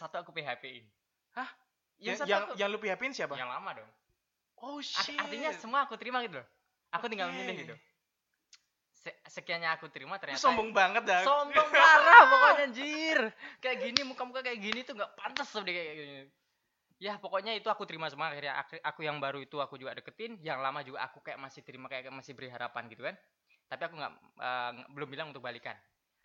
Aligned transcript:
satu 0.00 0.16
aku 0.16 0.32
PHP-in. 0.32 0.84
Hah? 1.36 1.48
Yang 2.00 2.00
Yang 2.00 2.16
satu 2.16 2.30
yang, 2.32 2.42
aku- 2.42 2.56
yang 2.56 2.68
lu 2.72 2.78
PHP-in 2.80 3.12
siapa? 3.12 3.34
yang 3.36 3.52
lama 3.52 3.70
dong. 3.76 3.90
Oh 4.56 4.80
shit. 4.80 5.16
Artinya 5.16 5.52
semua 5.52 5.84
aku 5.84 6.00
terima 6.00 6.24
gitu 6.24 6.40
loh. 6.40 6.48
Aku 6.90 7.06
tinggal 7.06 7.28
Oke. 7.28 7.36
milih 7.36 7.56
gitu. 7.60 7.74
Se 8.92 9.08
sekiannya 9.32 9.72
aku 9.72 9.88
terima 9.88 10.16
Lu 10.16 10.20
ternyata 10.20 10.44
sombong 10.44 10.76
banget 10.76 11.08
dah. 11.08 11.24
sombong 11.24 11.68
parah 11.72 12.28
pokoknya 12.28 12.68
anjir 12.68 13.18
kayak 13.56 13.76
gini 13.80 14.00
muka-muka 14.04 14.44
kayak 14.44 14.60
gini 14.60 14.84
tuh 14.84 14.92
nggak 14.92 15.16
pantas 15.16 15.48
tuh 15.48 15.64
kayak 15.64 15.96
gini 15.96 16.28
ya 17.00 17.16
pokoknya 17.16 17.56
itu 17.56 17.64
aku 17.72 17.88
terima 17.88 18.12
semua 18.12 18.28
akhirnya 18.28 18.60
aku, 18.84 19.00
yang 19.00 19.16
baru 19.16 19.40
itu 19.40 19.56
aku 19.56 19.80
juga 19.80 19.96
deketin 19.96 20.36
yang 20.44 20.60
lama 20.60 20.84
juga 20.84 21.00
aku 21.00 21.24
kayak 21.24 21.40
masih 21.40 21.64
terima 21.64 21.88
kayak 21.88 22.12
masih 22.12 22.36
beri 22.36 22.52
harapan 22.52 22.92
gitu 22.92 23.00
kan 23.00 23.16
tapi 23.72 23.88
aku 23.88 23.96
nggak 23.96 24.12
nggak- 24.36 24.88
belum 24.92 25.08
bilang 25.08 25.26
untuk 25.32 25.40
balikan 25.40 25.80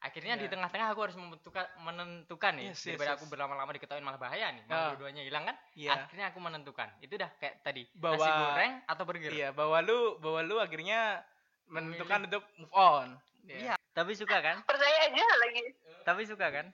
akhirnya 0.05 0.37
di 0.37 0.45
Ya. 0.45 0.51
tengah-tengah 0.51 0.87
aku 0.87 1.01
harus 1.01 1.15
menentukan 1.15 1.65
menentukan 1.79 2.53
nih 2.53 2.69
Yes, 2.69 2.77
yes, 2.77 2.85
daripada 2.87 3.11
yes. 3.11 3.17
aku 3.17 3.25
berlama-lama 3.25 3.71
diketahui 3.71 3.99
malah 3.99 4.17
bahaya 4.17 4.47
nih 4.49 4.61
Ah. 4.61 4.69
malah 4.69 4.85
dua-duanya 4.93 5.21
hilang 5.21 5.43
kan 5.43 5.55
Iya. 5.73 5.91
akhirnya 5.99 6.25
aku 6.29 6.39
menentukan 6.39 6.89
itu 6.99 7.15
dah 7.15 7.29
kayak 7.35 7.59
tadi 7.61 7.83
Bahwa- 7.91 8.15
nasi 8.15 8.29
goreng 8.31 8.73
atau 8.85 9.03
burger 9.03 9.31
Iya, 9.31 9.49
bahwa 9.51 9.77
lu 9.81 9.99
bahwa 10.17 10.39
lu 10.41 10.55
akhirnya 10.57 11.25
menentukan 11.65 12.19
untuk 12.23 12.45
move 12.55 12.69
on. 12.71 13.17
Iya. 13.43 13.73
tapi 13.91 14.13
suka 14.13 14.37
kan 14.39 14.57
Percaya 14.69 14.97
aja 15.05 15.25
lagi. 15.39 15.63
tapi 16.01 16.21
suka 16.23 16.47
kan 16.51 16.67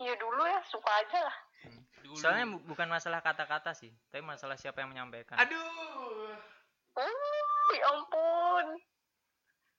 Ya 0.00 0.16
dulu 0.16 0.42
ya, 0.42 0.60
suka 0.64 0.90
aja 0.96 1.20
lah. 1.22 1.36
Dulu. 2.00 2.16
soalnya 2.16 2.48
bu- 2.48 2.64
bukan 2.64 2.88
masalah 2.88 3.20
kata-kata 3.20 3.70
sih 3.70 3.92
tapi 4.08 4.24
masalah 4.24 4.56
siapa 4.56 4.80
yang 4.80 4.90
menyampaikan 4.90 5.36
aduh. 5.36 6.32
Uh, 6.90 7.06
ya 7.70 7.84
ampun. 7.86 8.66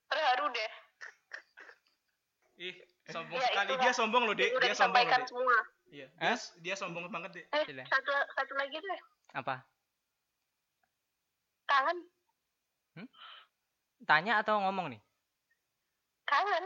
Terharu 0.07 0.47
deh. 0.47 0.71
Ih, 2.61 2.75
sombong 3.09 3.35
Ya, 3.35 3.47
sekali. 3.47 3.73
itulah. 3.73 3.81
Dia 3.81 3.91
sombong 3.91 4.23
loh, 4.23 4.35
Dek. 4.37 4.51
Dia 4.55 4.73
sombong 4.77 5.01
loh, 5.01 5.09
Dek. 5.11 5.25
semua. 5.25 5.57
Iya. 5.89 6.07
Dia, 6.13 6.33
dia 6.61 6.75
sombong 6.77 7.05
banget, 7.09 7.31
Dek. 7.33 7.45
Eh, 7.49 7.65
satu 7.83 8.13
satu 8.31 8.53
lagi 8.53 8.77
deh. 8.77 9.01
apa 9.31 9.63
Kangen, 11.63 11.97
tanya 14.03 14.43
atau 14.43 14.59
ngomong 14.59 14.91
nih 14.91 14.99
kangen. 16.27 16.65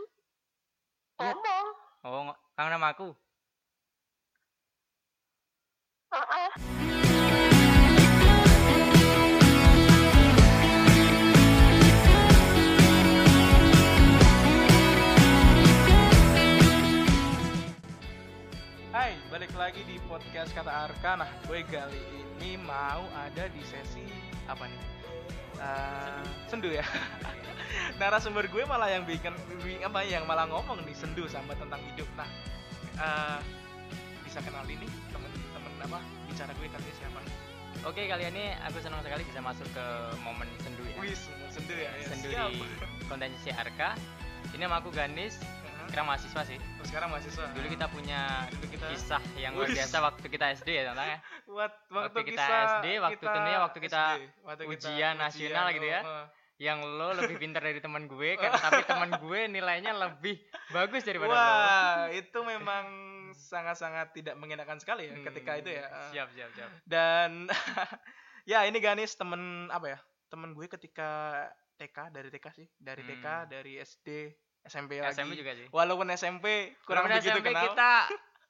Iya. 1.16 1.30
Ngomong. 1.30 1.66
oh 2.02 2.22
ng- 2.25 2.39
kangen 2.55 2.73
sama 2.73 2.89
aku 2.89 3.09
Heeh. 6.09 7.05
Hai, 18.96 19.12
balik 19.28 19.52
lagi 19.60 19.84
di 19.84 20.00
podcast 20.08 20.56
Kata 20.56 20.72
Arka. 20.88 21.20
Nah, 21.20 21.28
gue 21.52 21.68
kali 21.68 22.00
ini 22.40 22.56
mau 22.56 23.04
ada 23.12 23.52
di 23.52 23.60
sesi 23.68 24.08
apa 24.48 24.72
nih? 24.72 24.82
Eh, 25.60 26.24
sendu 26.48 26.72
ya. 26.72 26.88
Narasumber 28.00 28.48
gue 28.48 28.64
malah 28.64 28.88
yang 28.88 29.04
bikin 29.04 29.36
bi- 29.60 29.84
apa 29.84 30.00
yang 30.08 30.23
malah 30.23 30.48
ngomong 30.48 30.80
nih 30.88 30.96
sendu 30.96 31.28
sama 31.28 31.52
tentang 31.60 31.84
hidup. 31.92 32.08
Nah, 32.16 32.30
eh, 32.96 33.40
bisa 34.23 34.40
kenalin 34.40 34.80
nih 34.80 34.92
temen-temen 35.12 35.72
apa 35.92 36.00
bicara 36.32 36.56
gue 36.56 36.68
tadi 36.72 36.90
siapa? 36.96 37.20
oke 37.84 38.00
kali 38.00 38.23
ini 38.32 38.56
aku 38.64 38.80
senang 38.80 39.04
sekali 39.04 39.28
bisa 39.28 39.44
masuk 39.44 39.68
ke 39.76 39.86
momen 40.23 40.48
sendu 40.64 40.82
ya 40.88 40.96
Wis, 41.04 41.28
sendu 41.52 41.76
ya. 41.76 41.92
ya. 41.92 42.08
sendu 42.08 42.30
siap. 42.32 42.50
di 42.50 42.64
konten 43.12 43.30
si 43.44 43.52
Arka 43.52 44.00
ini 44.56 44.64
nama 44.66 44.80
aku 44.80 44.90
Ganis 44.90 45.38
Kira 45.86 46.02
mahasiswa 46.02 46.41
sih 46.44 46.58
Oh, 46.58 46.86
sekarang 46.86 47.09
mahasiswa. 47.09 47.45
dulu 47.52 47.67
kita 47.67 47.86
punya 47.88 48.22
Dulu 48.50 48.66
kita- 48.67 48.89
kisah 48.91 49.22
yang 49.36 49.53
luar 49.53 49.69
biasa 49.69 49.97
waktu 50.00 50.25
kita 50.27 50.45
SD 50.55 50.69
ya 50.72 50.83
teman 50.88 51.05
ya 51.08 51.19
Buat 51.45 51.72
waktu, 51.86 51.94
Waktu 51.95 52.19
kita 52.25 52.42
kisah 52.42 52.59
SD, 52.73 52.86
waktu 53.00 53.23
tentunya 53.23 53.59
waktu 53.59 53.80
kita 53.80 54.02
SD, 54.11 54.22
waktu 54.42 54.61
kita 54.64 54.72
ujian 54.72 55.14
nasional 55.16 55.66
gitu 55.72 55.88
ya. 55.88 56.02
oh, 56.02 56.26
yang 56.55 56.80
lo 56.80 57.11
lebih 57.14 57.36
pintar 57.36 57.61
dari 57.61 57.80
teman 57.80 58.05
gue 58.05 58.30
kan 58.42 58.52
tapi 58.54 58.82
teman 58.82 59.11
gue 59.14 59.39
nilainya 59.49 59.92
lebih 59.93 60.39
bagus 60.70 61.04
daripada 61.04 61.27
lo 61.27 61.36
Wah, 61.36 62.08
itu 62.10 62.39
memang 62.42 62.86
sangat-sangat 63.33 64.14
tidak 64.14 64.36
mengenakan 64.36 64.77
sekali 64.77 65.05
ya 65.05 65.14
Hmm, 65.14 65.26
ketika 65.26 65.52
itu 65.58 65.70
ya. 65.70 65.83
siap 66.10 66.31
siap 66.31 66.49
siap 66.52 66.70
Dan 66.83 67.52
ya 68.45 68.64
ini 68.64 68.77
Ganis 68.77 69.14
temen 69.14 69.67
apa 69.67 69.89
ya? 69.89 69.99
Temen 70.26 70.52
gue 70.52 70.65
ketika 70.65 71.43
TK 71.76 71.98
dari 72.10 72.30
TK 72.30 72.45
sih, 72.54 72.67
dari 72.73 73.04
TK, 73.04 73.26
Hmm. 73.26 73.49
dari 73.49 73.73
SD, 73.77 74.31
SMP 74.65 74.98
lagi. 74.98 75.14
SMP 75.14 75.33
juga 75.36 75.52
sih 75.53 75.67
Walaupun 75.70 76.08
SMP 76.11 76.45
kurang 76.83 77.05
Walaupun 77.05 77.21
begitu 77.21 77.31
SMP 77.31 77.48
kenal. 77.48 77.64
kita 77.70 77.92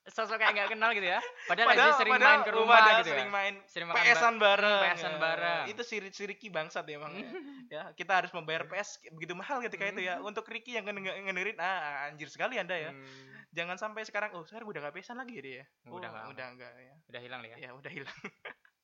sosok 0.05 0.37
kayak 0.37 0.53
nggak 0.53 0.69
kenal 0.69 0.93
gitu 0.93 1.07
ya 1.09 1.17
padahal, 1.49 1.65
padahal, 1.65 1.89
SD 1.89 1.97
sering 1.97 2.13
padahal 2.13 2.29
main 2.29 2.45
ke 2.45 2.51
rumah 2.53 2.77
gitu 2.77 3.09
sering 3.09 3.25
ya 3.25 3.33
main 3.33 3.53
sering 3.65 3.87
makan 3.89 4.03
PS-an 4.05 4.35
bareng. 4.37 4.81
PS-an 4.85 5.11
ya. 5.11 5.17
bareng. 5.17 5.63
Itu 5.65 5.81
si, 5.81 5.95
si 6.13 6.23
Ricky 6.23 6.47
bangsat 6.53 6.85
ya 6.85 6.95
emang. 6.95 7.13
ya, 7.73 7.89
kita 7.97 8.21
harus 8.21 8.29
membayar 8.29 8.69
PS 8.69 9.01
begitu 9.11 9.33
mahal 9.33 9.65
ketika 9.65 9.89
itu 9.89 10.05
ya. 10.05 10.21
Untuk 10.21 10.45
Ricky 10.45 10.77
yang 10.77 10.85
nge- 10.85 11.01
ngedengerin 11.25 11.57
ah 11.57 12.05
anjir 12.05 12.29
sekali 12.29 12.61
Anda 12.61 12.77
ya. 12.77 12.91
Hmm, 12.93 13.33
Jangan 13.49 13.81
sampai 13.81 14.05
sekarang 14.05 14.29
oh, 14.37 14.45
sekarang 14.45 14.69
udah 14.69 14.83
gak 14.83 14.93
PS-an 14.93 15.17
lagi 15.17 15.33
ya 15.35 15.41
dia. 15.41 15.55
ya? 15.57 15.65
Udah 15.89 16.07
Oh, 16.07 16.13
nggak. 16.13 16.25
udah 16.37 16.45
enggak 16.53 16.71
ya. 16.77 16.93
udah 17.09 17.21
hilang 17.25 17.41
ya 17.41 17.55
ya 17.57 17.69
udah 17.73 17.91
hilang 17.91 18.19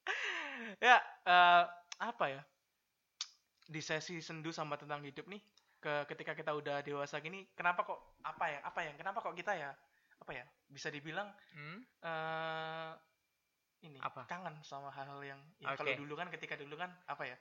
ya 0.81 0.97
eh, 1.25 1.63
apa 2.01 2.25
ya 2.27 2.41
di 3.67 3.79
sesi 3.79 4.19
sendu 4.19 4.49
sama 4.49 4.75
tentang 4.75 4.99
hidup 5.01 5.29
nih 5.29 5.39
ke 5.81 6.05
ketika 6.07 6.31
kita 6.31 6.53
udah 6.53 6.79
dewasa 6.79 7.17
gini 7.17 7.49
kenapa 7.51 7.81
kok 7.81 7.97
apa 8.21 8.45
ya 8.47 8.59
apa 8.61 8.79
yang 8.81 8.95
kenapa 8.95 9.17
kok 9.19 9.33
kita 9.33 9.51
ya 9.51 9.73
apa 10.15 10.31
ya 10.31 10.45
bisa 10.67 10.87
dibilang 10.87 11.33
Hmm? 11.51 11.81
eh 11.99 12.91
ini 13.81 13.97
Apa? 13.97 14.29
kangen 14.29 14.61
sama 14.61 14.93
hal-hal 14.93 15.17
yang 15.25 15.41
ya, 15.57 15.73
Oke. 15.73 15.81
kalau 15.81 15.93
dulu 15.97 16.13
kan 16.13 16.29
ketika 16.29 16.53
dulu 16.53 16.77
kan 16.77 16.93
apa 17.07 17.25
ya 17.25 17.37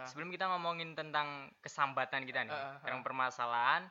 sebelum 0.00 0.32
kita 0.32 0.48
ngomongin 0.48 0.96
tentang 0.96 1.52
kesambatan 1.60 2.24
kita 2.24 2.48
nih 2.48 2.50
Ah, 2.50 2.72
ah, 2.72 2.76
tentang 2.80 3.00
ah. 3.00 3.06
permasalahan 3.06 3.82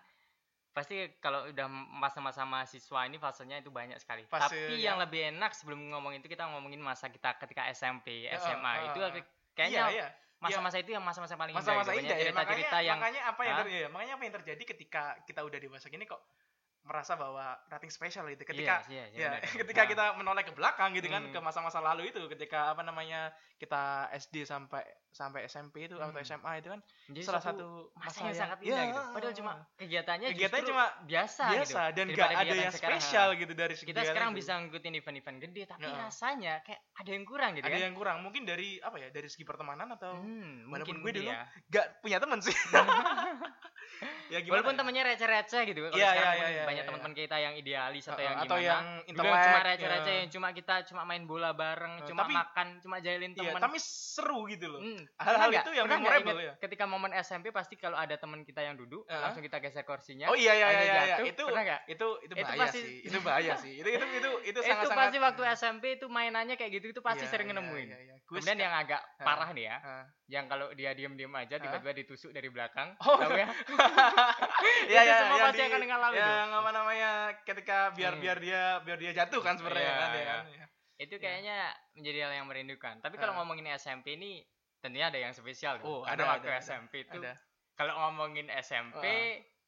pasti 0.74 1.14
kalau 1.18 1.46
udah 1.46 1.70
masa-masa 1.70 2.42
mahasiswa 2.42 3.06
ini 3.06 3.18
fasenya 3.18 3.62
itu 3.62 3.70
banyak 3.70 3.98
sekali 3.98 4.26
Fase 4.26 4.50
tapi 4.50 4.82
yang- 4.82 4.98
yang 4.98 4.98
lebih 4.98 5.30
enak 5.30 5.54
sebelum 5.54 5.94
ngomong 5.94 6.18
itu 6.18 6.26
kita 6.26 6.50
ngomongin 6.50 6.82
masa 6.82 7.10
kita 7.10 7.38
ketika 7.38 7.70
SMP 7.70 8.26
SMA 8.34 8.66
ah, 8.66 8.76
itu 8.90 9.00
ah. 9.00 9.10
kayaknya 9.54 9.82
iya, 9.86 9.94
iya. 9.94 10.08
Masa-masa 10.40 10.78
itu 10.80 10.92
yang 10.96 11.04
masa-masa 11.04 11.36
paling 11.36 11.52
indah 11.52 11.64
masa-masa 11.64 11.92
gitu. 11.92 12.00
indah 12.00 12.16
banyak 12.16 12.28
ya 12.28 12.32
makanya 12.32 12.48
cerita-cerita 12.48 12.78
yang 12.80 12.98
makanya 13.00 13.22
apa 13.28 13.42
yang 13.44 13.56
Hah? 13.56 13.62
ter- 13.64 13.72
iya, 13.76 13.88
makanya 13.92 14.14
apa 14.16 14.24
yang 14.24 14.34
terjadi 14.40 14.64
ketika 14.76 15.04
kita 15.28 15.42
udah 15.44 15.60
dewasa 15.60 15.86
gini 15.92 16.06
kok 16.08 16.22
merasa 16.90 17.14
bahwa 17.14 17.46
nothing 17.68 17.88
special 17.88 18.26
gitu 18.28 18.42
ketika 18.44 18.82
Iya, 18.84 19.06
iya, 19.06 19.06
iya, 19.06 19.06
ya 19.14 19.28
benar, 19.30 19.40
benar. 19.40 19.54
ketika 19.62 19.78
Nah, 19.80 19.88
kita 19.88 20.04
menoleh 20.16 20.42
ke 20.42 20.52
belakang 20.52 20.90
gitu 20.92 21.06
kan 21.08 21.22
Hmm. 21.22 21.30
ke 21.30 21.40
masa-masa 21.40 21.78
lalu 21.80 22.10
itu 22.10 22.18
ketika 22.28 22.74
apa 22.74 22.82
namanya 22.82 23.30
kita 23.56 23.82
SD 24.12 24.42
sampai 24.44 24.82
sampai 25.08 25.46
SMP 25.46 25.84
itu 25.84 25.96
atau 25.96 26.10
Hmm. 26.10 26.22
SMA 26.24 26.52
itu 26.58 26.68
kan 26.68 26.80
jadi 27.08 27.22
salah 27.24 27.44
satu 27.44 27.68
masa 27.94 28.20
yang 28.24 28.34
sangat 28.36 28.58
indah 28.60 28.74
Ya. 28.76 28.90
gitu 28.90 29.02
padahal 29.08 29.34
cuma 29.36 29.52
kegiatannya 29.76 30.28
Kegiatannya 30.32 30.66
cuma 30.68 30.86
biasa, 31.04 31.44
biasa 31.52 31.82
gitu 31.84 31.96
dan 31.96 32.06
gak 32.12 32.30
ada 32.32 32.54
yang 32.56 32.72
sekarang. 32.72 33.00
spesial 33.00 33.28
gitu 33.36 33.54
dari 33.54 33.74
segi 33.76 33.88
kita 33.88 34.02
sekarang 34.04 34.32
itu. 34.32 34.38
bisa 34.40 34.52
ngikutin 34.60 34.94
event-event 34.96 35.38
gede 35.40 35.62
tapi 35.68 35.86
Ya. 35.86 35.98
rasanya 36.00 36.54
kayak 36.62 36.82
ada 36.96 37.10
yang 37.12 37.24
kurang 37.24 37.52
gitu 37.54 37.64
ada 37.64 37.72
kan 37.72 37.82
yang 37.82 37.94
kurang 37.94 38.18
mungkin 38.20 38.42
dari 38.44 38.78
apa 38.80 38.98
ya 38.98 39.10
dari 39.10 39.28
segi 39.28 39.44
pertemanan 39.44 39.88
atau 39.92 40.14
Hmm, 40.16 40.66
walaupun 40.68 40.98
mungkin 40.98 41.04
gue 41.04 41.12
dulu 41.20 41.30
ya. 41.30 41.46
gak 41.70 41.86
punya 42.00 42.18
temen 42.18 42.40
sih 42.40 42.54
ya 44.28 44.40
gimana 44.40 44.54
Walaupun 44.56 44.74
ya? 44.74 44.80
temennya 44.80 45.04
receh-receh 45.06 45.62
gitu. 45.66 45.80
Kalau 45.82 45.94
Iya, 45.94 46.10
iya, 46.10 46.14
kan 46.16 46.36
iya, 46.40 46.64
banyak 46.64 46.76
iya, 46.76 46.84
teman-teman 46.86 47.14
kita 47.14 47.36
yang 47.38 47.54
idealis 47.54 48.06
atau 48.06 48.16
Uh, 48.16 48.24
yang 48.24 48.36
atau 48.38 48.56
gimana. 48.56 48.70
yang 48.70 48.86
intelek, 49.04 49.28
cuma 49.36 49.40
ya. 49.52 49.64
receh-receh 49.66 50.14
yang 50.16 50.30
cuma 50.30 50.48
kita 50.52 50.76
cuma 50.86 51.02
main 51.04 51.24
bola 51.24 51.52
bareng, 51.52 51.94
Uh, 51.96 52.06
cuma 52.06 52.22
tapi- 52.22 52.36
makan, 52.36 52.68
cuma 52.80 52.96
jailin 52.98 53.32
iya 53.34 53.50
teman. 53.50 53.60
tapi 53.60 53.78
seru 53.78 54.40
gitu 54.46 54.68
loh 54.68 54.80
Hmm, 54.80 55.02
hal-hal 55.18 55.50
itu 55.54 55.72
yang 55.74 55.86
memorable 55.86 56.40
ya. 56.40 56.54
Ketika 56.58 56.86
momen 56.86 57.12
SMP 57.14 57.50
pasti 57.50 57.76
kalau 57.76 57.96
ada 57.96 58.16
teman 58.16 58.42
kita 58.42 58.62
yang 58.62 58.76
duduk, 58.76 59.04
Uh-huh. 59.04 59.20
langsung 59.20 59.42
kita 59.42 59.60
geser 59.60 59.84
kursinya. 59.84 60.28
oh 60.28 60.36
iya 60.36 60.54
iya 60.54 60.68
iya, 60.70 60.82
iya, 60.82 61.02
iya. 61.06 61.16
itu 61.26 61.42
pernah 61.42 61.64
itu 61.86 62.08
itu 62.22 62.32
Itu 62.32 62.34
bahaya 62.38 62.60
pasti- 62.62 62.80
sih 62.80 62.96
itu 63.04 63.18
bahaya 63.20 63.54
sih 63.56 63.74
itu 63.76 63.90
itu 63.90 64.06
itu 64.14 64.30
itu 64.46 64.50
Itu 64.52 64.60
sangat 64.62 64.86
sangat 64.86 65.00
pasti 65.02 65.18
waktu 65.20 65.42
SMP 65.54 65.84
itu 65.94 66.06
mainannya 66.08 66.56
kayak 66.56 66.72
gitu 66.74 66.86
itu 66.90 67.02
pasti 67.02 67.26
sering 67.26 67.50
nemuin. 67.50 67.88
iya, 67.88 68.00
iya. 68.00 68.16
Gue 68.22 68.38
Kemudian 68.38 68.60
yang 68.60 68.74
agak 68.74 69.02
Ah. 69.18 69.26
parah 69.26 69.50
nih 69.52 69.66
ya. 69.66 69.78
Yang 70.30 70.46
kalau 70.46 70.70
dia 70.72 70.94
diem-diem 70.94 71.34
aja 71.34 71.58
tiba-tiba 71.58 71.92
ditusuk 71.96 72.30
dari 72.30 72.48
belakang, 72.48 72.94
Oh. 73.02 73.18
tahu 73.18 73.34
ya? 73.34 73.50
Iya 74.86 75.02
Itu 75.02 75.10
iya 75.10 75.16
semua 75.18 75.36
yang 75.36 75.48
pasti 75.50 75.64
akan 75.64 75.82
ngalamin. 75.84 76.20
Yang 76.22 76.50
apa 76.54 76.70
namanya 76.72 77.12
ketika 77.44 77.78
biar 77.92 78.14
Hmm. 78.14 78.22
biar 78.22 78.38
dia 78.38 78.62
biar 78.80 78.98
dia 78.98 79.12
jatuh 79.16 79.42
kan 79.42 79.58
sebenarnya 79.58 79.84
Iya, 79.84 79.98
kan 79.98 80.10
ya 80.10 80.16
iya. 80.16 80.26
kan. 80.30 80.44
Iya. 80.48 80.66
Itu 81.00 81.16
kayaknya 81.18 81.58
menjadi 81.96 82.18
hal 82.22 82.34
yang 82.36 82.48
merindukan. 82.48 82.96
Tapi 83.02 83.16
kalau 83.16 83.34
Ah. 83.34 83.38
ngomongin 83.42 83.66
SMP 83.74 84.16
ini 84.16 84.46
tentunya 84.78 85.10
ada 85.10 85.18
yang 85.18 85.34
spesial. 85.34 85.82
Oh, 85.82 86.06
Karena 86.06 86.14
ada, 86.14 86.24
waktu 86.38 86.48
ada, 86.48 86.56
ada. 86.56 86.62
SMP 86.62 86.94
itu 87.04 87.18
Ada. 87.20 87.34
kalau 87.74 87.94
ngomongin 87.98 88.48
SMP 88.54 89.06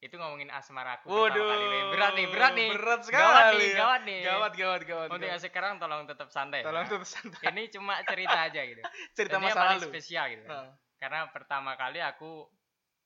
itu 0.01 0.18
ngomongin 0.18 0.50
asmaraku 0.50 1.06
Waduh. 1.06 1.30
pertama 1.30 1.53
kali. 1.53 1.65
Wih, 1.68 1.83
Berat 1.94 2.12
nih, 2.12 2.25
berat 2.27 2.53
nih. 2.53 2.69
Berat 2.74 3.01
sekali. 3.06 3.21
Gawat 3.21 3.45
nih, 3.53 3.69
ya. 3.69 3.77
gawat 3.77 4.01
nih. 4.01 4.19
Gawat 4.24 4.53
gawat 4.57 4.81
gawat. 4.83 5.07
Untuk 5.07 5.27
yang 5.27 5.38
sekarang 5.39 5.74
tolong 5.77 6.03
tetap 6.03 6.27
santai. 6.27 6.59
Tolong 6.62 6.83
ya. 6.83 6.92
tuh 6.92 7.06
santai. 7.06 7.44
Ini 7.48 7.63
cuma 7.69 7.94
cerita 8.03 8.38
aja 8.42 8.62
gitu. 8.65 8.81
Cerita 9.15 9.38
Dan 9.38 9.39
ini 9.39 9.48
masa 9.48 9.59
paling 9.62 9.77
lalu. 9.77 9.88
spesial 9.88 10.25
gitu. 10.27 10.44
Heeh. 10.44 10.69
Karena 10.98 11.19
pertama 11.30 11.71
kali 11.75 12.00
aku 12.00 12.50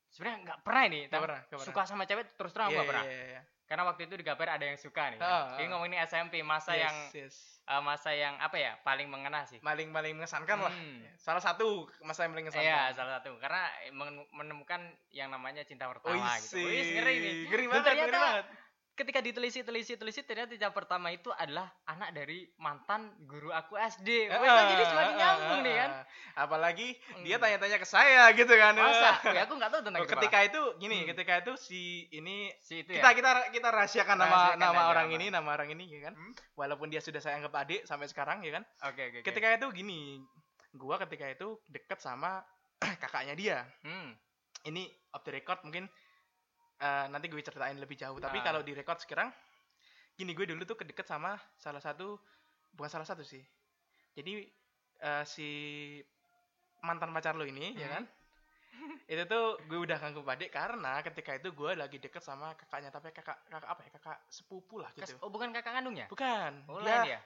sebenarnya 0.08 0.38
nggak 0.42 0.60
pernah 0.62 0.84
nih 0.86 1.02
Nggak 1.02 1.12
tapi 1.12 1.24
pernah, 1.28 1.40
nggak 1.42 1.52
pernah. 1.54 1.68
suka 1.68 1.82
sama 1.84 2.04
cewek 2.04 2.26
terus 2.34 2.52
terang 2.52 2.68
Iya, 2.68 2.76
nggak 2.76 2.88
pernah. 2.88 3.04
iya, 3.04 3.24
iya. 3.28 3.42
Karena 3.66 3.84
waktu 3.84 4.06
itu 4.06 4.14
di 4.14 4.22
Gaper 4.22 4.46
ada 4.46 4.62
yang 4.62 4.78
suka 4.78 5.10
nih. 5.10 5.20
Ah, 5.20 5.58
Ini 5.58 5.66
ah. 5.66 5.70
ngomongin 5.74 5.98
SMP 6.06 6.46
masa 6.46 6.78
Yes, 6.78 6.82
yang 6.86 6.96
yes. 7.18 7.36
eh, 7.66 7.82
masa 7.82 8.14
yang 8.14 8.38
apa 8.38 8.56
ya 8.56 8.78
paling 8.82 9.10
mengena 9.10 9.42
sih. 9.44 9.58
paling 9.60 9.90
paling 9.90 10.14
mengesankan 10.14 10.62
lah. 10.62 10.70
Hmm. 10.70 11.02
Salah 11.18 11.42
satu 11.42 11.90
masa 12.02 12.26
yang 12.26 12.34
paling 12.34 12.46
mengesankan. 12.46 12.70
Iya, 12.70 12.94
salah 12.94 13.18
satu. 13.18 13.42
Karena 13.42 13.66
men- 13.90 14.30
menemukan 14.32 14.82
yang 15.10 15.34
namanya 15.34 15.66
cinta 15.66 15.90
pertama 15.90 16.14
Wih, 16.14 16.38
gitu. 16.46 16.62
Wih, 16.62 16.86
ngeri 16.94 17.16
nih. 17.18 17.34
Ngeri 17.50 17.64
banget, 17.66 17.82
ngeri 17.82 17.90
ternyata 17.90 18.18
banget. 18.22 18.46
Ketika 18.96 19.20
ditelisik 19.20 19.62
telisik 19.62 19.96
telisik 19.96 20.24
ternyata 20.24 20.50
cinta 20.50 20.72
pertama 20.72 21.12
itu 21.12 21.28
adalah 21.30 21.68
anak 21.84 22.16
dari 22.16 22.48
mantan 22.56 23.12
guru 23.24 23.52
aku 23.52 23.76
SD. 23.76 24.08
Wih, 24.26 24.40
kan 24.42 24.64
jadi 24.72 24.84
semakin 24.88 25.14
nyambung 25.16 25.60
nih 25.62 25.76
kan. 25.76 25.90
Apalagi 26.34 26.88
dia 27.22 27.36
Hmm. 27.36 27.44
tanya-tanya 27.44 27.78
ke 27.78 27.86
saya 27.86 28.32
gitu 28.32 28.50
kan. 28.50 28.72
Masa? 28.74 29.20
Wih, 29.28 29.44
aku 29.44 29.54
nggak 29.54 29.70
tahu 29.70 29.82
tentang 29.84 30.00
Oh, 30.00 30.08
ketika 30.08 30.40
itu 30.42 30.62
gini, 30.80 30.98
Hmm. 31.04 31.08
ketika 31.12 31.34
itu 31.38 31.54
si 31.58 31.82
ini 32.10 32.50
si 32.60 32.82
itu 32.82 32.92
kita 32.92 33.04
ya. 33.06 33.14
kita 33.14 33.30
kita 33.52 33.68
rahasiakan 33.70 34.16
nama 34.16 34.32
Rahasiakan 34.32 34.60
nama 34.60 34.80
aja 34.80 34.90
orang 34.90 35.08
apa. 35.08 35.16
ini, 35.16 35.26
nama 35.28 35.50
orang 35.52 35.70
ini 35.72 35.86
ya 35.92 36.00
kan. 36.08 36.14
Hmm? 36.16 36.34
Walaupun 36.56 36.88
dia 36.88 37.04
sudah 37.04 37.20
saya 37.20 37.36
anggap 37.36 37.54
adik 37.58 37.84
sampai 37.84 38.08
sekarang 38.08 38.42
ya 38.42 38.56
kan. 38.56 38.64
Oke, 38.88 39.02
oke, 39.06 39.18
oke. 39.20 39.28
Ketika 39.28 39.48
itu 39.54 39.68
gini, 39.76 40.24
gua 40.72 40.96
ketika 40.98 41.28
itu 41.28 41.60
deket 41.68 42.00
sama 42.00 42.40
kakaknya 43.04 43.36
dia. 43.36 43.58
Hmm. 43.84 44.16
Ini 44.64 44.88
off 45.12 45.22
the 45.22 45.32
record 45.32 45.62
mungkin 45.62 45.86
eh, 46.80 47.06
nanti 47.12 47.26
gue 47.32 47.42
ceritain 47.42 47.78
lebih 47.78 47.96
jauh. 47.96 48.18
Tapi 48.20 48.40
Ah. 48.42 48.44
kalau 48.52 48.62
di 48.62 48.72
record 48.76 49.00
sekarang, 49.00 49.32
gini 50.16 50.32
gue 50.36 50.46
dulu 50.48 50.64
tuh 50.64 50.78
kedeket 50.80 51.08
sama 51.08 51.36
salah 51.56 51.80
satu, 51.80 52.20
bukan 52.76 52.90
salah 52.92 53.08
satu 53.08 53.24
sih. 53.24 53.44
Jadi 54.16 54.48
eh, 54.96 55.24
si 55.28 55.48
mantan 56.82 57.12
pacar 57.12 57.36
lo 57.36 57.44
ini, 57.44 57.76
ya 57.76 57.88
Hmm. 57.88 57.96
kan? 58.00 58.04
itu 59.12 59.24
tuh 59.30 59.60
gue 59.70 59.80
udah 59.86 59.98
ganggu 60.02 60.20
adik 60.26 60.52
karena 60.52 61.00
ketika 61.06 61.38
itu 61.38 61.54
gue 61.54 61.72
lagi 61.78 61.98
deket 62.02 62.20
sama 62.26 62.58
kakaknya 62.58 62.90
tapi 62.90 63.14
kakak 63.14 63.38
kakak 63.48 63.70
apa 63.70 63.82
ya 63.86 63.92
kakak 63.96 64.18
sepupu 64.28 64.82
lah 64.82 64.90
gitu 64.98 65.16
oh, 65.22 65.30
bukan 65.30 65.54
kakak 65.54 65.78
kandungnya? 65.78 66.10
bukan 66.10 66.66
Oh, 66.68 66.82
dia 66.82 67.06
ya? 67.06 67.20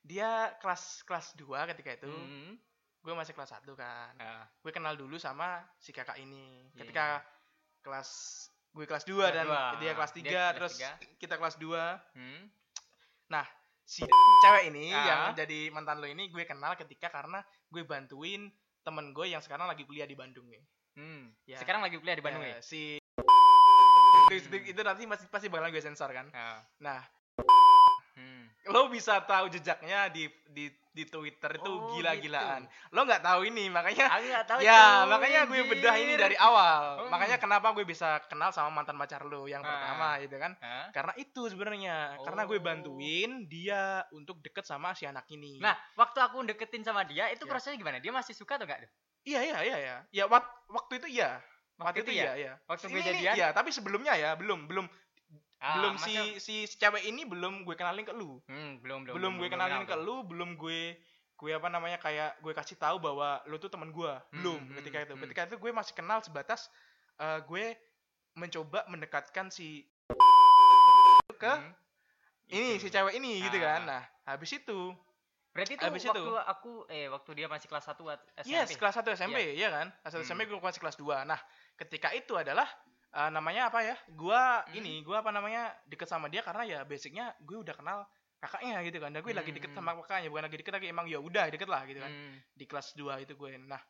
dia 0.00 0.30
kelas 0.58 1.04
kelas 1.04 1.36
2 1.36 1.68
ketika 1.70 1.92
itu 1.94 2.08
Hmm. 2.08 2.56
gue 3.04 3.12
masih 3.14 3.36
kelas 3.36 3.52
1 3.52 3.72
kan 3.76 4.16
Ah, 4.16 4.44
gue 4.48 4.72
kenal 4.72 4.96
dulu 4.96 5.20
sama 5.20 5.60
si 5.76 5.92
kakak 5.92 6.16
ini 6.18 6.72
Iya. 6.72 6.84
ketika 6.84 7.06
kelas 7.84 8.10
gue 8.70 8.84
kelas 8.84 9.02
2 9.02 9.12
Kelas 9.12 9.32
dan 9.32 9.46
dua. 9.46 9.62
dia 9.76 9.92
kelas 9.92 10.12
Dia 10.12 10.22
3 10.22 10.30
kelas 10.30 10.54
terus 10.54 10.74
tiga. 10.76 10.90
kita 11.18 11.34
kelas 11.36 11.56
2 11.56 11.74
hmm. 12.14 12.42
si 13.82 14.06
cewek 14.40 14.70
ini 14.70 14.88
Ah. 14.88 15.02
yang 15.04 15.22
jadi 15.34 15.70
mantan 15.70 15.98
lo 15.98 16.06
ini 16.06 16.28
gue 16.28 16.44
kenal 16.44 16.74
ketika 16.74 17.10
karena 17.10 17.42
gue 17.66 17.82
bantuin 17.82 18.46
temen 18.80 19.10
gue 19.10 19.26
yang 19.26 19.40
sekarang 19.40 19.66
lagi 19.66 19.82
kuliah 19.82 20.04
di 20.04 20.14
Bandung 20.14 20.46
nih 20.46 20.62
Hmm. 20.90 21.30
Ya. 21.44 21.54
Sekarang 21.56 21.80
lagi 21.80 21.96
kuliah 21.96 22.14
di 22.14 22.20
Bandung 22.20 22.42
Ya, 22.42 22.58
ya? 22.58 22.60
si 22.60 22.98
itu, 24.28 24.34
itu, 24.36 24.74
itu 24.74 24.80
nanti 24.80 25.06
pasti 25.06 25.26
pasti 25.26 25.46
bakalan 25.46 25.70
gue 25.70 25.80
sensor 25.80 26.10
kan 26.10 26.30
Ah. 26.30 26.62
nah 26.78 27.02
Hmm. 27.36 27.69
Lo 28.66 28.86
bisa 28.86 29.22
tahu 29.22 29.48
jejaknya 29.48 30.08
di 30.08 30.28
di 30.46 30.68
di 30.90 31.06
Twitter 31.06 31.54
itu 31.54 31.70
Oh, 31.70 31.94
gila-gilaan 31.94 32.66
gitu. 32.66 32.90
lo 32.90 33.00
nggak 33.00 33.22
tahu 33.22 33.46
ini 33.46 33.70
makanya 33.70 34.10
Aku 34.10 34.26
nggak 34.26 34.44
tahu 34.44 34.58
ya 34.58 34.74
itu, 35.00 35.08
makanya 35.08 35.40
gue 35.46 35.60
bedah 35.64 35.94
ini 35.96 36.14
dari 36.14 36.34
awal 36.36 36.82
Hmm. 37.00 37.08
makanya 37.08 37.38
kenapa 37.38 37.70
gue 37.70 37.84
bisa 37.84 38.18
kenal 38.26 38.50
sama 38.50 38.74
mantan 38.74 38.98
pacar 38.98 39.22
lo 39.22 39.46
yang 39.46 39.62
Ah. 39.62 39.70
pertama 39.70 40.08
gitu 40.18 40.36
kan 40.36 40.52
karena 40.90 41.12
itu 41.16 41.42
sebenarnya 41.46 42.18
karena 42.20 42.42
gue 42.44 42.58
Oh. 42.58 42.64
bantuin 42.64 43.30
dia 43.46 43.82
untuk 44.10 44.42
deket 44.42 44.66
sama 44.66 44.90
si 44.92 45.06
anak 45.06 45.24
ini 45.28 45.56
Nah, 45.56 45.78
waktu 45.94 46.18
aku 46.18 46.42
deketin 46.44 46.82
sama 46.82 47.02
dia, 47.02 47.30
itu 47.30 47.40
Ya. 47.40 47.48
prosesnya 47.48 47.76
gimana? 47.76 47.96
Dia 47.96 48.10
masih 48.10 48.34
suka 48.34 48.56
atau 48.56 48.66
enggak? 48.66 48.90
iya 49.22 49.40
iya 49.40 49.58
iya 49.62 49.76
iya 49.78 49.96
ya 50.10 50.24
wak- 50.26 50.66
waktu 50.66 50.98
itu 50.98 51.06
iya 51.14 51.38
waktu, 51.76 51.86
Waktu 51.86 51.98
itu 52.02 52.10
itu 52.10 52.18
iya 52.18 52.32
iya 52.34 52.52
Waktu 52.66 52.84
Ini- 52.84 52.92
gue 52.92 53.02
jadian? 53.06 53.34
iya 53.36 53.48
tapi 53.52 53.70
sebelumnya 53.70 54.12
ya 54.14 54.34
belum 54.34 54.66
belum 54.66 54.90
Ah, 55.60 55.76
belum 55.76 55.92
masa- 55.94 56.08
si 56.08 56.24
si 56.64 56.74
cewek 56.74 57.04
ini 57.04 57.22
belum 57.22 57.62
gue 57.62 57.74
kenalin 57.74 58.00
ke 58.00 58.10
lu 58.10 58.40
Hmm, 58.42 58.80
belum, 58.80 59.04
belum. 59.04 59.14
belum, 59.14 59.32
gue 59.36 59.48
kenalin 59.48 59.82
ke 59.82 59.86
kenal 59.86 59.94
tuh. 59.94 60.02
lu 60.02 60.16
belum 60.24 60.50
gue 60.56 60.96
gue 61.36 61.50
apa 61.50 61.68
namanya 61.68 61.96
kayak 61.96 62.36
gue 62.38 62.50
kasih 62.50 62.76
tahu 62.76 62.96
bahwa 62.98 63.44
lu 63.44 63.56
tuh 63.56 63.68
teman 63.68 63.88
gue 63.88 64.12
belum 64.30 64.56
hmm, 64.58 64.76
ketika 64.76 64.98
itu 65.02 65.12
hmm. 65.12 65.22
ketika 65.22 65.40
itu 65.46 65.56
gue 65.58 65.70
masih 65.70 65.92
kenal 65.92 66.18
sebatas 66.18 66.68
eh, 67.14 67.40
gue 67.42 67.76
mencoba 68.34 68.84
mendekatkan 68.86 69.48
si 69.48 69.84
ke 71.34 71.52
Hmm. 71.54 71.72
ini 72.50 72.76
Itu. 72.76 72.82
si 72.82 72.88
cewek 72.90 73.14
ini 73.14 73.40
gitu 73.42 73.56
kan 73.58 73.80
Ah. 73.80 73.86
nah 73.86 74.02
habis 74.26 74.52
itu 74.54 74.92
Berarti 75.50 75.74
itu 75.74 75.82
Habis 75.82 76.06
waktu 76.06 76.22
itu. 76.22 76.34
aku 76.38 76.72
eh 76.86 77.08
waktu 77.08 77.30
dia 77.34 77.46
masih 77.46 77.66
kelas 77.66 77.82
1 77.84 78.06
SMP. 78.38 78.48
yes 78.48 78.70
kelas 78.72 78.94
1 78.94 79.10
SMP 79.10 79.38
ya 79.52 79.66
kan 79.68 79.90
kelas 79.98 80.14
1 80.14 80.16
Hmm. 80.16 80.28
SMP 80.30 80.40
gue 80.46 80.56
masih 80.56 80.78
kelas 80.78 80.94
2 80.94 81.26
nah 81.26 81.40
ketika 81.74 82.12
itu 82.12 82.32
adalah 82.34 82.70
eh, 83.10 83.30
namanya 83.30 83.68
apa 83.72 83.80
ya 83.82 83.96
gue 84.06 84.42
Hmm. 84.70 84.78
ini 84.78 85.02
gue 85.02 85.16
apa 85.16 85.30
namanya 85.34 85.74
deket 85.86 86.06
sama 86.06 86.30
dia 86.30 86.42
karena 86.46 86.62
ya 86.62 86.78
basicnya 86.86 87.34
gue 87.42 87.58
udah 87.58 87.74
kenal 87.74 87.98
kakaknya 88.40 88.80
gitu 88.88 88.98
kan 89.02 89.12
dan 89.12 89.20
gue 89.20 89.34
lagi 89.36 89.52
deket 89.52 89.70
Hmm. 89.74 89.84
sama 89.84 89.98
kakaknya 90.00 90.32
bukan 90.32 90.44
lagi 90.48 90.56
deket 90.62 90.72
lagi 90.72 90.86
emang 90.88 91.06
ya 91.10 91.18
udah 91.20 91.50
deket 91.52 91.68
lah 91.68 91.82
gitu 91.84 92.00
kan 92.00 92.08
Hmm. 92.08 92.34
di 92.56 92.64
kelas 92.64 92.94
2 92.96 93.20
itu 93.20 93.36
gue. 93.36 93.50
Nah, 93.60 93.82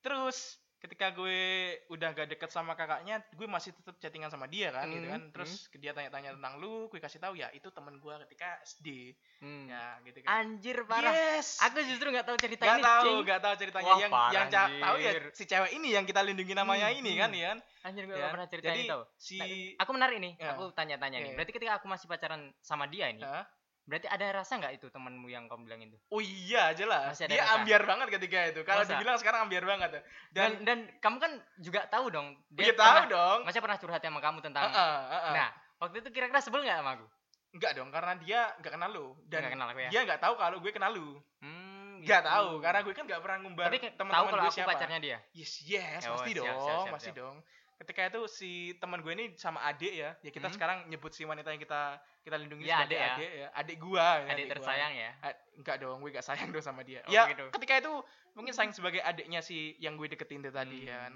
terus 0.00 0.56
ketika 0.80 1.12
gue 1.12 1.38
udah 1.86 2.08
gak 2.10 2.24
deket 2.26 2.48
sama 2.48 2.72
kakaknya, 2.72 3.20
gue 3.30 3.44
masih 3.44 3.70
tetap 3.70 3.94
chattingan 3.96 4.26
sama 4.26 4.44
dia 4.44 4.68
kan 4.68 4.88
gitu 4.88 5.02
Hmm, 5.02 5.12
kan. 5.12 5.22
Terus 5.30 5.50
dia 5.74 5.92
tanya-tanya 5.92 6.32
tentang 6.32 6.56
lu, 6.56 6.88
gue 6.88 6.96
kasih 6.96 7.16
tahu 7.16 7.36
ya 7.36 7.48
itu 7.50 7.68
temen 7.68 7.96
gue 7.96 8.14
ketika 8.24 8.56
SD. 8.62 9.12
Hmm. 9.38 9.68
Ya, 9.68 10.00
gitu 10.02 10.18
kan. 10.20 10.28
Anjir 10.40 10.76
parah. 10.84 11.12
Yes. 11.12 11.60
Aku 11.60 11.80
justru 11.82 12.08
nggak 12.08 12.24
tahu 12.24 12.36
cerita 12.36 12.64
Gak 12.64 12.74
ini. 12.74 12.82
tahu, 12.82 13.04
Cing. 13.06 13.18
gak 13.22 13.40
tahu 13.40 13.54
ceritanya 13.56 13.86
Wah, 13.86 14.00
yang 14.00 14.10
parah, 14.10 14.32
yang 14.32 14.48
ca- 14.48 14.72
tahu 14.74 14.96
ya 14.96 15.10
anjir. 15.10 15.24
si 15.30 15.42
cewek 15.44 15.70
ini 15.72 15.88
yang 15.90 16.04
kita 16.04 16.20
lindungi 16.20 16.52
namanya 16.52 16.88
Hmm, 16.88 16.98
ini 16.98 17.12
hmm. 17.12 17.20
kan 17.20 17.30
ya 17.30 17.46
kan. 17.46 17.58
Anjir 17.82 18.02
gue 18.02 18.12
Ya. 18.12 18.18
nggak 18.18 18.32
pernah 18.32 18.48
cerita 18.48 18.66
Jadi 18.66 18.80
ini 18.80 18.88
tau. 18.88 19.02
si 19.14 19.36
Nah, 19.36 19.48
Aku 19.78 19.90
menarik 19.92 20.16
nih. 20.18 20.32
Ya. 20.34 20.48
Aku 20.50 20.64
tanya-tanya 20.70 21.16
nih. 21.18 21.26
Oke. 21.26 21.36
Berarti 21.36 21.52
ketika 21.54 21.72
aku 21.74 21.86
masih 21.86 22.06
pacaran 22.06 22.40
sama 22.58 22.84
dia 22.86 23.08
ini, 23.08 23.20
Hah? 23.20 23.44
Berarti 23.90 24.06
ada 24.06 24.26
rasa 24.32 24.54
nggak 24.54 24.72
itu 24.72 24.86
temanmu 24.86 25.26
yang 25.26 25.44
kamu 25.44 25.66
bilang 25.66 25.82
itu? 25.82 25.98
Oh 26.06 26.22
iya 26.22 26.70
jelas. 26.70 27.10
Masih 27.10 27.26
ada 27.26 27.32
Dia 27.32 27.42
rasa? 27.42 27.54
ambiar 27.58 27.82
banget 27.84 28.06
ketika 28.14 28.38
itu. 28.46 28.60
Kalau 28.62 28.86
dibilang 28.86 29.16
sekarang 29.16 29.40
ambiar 29.42 29.64
banget. 29.64 29.90
ya. 29.90 30.00
Dan 30.30 30.50
Dan 30.56 30.62
dan 30.62 30.78
kamu 30.96 31.16
kan 31.18 31.32
juga 31.58 31.80
tahu 31.84 32.06
dong. 32.08 32.38
dia 32.48 32.70
pernah- 32.70 33.02
tahu 33.02 33.10
dong. 33.10 33.38
Masnya 33.42 33.60
pernah 33.60 33.76
curhat 33.76 34.00
sama 34.00 34.20
kamu 34.20 34.38
tentang. 34.40 34.62
Heeh, 34.64 34.96
heeh. 35.10 35.32
Nah, 35.34 35.48
waktu 35.78 35.96
itu 35.98 36.08
kira-kira 36.08 36.38
sebel 36.38 36.62
nggak 36.62 36.78
sama 36.78 36.92
aku? 36.94 37.06
Enggak 37.50 37.72
dong, 37.74 37.90
karena 37.90 38.14
dia 38.16 38.40
nggak 38.56 38.72
kenal 38.72 38.88
lu 38.88 39.06
dan 39.26 39.42
Nggak 39.42 39.52
kenal 39.52 39.68
aku 39.68 39.80
ya. 39.80 39.90
dia 39.90 40.00
nggak 40.06 40.20
tahu 40.20 40.34
kalau 40.36 40.56
gue 40.56 40.70
kenal 40.70 40.92
lu. 40.94 41.18
Hmm, 41.40 41.98
gitu. 41.98 42.14
tahu, 42.14 42.62
karena 42.62 42.80
gue 42.80 42.94
kan 42.94 43.04
nggak 43.04 43.20
pernah 43.20 43.38
ngumbar 43.42 43.64
Tapi 43.66 43.76
ke- 43.76 43.90
tahu 43.90 43.98
teman-teman 43.98 44.22
kalau 44.24 44.38
gue 44.38 44.46
aku 44.46 44.54
siapa. 44.54 44.70
pacarnya 44.70 44.98
dia. 45.00 45.18
Yes, 45.32 45.52
yes, 45.60 46.06
Oh, 46.06 46.14
pasti 46.14 46.30
siap, 46.30 46.38
dong, 46.38 46.46
siap, 46.46 46.78
siap, 46.78 46.94
pasti 46.94 47.10
siap. 47.10 47.18
dong. 47.18 47.36
Ketika 47.80 48.12
itu 48.12 48.20
si 48.28 48.50
teman 48.76 49.00
gue 49.00 49.08
ini 49.16 49.32
sama 49.40 49.64
adik 49.64 49.88
ya, 49.96 50.12
ya 50.20 50.28
kita 50.28 50.52
Hmm. 50.52 50.54
sekarang 50.54 50.78
nyebut 50.92 51.16
si 51.16 51.24
wanita 51.24 51.48
yang 51.48 51.56
kita 51.56 51.96
kita 52.20 52.36
lindungi 52.36 52.68
Ya, 52.68 52.84
sebagai 52.84 52.92
adik 52.92 53.00
ya. 53.00 53.08
adik 53.16 53.30
ya, 53.32 53.48
adik 53.56 53.76
gua 53.80 54.06
ya, 54.20 54.28
Adik 54.28 54.44
gua. 54.44 54.52
tersayang 54.52 54.92
ya. 54.92 55.10
A- 55.24 55.38
enggak 55.56 55.76
dong, 55.80 55.96
gue 56.04 56.10
gak 56.12 56.26
sayang 56.28 56.48
dong 56.52 56.60
sama 56.60 56.84
dia. 56.84 57.00
Oh, 57.08 57.12
ya, 57.12 57.24
gitu. 57.32 57.48
ketika 57.56 57.80
itu 57.80 57.92
mungkin 58.36 58.52
sayang 58.52 58.76
sebagai 58.76 59.00
adiknya 59.00 59.40
si 59.40 59.80
yang 59.80 59.96
gue 59.96 60.12
deketin 60.12 60.44
itu 60.44 60.52
tadi 60.52 60.84
Hmm. 60.84 60.92
kan. 60.92 61.12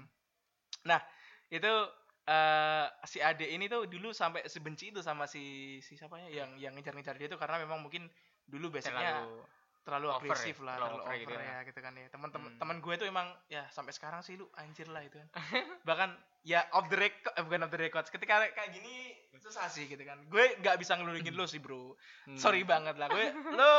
Nah, 0.89 0.99
itu 1.53 1.73
eh 2.25 2.85
si 3.05 3.21
adik 3.21 3.45
ini 3.45 3.69
tuh 3.69 3.85
dulu 3.85 4.09
sampai 4.09 4.49
sebenci 4.49 4.89
itu 4.89 5.05
sama 5.05 5.29
si 5.29 5.77
si 5.85 5.93
siapa 5.93 6.17
ya 6.25 6.41
yang 6.41 6.57
yang 6.57 6.73
ngejar-ngejar 6.73 7.13
dia 7.21 7.29
tuh 7.29 7.37
karena 7.37 7.61
memang 7.61 7.77
mungkin 7.85 8.09
dulu 8.49 8.73
Terlalu 8.73 9.45
terlalu 9.85 10.07
over 10.09 10.25
agresif 10.25 10.57
ya, 10.57 10.65
lah, 10.65 10.75
terlalu 10.81 10.97
terlalu 10.97 11.05
over 11.05 11.13
over, 11.13 11.21
gitu 11.21 11.33
ya. 11.37 11.45
ya 11.45 11.57
gitu 11.69 11.79
kan 11.85 11.93
ya. 11.93 12.07
Teman-teman 12.09 12.49
Hmm. 12.49 12.59
teman 12.59 12.77
gue 12.81 12.93
tuh 12.97 13.07
emang 13.07 13.27
ya 13.45 13.63
sampai 13.69 13.93
sekarang 13.93 14.25
sih 14.25 14.33
lu 14.33 14.49
anjir 14.57 14.89
lah 14.89 15.05
itu 15.05 15.21
kan. 15.21 15.29
Bahkan 15.87 16.09
ya 16.41 16.65
off 16.73 16.89
the 16.89 16.97
record, 16.97 17.33
eh, 17.37 17.43
bukan 17.45 17.69
off 17.69 17.71
the 17.71 17.79
records. 17.79 18.09
Ketika 18.09 18.49
kayak 18.49 18.73
gini 18.73 19.13
susah 19.37 19.69
sih 19.69 19.85
gitu 19.85 20.01
kan. 20.01 20.17
Gue 20.25 20.57
nggak 20.57 20.81
bisa 20.81 20.97
ngelulingin 20.97 21.37
lu 21.37 21.45
sih, 21.45 21.61
Bro. 21.61 21.93
hmm. 22.25 22.33
Sorry 22.33 22.65
banget 22.65 22.97
lah 22.97 23.13
gue. 23.13 23.29
Lu 23.61 23.73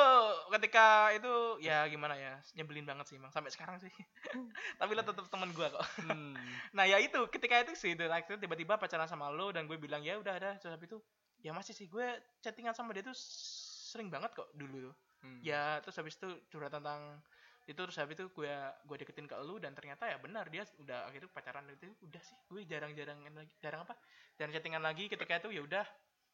ketika 0.54 1.10
itu 1.10 1.58
ya 1.58 1.82
gimana 1.90 2.14
ya, 2.14 2.38
nyebelin 2.54 2.86
banget 2.86 3.10
sih 3.10 3.18
emang 3.18 3.34
sampai 3.34 3.50
sekarang 3.50 3.82
sih. 3.82 3.90
Tapi 4.78 4.90
lo 4.94 5.02
tetap 5.02 5.26
teman 5.26 5.50
gue 5.50 5.66
kok. 5.66 5.84
Hmm. 6.06 6.38
Nah, 6.70 6.86
ya 6.86 7.02
itu 7.02 7.18
ketika 7.34 7.66
itu 7.66 7.74
sih 7.74 7.98
itu 7.98 8.06
akhirnya 8.06 8.38
tiba-tiba 8.38 8.78
pacaran 8.78 9.10
sama 9.10 9.26
lo 9.34 9.50
dan 9.50 9.66
gue 9.66 9.74
bilang 9.74 10.06
ya 10.06 10.22
udah 10.22 10.38
ada 10.38 10.50
terus 10.62 10.70
habis 10.70 10.86
itu 10.86 11.02
ya 11.42 11.50
masih 11.50 11.74
sih 11.74 11.86
gue 11.90 12.06
chattingan 12.42 12.74
sama 12.74 12.94
dia 12.94 13.02
tuh 13.06 13.14
sering 13.16 14.10
banget 14.10 14.34
kok 14.34 14.50
dulu 14.58 14.90
tuh 14.90 14.94
Hmm. 15.24 15.40
ya 15.40 15.80
terus 15.80 15.96
habis 15.96 16.14
itu 16.14 16.28
curhat 16.48 16.70
tentang 16.70 17.18
itu 17.66 17.74
terus 17.74 17.98
habis 17.98 18.14
itu 18.14 18.30
gue 18.30 18.52
gue 18.86 18.96
deketin 18.96 19.26
ke 19.26 19.34
lu 19.42 19.58
dan 19.58 19.74
ternyata 19.74 20.06
ya 20.06 20.22
benar 20.22 20.46
dia 20.46 20.62
udah 20.78 21.10
akhirnya 21.10 21.26
pacaran 21.30 21.66
itu 21.66 21.90
udah 22.00 22.22
sih. 22.22 22.36
Gue 22.46 22.62
jarang-jarang 22.62 23.18
lagi 23.26 23.50
jarang 23.58 23.82
apa? 23.82 23.98
Jarang 24.38 24.54
chattingan 24.54 24.82
lagi 24.82 25.10
ketika 25.10 25.42
itu 25.42 25.50
ya 25.50 25.62
udah. 25.66 25.86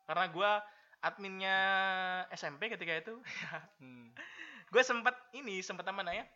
Karena 0.05 0.29
gue 0.29 0.51
adminnya 1.01 1.57
SMP 2.31 2.69
ketika 2.69 2.93
itu 2.95 3.15
Hmm. 3.81 4.13
gue 4.69 4.83
sempat 4.85 5.17
ini 5.33 5.65
sempat 5.65 5.89
apa 5.89 6.05
namanya? 6.05 6.29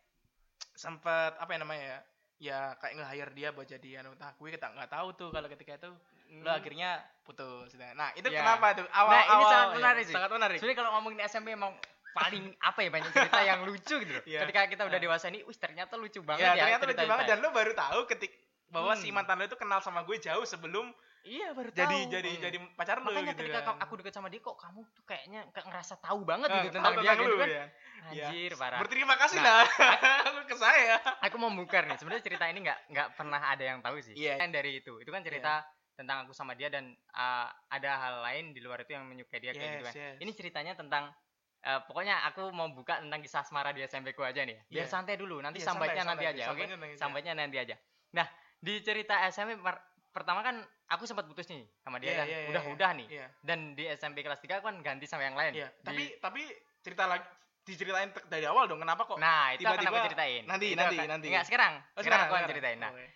Sempat 0.72 1.36
apa 1.36 1.50
ya 1.50 1.58
namanya 1.60 1.84
ya? 1.84 2.00
Ya 2.36 2.58
kayak 2.76 3.00
nge-hire 3.00 3.32
dia 3.32 3.48
buat 3.50 3.64
jadi 3.64 4.00
anu 4.00 4.12
nah 4.14 4.32
gue 4.32 4.48
kita 4.48 4.68
nggak 4.70 4.88
tahu 4.88 5.08
tuh 5.12 5.28
kalau 5.28 5.48
ketika 5.48 5.76
itu. 5.76 5.92
Lo 6.40 6.50
Hmm. 6.50 6.58
akhirnya 6.58 6.90
putus 7.22 7.70
nah 7.94 8.10
itu 8.12 8.26
Ya. 8.26 8.40
kenapa 8.40 8.74
tuh? 8.74 8.86
Awal 8.88 9.12
Nah, 9.12 9.22
ini 9.22 9.34
awal 9.36 9.50
sangat 9.52 9.68
ya, 9.68 9.76
menarik 9.76 10.02
sih. 10.02 10.14
sangat 10.16 10.30
menarik. 10.32 10.56
Sebenarnya 10.58 10.78
kalau 10.80 10.90
ngomongin 10.98 11.20
SMP 11.22 11.52
emang 11.52 11.76
paling 12.16 12.44
apa 12.58 12.78
ya 12.78 12.90
banyak 12.90 13.10
cerita 13.10 13.40
yang 13.42 13.60
lucu 13.62 13.94
gitu 13.98 14.10
loh. 14.10 14.24
Iya. 14.24 14.40
Ketika 14.42 14.60
kita 14.66 14.82
udah 14.84 14.98
dewasa 14.98 15.28
ini, 15.28 15.40
wih 15.40 15.54
ternyata 15.54 15.94
lucu 15.94 16.20
banget 16.20 16.42
ya, 16.42 16.52
ya. 16.54 16.62
ternyata 16.74 16.84
lucu 16.88 17.04
banget 17.06 17.24
ya. 17.24 17.30
dan 17.30 17.38
lo 17.38 17.48
baru 17.50 17.72
tahu 17.72 18.00
ketik 18.06 18.32
bahwa 18.66 18.92
si 18.94 19.08
Hmm. 19.08 19.16
mantan 19.16 19.36
lo 19.36 19.44
itu 19.44 19.54
kenal 19.54 19.78
sama 19.78 20.02
gue 20.02 20.16
jauh 20.16 20.42
sebelum 20.42 20.90
iya 21.22 21.50
baru 21.50 21.70
jadi 21.70 21.86
tahu. 22.00 22.12
jadi 22.12 22.30
Hmm. 22.32 22.40
jadi 22.40 22.56
pacar 22.72 22.96
lu 22.98 23.06
makanya 23.08 23.30
gitu 23.30 23.42
ketika 23.44 23.60
kan. 23.60 23.66
ka- 23.68 23.80
aku 23.80 23.92
deket 23.96 24.12
sama 24.12 24.26
dia 24.26 24.40
kok 24.40 24.56
kamu 24.56 24.80
tuh 24.88 25.04
kayaknya 25.04 25.40
kayak 25.48 25.66
ngerasa 25.66 25.94
tahu 25.98 26.20
banget 26.22 26.48
Ah, 26.48 26.56
gitu 26.60 26.70
tentang 26.72 26.94
dia 26.94 27.02
tentang 27.04 27.18
gitu 27.20 27.26
lu 27.28 27.36
kan 27.36 27.48
ya. 27.48 27.64
Iya. 28.06 28.26
anjir 28.26 28.50
parah 28.54 28.78
Berterima 28.78 29.14
kasih 29.16 29.38
Nah. 29.38 29.46
lah 29.46 29.66
lu 30.34 30.42
ke 30.44 30.56
saya. 30.56 30.94
aku 31.20 31.36
mau 31.36 31.50
bongkar 31.52 31.82
nih 31.84 31.96
sebenarnya 31.96 32.24
cerita 32.24 32.44
ini 32.44 32.58
nggak 32.60 32.78
nggak 32.88 33.08
pernah 33.12 33.40
ada 33.44 33.64
yang 33.64 33.78
tahu 33.80 33.98
sih 34.00 34.14
Iya. 34.14 34.34
kan 34.36 34.48
dari 34.48 34.78
itu 34.78 34.92
itu 34.96 35.08
kan 35.08 35.20
cerita 35.20 35.62
tentang 35.92 36.16
aku 36.22 36.30
sama 36.30 36.52
dia 36.52 36.68
dan 36.68 36.84
uh, 37.12 37.48
ada 37.68 37.90
hal 37.96 38.14
lain 38.20 38.50
di 38.50 38.60
luar 38.60 38.78
itu 38.80 38.92
yang 38.92 39.02
menyukai 39.04 39.38
dia 39.38 39.50
kayak 39.50 39.62
gitu 39.72 39.78
Yes, 39.80 39.88
kan 39.88 39.94
yes. 39.96 40.16
ini 40.20 40.30
ceritanya 40.32 40.72
tentang 40.74 41.10
uh, 41.62 41.80
pokoknya 41.82 42.20
aku 42.24 42.50
mau 42.50 42.68
buka 42.68 42.98
tentang 42.98 43.18
kisah 43.18 43.40
asmara 43.40 43.70
di 43.70 43.80
SMP 43.80 44.10
ku 44.10 44.20
aja 44.20 44.42
nih 44.42 44.52
ya. 44.52 44.62
biar 44.66 44.84
Iya. 44.84 44.90
santai 44.90 45.14
dulu 45.14 45.38
nanti 45.38 45.58
Iya, 45.58 45.66
sambatnya 45.66 46.02
santai, 46.02 46.10
nanti 46.10 46.24
santai. 46.24 46.34
aja 46.34 46.44
oke 46.44 46.50
Sambatnya 46.50 46.76
nanti 46.76 46.86
aja. 46.88 46.98
sambatnya 46.98 47.32
nanti 47.34 47.56
aja 47.58 47.76
nah 48.12 48.26
di 48.56 48.74
cerita 48.80 49.14
SMP 49.26 49.56
per- 49.56 49.82
pertama 50.08 50.40
kan 50.40 50.56
aku 50.86 51.04
sempat 51.04 51.24
putus 51.24 51.44
nih 51.46 51.64
sama 51.78 51.96
dia 51.96 52.08
Iya, 52.08 52.16
dan 52.16 52.26
iya, 52.26 52.38
iya, 52.38 52.48
udah-udah 52.50 52.90
nih 52.94 53.08
Iya. 53.10 53.26
dan 53.40 53.58
di 53.72 53.84
SMP 53.86 54.20
kelas 54.20 54.38
3 54.38 54.58
aku 54.58 54.66
kan 54.66 54.76
ganti 54.80 55.04
sama 55.04 55.22
yang 55.22 55.34
lain 55.34 55.52
Iya. 55.54 55.68
Di- 55.70 55.82
Tapi 55.82 56.02
tapi 56.18 56.42
cerita 56.80 57.04
lagi 57.04 57.26
diceritain 57.62 58.08
dari 58.24 58.44
awal 58.44 58.64
dong 58.64 58.78
kenapa 58.78 59.02
kok? 59.04 59.18
nah 59.18 59.50
itu 59.50 59.60
akan 59.60 59.74
aku 59.74 59.82
tiba-tiba 59.82 60.06
ceritain 60.06 60.42
nanti, 60.44 60.66
Itu 60.68 60.78
nanti, 60.78 60.96
akan- 60.96 61.10
nanti. 61.10 61.26
enggak 61.28 61.44
sekarang 61.44 61.72
Oh, 61.90 62.00
sekarang, 62.00 62.24
aku 62.24 62.34
akan 62.36 62.48
ceritain 62.48 62.78
nah 62.78 62.90
Oke. 62.90 63.06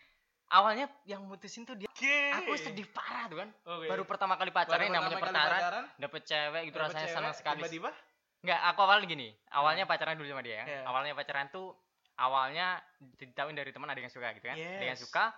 awalnya 0.50 0.87
yang 1.04 1.23
mutusin 1.23 1.62
tuh 1.62 1.73
dia 1.75 1.87
Oke. 1.87 2.16
aku 2.35 2.50
sedih 2.59 2.82
parah 2.90 3.25
tuh 3.25 3.38
kan 3.38 3.49
Oke. 3.64 3.87
baru 3.87 4.02
pertama 4.02 4.35
kali 4.35 4.50
Baru 4.50 4.66
pacaran 4.66 4.90
namanya 4.90 5.16
pertama 5.16 5.47
pacaran, 5.47 5.85
dapet 5.97 6.23
cewek 6.26 6.62
gitu 6.66 6.75
dapet 6.75 6.85
rasanya 6.85 7.00
cewek, 7.00 7.14
senang 7.16 7.32
sekali 7.32 7.61
Tiba-tiba 7.62 7.90
Enggak, 8.40 8.61
aku 8.66 8.78
awalnya 8.80 9.06
gini. 9.06 9.28
Awalnya 9.52 9.85
pacaran 9.85 10.16
dulu 10.16 10.26
sama 10.26 10.40
dia 10.40 10.56
ya. 10.56 10.64
Iya. 10.66 10.80
Awalnya 10.88 11.12
pacaran 11.12 11.47
tuh 11.49 11.76
awalnya 12.16 12.80
ditahuin 13.16 13.52
dari 13.52 13.70
teman 13.70 13.88
ada 13.88 14.00
yang 14.00 14.09
suka 14.09 14.32
gitu 14.32 14.47
kan. 14.47 14.56
Ada 14.56 14.85
yang 14.87 14.97
Yes. 14.97 15.02
suka. 15.02 15.32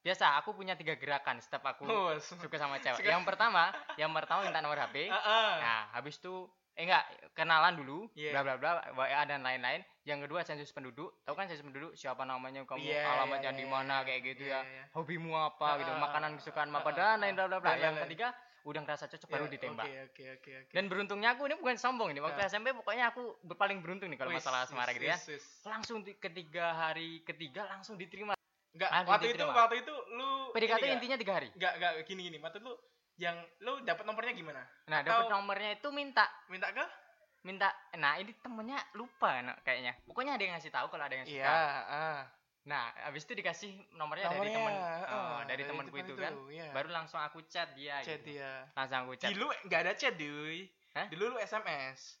Biasa 0.00 0.40
aku 0.40 0.56
punya 0.56 0.74
tiga 0.74 0.96
gerakan 0.96 1.38
setiap 1.38 1.60
aku 1.68 1.84
Oh, 1.84 2.16
suka 2.18 2.56
sama 2.56 2.80
cewek. 2.80 2.98
Suka. 2.98 3.10
Yang 3.10 3.22
pertama, 3.22 3.68
yang 3.94 4.10
pertama 4.10 4.42
minta 4.42 4.58
nomor 4.58 4.80
HP. 4.80 5.06
Heeh. 5.06 5.50
Nah, 5.60 5.92
habis 5.92 6.16
itu 6.16 6.48
eh 6.72 6.88
enggak, 6.88 7.04
kenalan 7.36 7.76
dulu, 7.76 8.08
Iya. 8.16 8.32
bla 8.32 8.40
bla 8.40 8.54
bla, 8.56 8.70
WA 8.96 9.22
dan 9.28 9.44
lain-lain. 9.44 9.84
Yang 10.02 10.24
kedua 10.24 10.40
sensus 10.40 10.72
penduduk. 10.72 11.12
Tahu 11.20 11.36
kan 11.36 11.44
sensus 11.44 11.60
penduduk 11.60 11.92
siapa 11.92 12.24
namanya 12.24 12.64
kamu, 12.64 12.80
Iya, 12.80 13.04
alamatnya 13.04 13.52
iya, 13.52 13.58
di 13.60 13.64
iya, 13.66 13.70
mana 13.70 13.94
iya. 13.94 14.06
kayak 14.08 14.20
gitu 14.24 14.42
Iya, 14.48 14.56
ya. 14.56 14.60
iya. 14.64 14.84
Hobimu 14.90 15.32
apa 15.36 15.76
gitu, 15.76 15.92
Ah, 15.92 16.00
makanan 16.00 16.30
kesukaan 16.34 16.72
apa 16.72 16.80
ah, 16.80 16.94
dan 16.94 17.16
lain 17.20 17.34
bla 17.36 17.46
bla 17.46 17.58
bla. 17.60 17.68
dan 17.68 17.76
Yang 17.76 17.84
lain-lain. 17.92 18.04
ketiga 18.08 18.28
udah 18.62 18.80
ngerasa 18.84 19.04
cocok 19.08 19.28
baru 19.28 19.44
Iya, 19.46 19.52
ditembak. 19.56 19.84
Oke, 19.84 19.98
oke, 20.04 20.24
oke, 20.36 20.50
oke. 20.62 20.72
Dan 20.72 20.84
beruntungnya 20.86 21.32
aku 21.32 21.48
ini 21.48 21.56
bukan 21.56 21.76
sombong 21.76 22.12
ini. 22.12 22.20
Waktu 22.20 22.38
Nah. 22.38 22.48
SMP 22.48 22.72
pokoknya 22.72 23.04
aku 23.10 23.22
paling 23.52 23.80
beruntung 23.80 24.08
nih 24.08 24.18
kalau 24.20 24.30
Wis, 24.30 24.40
masalah 24.40 24.64
asmara 24.64 24.90
gitu 24.92 25.06
ya. 25.06 25.16
wis, 25.16 25.40
wis. 25.40 25.44
Langsung 25.64 26.00
di 26.00 26.12
ketiga 26.14 26.72
hari 26.72 27.24
ketiga 27.24 27.64
langsung 27.66 27.96
diterima. 27.96 28.36
Enggak, 28.70 28.90
Langsung 28.92 29.12
waktu 29.12 29.26
itu 29.26 29.34
diterima. 29.34 29.54
waktu 29.56 29.76
itu 29.82 29.94
lu 30.14 30.30
PDKT 30.52 30.84
intinya 30.92 31.16
tiga 31.16 31.32
hari. 31.34 31.48
Enggak, 31.56 31.72
enggak 31.80 31.92
gini 32.04 32.20
gini. 32.28 32.38
Maksud 32.38 32.60
lu 32.60 32.72
yang 33.16 33.36
lu 33.60 33.80
dapat 33.82 34.04
nomornya 34.04 34.32
gimana? 34.32 34.62
Nah, 34.88 35.00
dapat 35.02 35.28
nomornya 35.28 35.70
itu 35.76 35.88
minta 35.90 36.24
Minta 36.48 36.70
ke? 36.70 36.84
minta 37.40 37.72
nah 37.96 38.20
ini 38.20 38.36
temennya 38.44 38.76
lupa 38.92 39.40
kayaknya 39.64 39.96
pokoknya 40.04 40.36
ada 40.36 40.44
yang 40.44 40.54
ngasih 40.60 40.68
tahu 40.68 40.92
kalau 40.92 41.08
ada 41.08 41.16
yang 41.16 41.24
suka 41.24 41.40
Iya, 41.40 41.56
ah. 41.88 42.20
Nah 42.60 42.92
habis 43.08 43.24
itu 43.24 43.32
dikasih 43.40 43.72
nomornya, 43.96 44.28
dari 44.28 44.52
Nomornya, 44.52 44.56
temen 44.60 44.74
ah, 44.76 45.08
oh, 45.08 45.40
dari 45.48 45.62
temanku 45.64 45.96
temen 45.96 46.04
itu 46.04 46.14
kan 46.20 46.32
iya. 46.52 46.68
baru 46.76 46.88
langsung 46.92 47.16
aku 47.16 47.40
chat 47.48 47.72
dia 47.72 48.04
chat 48.04 48.20
gitu. 48.20 48.36
dia. 48.36 48.68
langsung 48.76 49.08
aku 49.08 49.12
chat 49.16 49.32
Dulu 49.32 49.48
enggak 49.64 49.80
ada 49.88 49.92
chat, 49.96 50.14
Duy. 50.20 50.68
Hah? 50.92 51.06
Dulu 51.08 51.24
lu 51.32 51.36
SMS. 51.40 52.20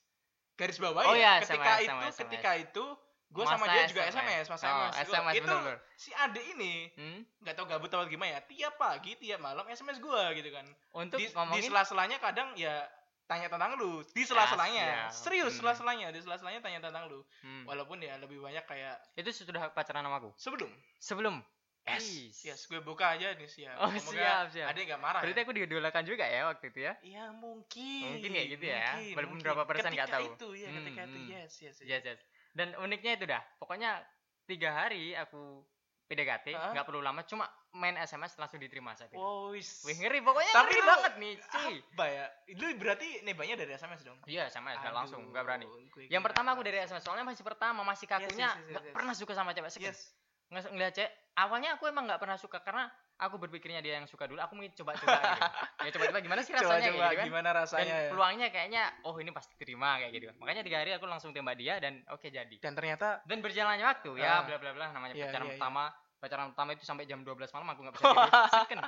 Garis 0.56 0.78
bawah 0.80 1.12
Oh 1.12 1.16
ya. 1.16 1.40
iya, 1.40 1.44
ketika 1.44 1.72
SMS, 1.80 1.84
itu 1.84 1.92
SMS. 1.92 2.16
ketika 2.24 2.50
itu 2.56 2.84
gue 3.30 3.44
sama 3.46 3.64
dia 3.70 3.84
juga 3.86 4.02
SMS. 4.10 4.14
SMS, 4.18 4.46
masa 4.50 4.66
Oh, 4.66 4.90
SMS. 4.90 5.06
SMS, 5.06 5.34
itu 5.38 5.56
si 5.94 6.10
Ade 6.16 6.42
ini 6.56 6.74
hmm? 6.98 7.20
nggak 7.46 7.54
tahu 7.54 7.66
gabut 7.70 7.90
atau 7.92 8.08
gimana 8.10 8.36
ya 8.36 8.40
tiap 8.42 8.74
pagi 8.74 9.14
tiap 9.20 9.38
malam 9.38 9.62
SMS 9.70 10.02
gua 10.02 10.34
gitu 10.34 10.50
kan 10.50 10.66
untuk 10.96 11.22
di, 11.22 11.30
di 11.30 11.34
ngomongin 11.36 11.70
sela-selanya 11.70 12.18
kadang 12.18 12.50
ya 12.58 12.82
tanya 13.30 13.46
tentang 13.46 13.78
lu 13.78 14.02
di 14.04 14.26
sela-selanya 14.26 15.06
siap. 15.06 15.14
serius 15.14 15.54
Hmm. 15.54 15.58
sela-selanya 15.62 16.10
di 16.10 16.18
sela-selanya 16.18 16.58
tanya 16.58 16.78
tentang 16.82 17.06
lu 17.06 17.22
Hmm. 17.40 17.62
walaupun 17.62 17.96
ya 17.98 18.18
lebih 18.18 18.42
banyak 18.42 18.66
kayak 18.66 18.98
itu 19.14 19.30
sudah 19.32 19.70
pacaran 19.70 20.02
sama 20.02 20.18
aku 20.18 20.34
sebelum 20.36 20.66
sebelum 20.98 21.36
yes 21.82 22.42
yes 22.42 22.66
gue 22.66 22.78
buka 22.80 23.14
aja 23.14 23.32
nih 23.32 23.46
siap 23.46 23.78
Oh, 23.78 23.88
Semoga 23.88 24.10
siap, 24.12 24.44
siap. 24.52 24.66
Ade 24.68 24.80
nggak 24.84 25.00
marah 25.00 25.22
berarti 25.22 25.38
ya. 25.38 25.44
aku 25.44 25.52
diidolakan 25.54 26.02
juga 26.04 26.24
ya 26.24 26.42
waktu 26.44 26.64
itu 26.68 26.80
ya 26.82 26.92
ya 27.00 27.24
mungkin 27.32 28.04
Mungkin 28.10 28.30
kayak 28.30 28.48
gitu 28.52 28.64
ya, 28.66 28.82
mungkin, 28.92 29.14
walaupun 29.14 29.30
mungkin. 29.32 29.46
berapa 29.46 29.62
persen 29.64 29.88
ketika 29.88 30.06
tahu. 30.10 30.26
itu 30.28 30.48
ya 30.56 30.68
ketika 30.72 31.00
Hmm, 31.00 31.08
itu 31.08 31.18
yes 31.30 31.52
yes, 31.56 31.76
yes. 31.80 31.88
yes, 31.88 32.02
yes. 32.04 32.20
dan 32.52 32.74
uniknya 32.76 33.12
itu 33.14 33.24
dah 33.24 33.42
pokoknya 33.56 34.02
tiga 34.44 34.74
hari 34.74 35.14
aku 35.14 35.62
PDKT 36.10 36.50
nggak 36.50 36.82
perlu 36.82 36.98
lama 36.98 37.22
cuma 37.22 37.46
main 37.70 37.94
SMS 37.94 38.34
langsung 38.34 38.58
diterima 38.58 38.98
saya 38.98 39.06
pikir. 39.06 39.22
Wow. 39.22 39.54
Wih 39.54 39.94
ngeri 39.94 40.18
pokoknya 40.26 40.50
Tapi 40.50 40.66
ngeri 40.66 40.80
lu- 40.82 40.88
banget 40.90 41.12
nih 41.22 41.32
cuy. 41.38 41.74
apa 41.78 42.04
ya? 42.10 42.26
Itu 42.50 42.64
berarti 42.74 43.08
nembaknya 43.22 43.54
dari 43.62 43.70
SMS 43.78 44.02
dong? 44.02 44.18
Iya 44.26 44.50
sama 44.50 44.74
nggak 44.74 44.90
langsung 44.90 45.22
nggak 45.30 45.44
berani. 45.46 45.70
Aduh, 45.70 45.86
gue 45.86 46.10
yang 46.10 46.26
pertama 46.26 46.58
aku 46.58 46.66
dari 46.66 46.82
SMS 46.82 47.06
soalnya 47.06 47.22
masih 47.22 47.46
pertama 47.46 47.86
masih 47.86 48.10
kakunya 48.10 48.50
yes, 48.50 48.58
yes, 48.58 48.70
nggak 48.74 48.84
yes. 48.90 48.94
pernah 48.98 49.14
suka 49.14 49.32
sama 49.38 49.54
cewek 49.54 49.70
yes. 49.78 50.10
Nge- 50.50 50.70
ngeliat 50.74 50.92
cewek 50.98 51.12
awalnya 51.38 51.78
aku 51.78 51.86
emang 51.86 52.10
nggak 52.10 52.18
pernah 52.18 52.34
suka 52.34 52.58
karena 52.58 52.90
aku 53.20 53.36
berpikirnya 53.36 53.78
dia 53.78 54.00
yang 54.00 54.08
suka 54.08 54.24
dulu 54.24 54.40
aku 54.40 54.56
mau 54.56 54.64
coba-coba 54.64 54.92
gitu. 54.96 55.06
Ya 55.86 55.90
coba-coba 55.92 56.18
gimana 56.20 56.40
sih 56.40 56.52
rasanya 56.52 56.88
coba-coba 56.88 56.88
kayak 57.00 57.10
gitu 57.10 57.20
kan? 57.20 57.26
gimana 57.28 57.48
dan 57.48 57.58
rasanya 57.64 57.96
ya. 57.96 58.10
peluangnya 58.12 58.48
kayaknya 58.48 58.82
oh 59.04 59.14
ini 59.16 59.30
pasti 59.30 59.52
terima 59.56 60.00
kayak 60.00 60.12
gitu. 60.12 60.24
Makanya 60.36 60.62
tiga 60.64 60.76
hari 60.80 60.90
aku 60.92 61.04
langsung 61.04 61.30
tembak 61.30 61.56
dia 61.56 61.76
dan 61.78 62.00
oke 62.08 62.26
jadi. 62.26 62.56
Dan 62.60 62.72
ternyata 62.72 63.20
dan 63.24 63.38
berjalannya 63.40 63.84
waktu 63.84 64.10
ya 64.16 64.40
Ah. 64.40 64.42
bla 64.44 64.56
bla 64.56 64.72
bla 64.72 64.86
namanya 64.90 65.14
Iya, 65.14 65.28
pacaran 65.28 65.44
iya, 65.44 65.48
iya. 65.48 65.52
pertama. 65.60 65.84
Pacaran 66.20 66.46
pertama 66.52 66.70
itu 66.76 66.84
sampai 66.84 67.04
jam 67.08 67.20
12 67.24 67.48
malam 67.52 67.68
aku 67.72 67.80
nggak 67.80 67.94
bisa 67.96 68.04
tidur. 68.04 68.28
Second. 68.64 68.80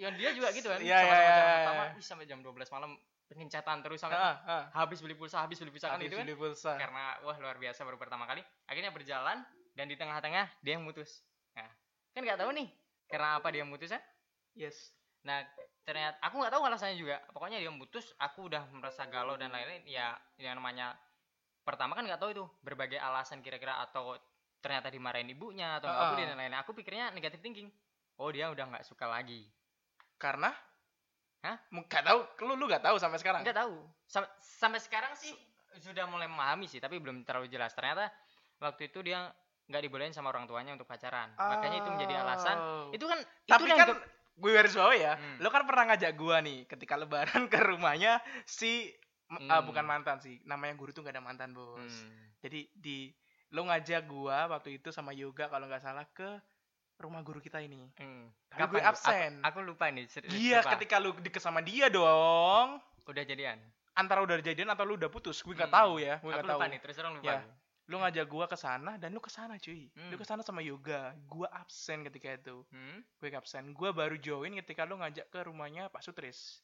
yang 0.00 0.14
dia 0.16 0.30
juga 0.32 0.48
gitu 0.50 0.66
kan 0.70 0.80
Iya, 0.80 0.96
sama-sama 0.96 1.14
iya, 1.14 1.26
pacaran 1.26 1.46
iya, 1.46 1.56
pertama. 1.58 1.82
Ih, 1.94 2.04
sampai 2.06 2.24
jam 2.30 2.38
12 2.40 2.74
malam 2.74 2.90
pengen 3.26 3.46
chatan 3.46 3.78
terus 3.78 3.98
sampai 4.02 4.18
ah, 4.18 4.36
ah. 4.42 4.64
habis 4.74 4.98
beli 4.98 5.14
pulsa 5.14 5.38
habis 5.38 5.54
beli 5.58 5.70
pulsa 5.70 5.86
kan 5.86 6.02
Habis 6.02 6.10
itu 6.10 6.16
kan? 6.18 6.24
beli 6.26 6.34
pulsa. 6.34 6.72
Karena 6.74 7.14
wah 7.22 7.36
luar 7.38 7.56
biasa 7.56 7.82
baru 7.82 7.94
pertama 7.94 8.26
kali. 8.26 8.42
Akhirnya 8.66 8.90
berjalan 8.90 9.38
dan 9.74 9.86
di 9.86 9.94
tengah-tengah 9.94 10.50
dia 10.62 10.72
yang 10.74 10.82
mutus. 10.82 11.22
Nah, 11.54 11.70
kan 12.10 12.22
nggak 12.22 12.38
tahu 12.38 12.50
nih 12.54 12.66
karena 13.10 13.42
apa 13.42 13.48
dia 13.50 13.66
mutus 13.66 13.90
ya? 13.90 14.00
Yes. 14.54 14.94
Nah 15.26 15.42
ternyata 15.84 16.16
aku 16.22 16.38
nggak 16.40 16.52
tahu 16.54 16.62
alasannya 16.64 16.96
juga. 16.96 17.16
Pokoknya 17.34 17.58
dia 17.58 17.68
mutus 17.74 18.14
aku 18.16 18.46
udah 18.46 18.64
merasa 18.70 19.04
galau 19.10 19.34
dan 19.34 19.50
lain-lain. 19.50 19.82
Ya 19.84 20.14
yang 20.38 20.56
namanya 20.56 20.94
pertama 21.66 21.98
kan 21.98 22.06
nggak 22.06 22.22
tahu 22.22 22.30
itu 22.32 22.44
berbagai 22.62 22.96
alasan 22.96 23.42
kira-kira 23.42 23.82
atau 23.82 24.16
ternyata 24.62 24.88
dimarahin 24.92 25.28
ibunya 25.28 25.76
atau 25.82 25.90
Ah. 25.90 26.14
aku 26.14 26.22
dan 26.22 26.38
lain-lain. 26.38 26.56
Aku 26.62 26.70
pikirnya 26.72 27.10
negatif 27.10 27.42
thinking. 27.42 27.68
Oh 28.20 28.30
dia 28.30 28.48
udah 28.48 28.64
nggak 28.70 28.84
suka 28.86 29.04
lagi. 29.10 29.48
Karena? 30.20 30.52
Hah? 31.40 31.56
Nggak 31.72 32.04
tahu. 32.04 32.20
Lu 32.46 32.52
lu 32.54 32.64
nggak 32.68 32.84
tahu 32.84 32.96
sampai 33.00 33.16
sekarang? 33.18 33.40
Nggak 33.42 33.56
tahu. 33.56 33.74
Sam- 34.06 34.28
sampai 34.38 34.80
sekarang 34.80 35.16
sih 35.16 35.32
sudah 35.80 36.04
mulai 36.10 36.28
memahami 36.28 36.68
sih 36.68 36.78
tapi 36.82 37.00
belum 37.00 37.24
terlalu 37.24 37.48
jelas. 37.48 37.72
Ternyata 37.72 38.12
waktu 38.60 38.92
itu 38.92 39.00
dia 39.00 39.32
nggak 39.70 39.82
dibolehin 39.82 40.10
sama 40.10 40.28
orang 40.28 40.44
tuanya 40.44 40.72
untuk 40.72 40.84
pacaran 40.84 41.30
makanya 41.32 41.78
itu 41.78 41.88
menjadi 41.88 42.14
alasan 42.18 42.56
Oh. 42.56 42.90
itu 42.90 43.04
kan 43.04 43.18
tapi 43.46 43.62
itu 43.62 43.70
yang 43.70 43.78
kan 43.78 43.88
ke- 43.92 44.02
gue 44.36 44.50
garis 44.50 44.74
bawah 44.74 44.92
ya 44.92 45.12
Hmm. 45.14 45.36
lo 45.38 45.48
kan 45.48 45.62
pernah 45.62 45.84
ngajak 45.86 46.12
gua 46.14 46.40
nih 46.40 46.66
ketika 46.66 46.94
lebaran 46.96 47.22
ke 47.48 47.58
rumahnya 47.60 48.18
si 48.44 48.90
ah, 49.28 49.62
Hmm. 49.62 49.64
bukan 49.64 49.84
mantan 49.84 50.18
sih 50.18 50.42
namanya 50.42 50.74
guru 50.74 50.90
tuh 50.90 51.00
gak 51.00 51.12
ada 51.12 51.22
mantan 51.22 51.52
bos 51.52 51.78
Hmm. 51.78 52.10
jadi 52.40 52.66
di 52.72 53.14
lo 53.48 53.62
ngajak 53.64 54.02
gua 54.04 54.46
waktu 54.48 54.76
itu 54.76 54.90
sama 54.90 55.10
yoga 55.12 55.46
kalau 55.46 55.64
nggak 55.64 55.80
salah 55.80 56.06
ke 56.08 56.26
rumah 56.96 57.20
guru 57.20 57.38
kita 57.38 57.58
ini 57.58 57.86
Hmm. 57.96 58.28
Tapi 58.48 58.60
Kapan 58.60 58.72
gue 58.72 58.82
absen. 58.82 59.32
Aku, 59.40 59.62
aku 59.62 59.68
lupa 59.68 59.86
nih. 59.88 60.04
iya 60.30 60.58
ketika 60.60 60.98
lu 60.98 61.14
deket 61.16 61.38
sama 61.38 61.60
dia 61.60 61.86
dong 61.88 62.82
udah 63.02 63.22
jadian. 63.22 63.56
antara 63.92 64.20
udah 64.20 64.38
jadian 64.38 64.68
atau 64.68 64.82
lu 64.82 64.94
udah 64.94 65.08
putus 65.08 65.38
gue 65.38 65.52
nggak 65.52 65.66
Hmm. 65.66 65.78
tahu 65.78 65.92
ya 65.98 66.16
gue 66.16 66.24
Aku 66.24 66.30
nggak 66.32 66.46
tahu 66.46 66.56
lupa 66.56 66.66
nih, 66.66 66.78
terus 66.78 66.94
terang 66.94 67.14
lupa. 67.14 67.26
Ya. 67.28 67.38
Lu 67.90 67.98
ngajak 67.98 68.22
gua 68.24 68.46
ke 68.46 68.54
sana 68.54 68.94
dan 68.96 69.10
lu 69.10 69.18
ke 69.18 69.26
sana 69.28 69.58
cuy 69.58 69.90
lu 69.90 70.14
Hmm. 70.14 70.14
ke 70.14 70.22
sana 70.22 70.40
sama 70.40 70.62
yoga 70.62 71.10
gua 71.26 71.50
absen 71.50 72.06
ketika 72.06 72.30
itu 72.32 72.62
Hmm? 72.70 73.02
gue 73.18 73.28
absen 73.32 73.74
gua 73.74 73.90
baru 73.90 74.14
join 74.16 74.54
ketika 74.56 74.86
lu 74.86 74.94
ngajak 74.94 75.26
ke 75.26 75.40
rumahnya 75.42 75.88
Pak 75.88 76.00
Sutris 76.00 76.62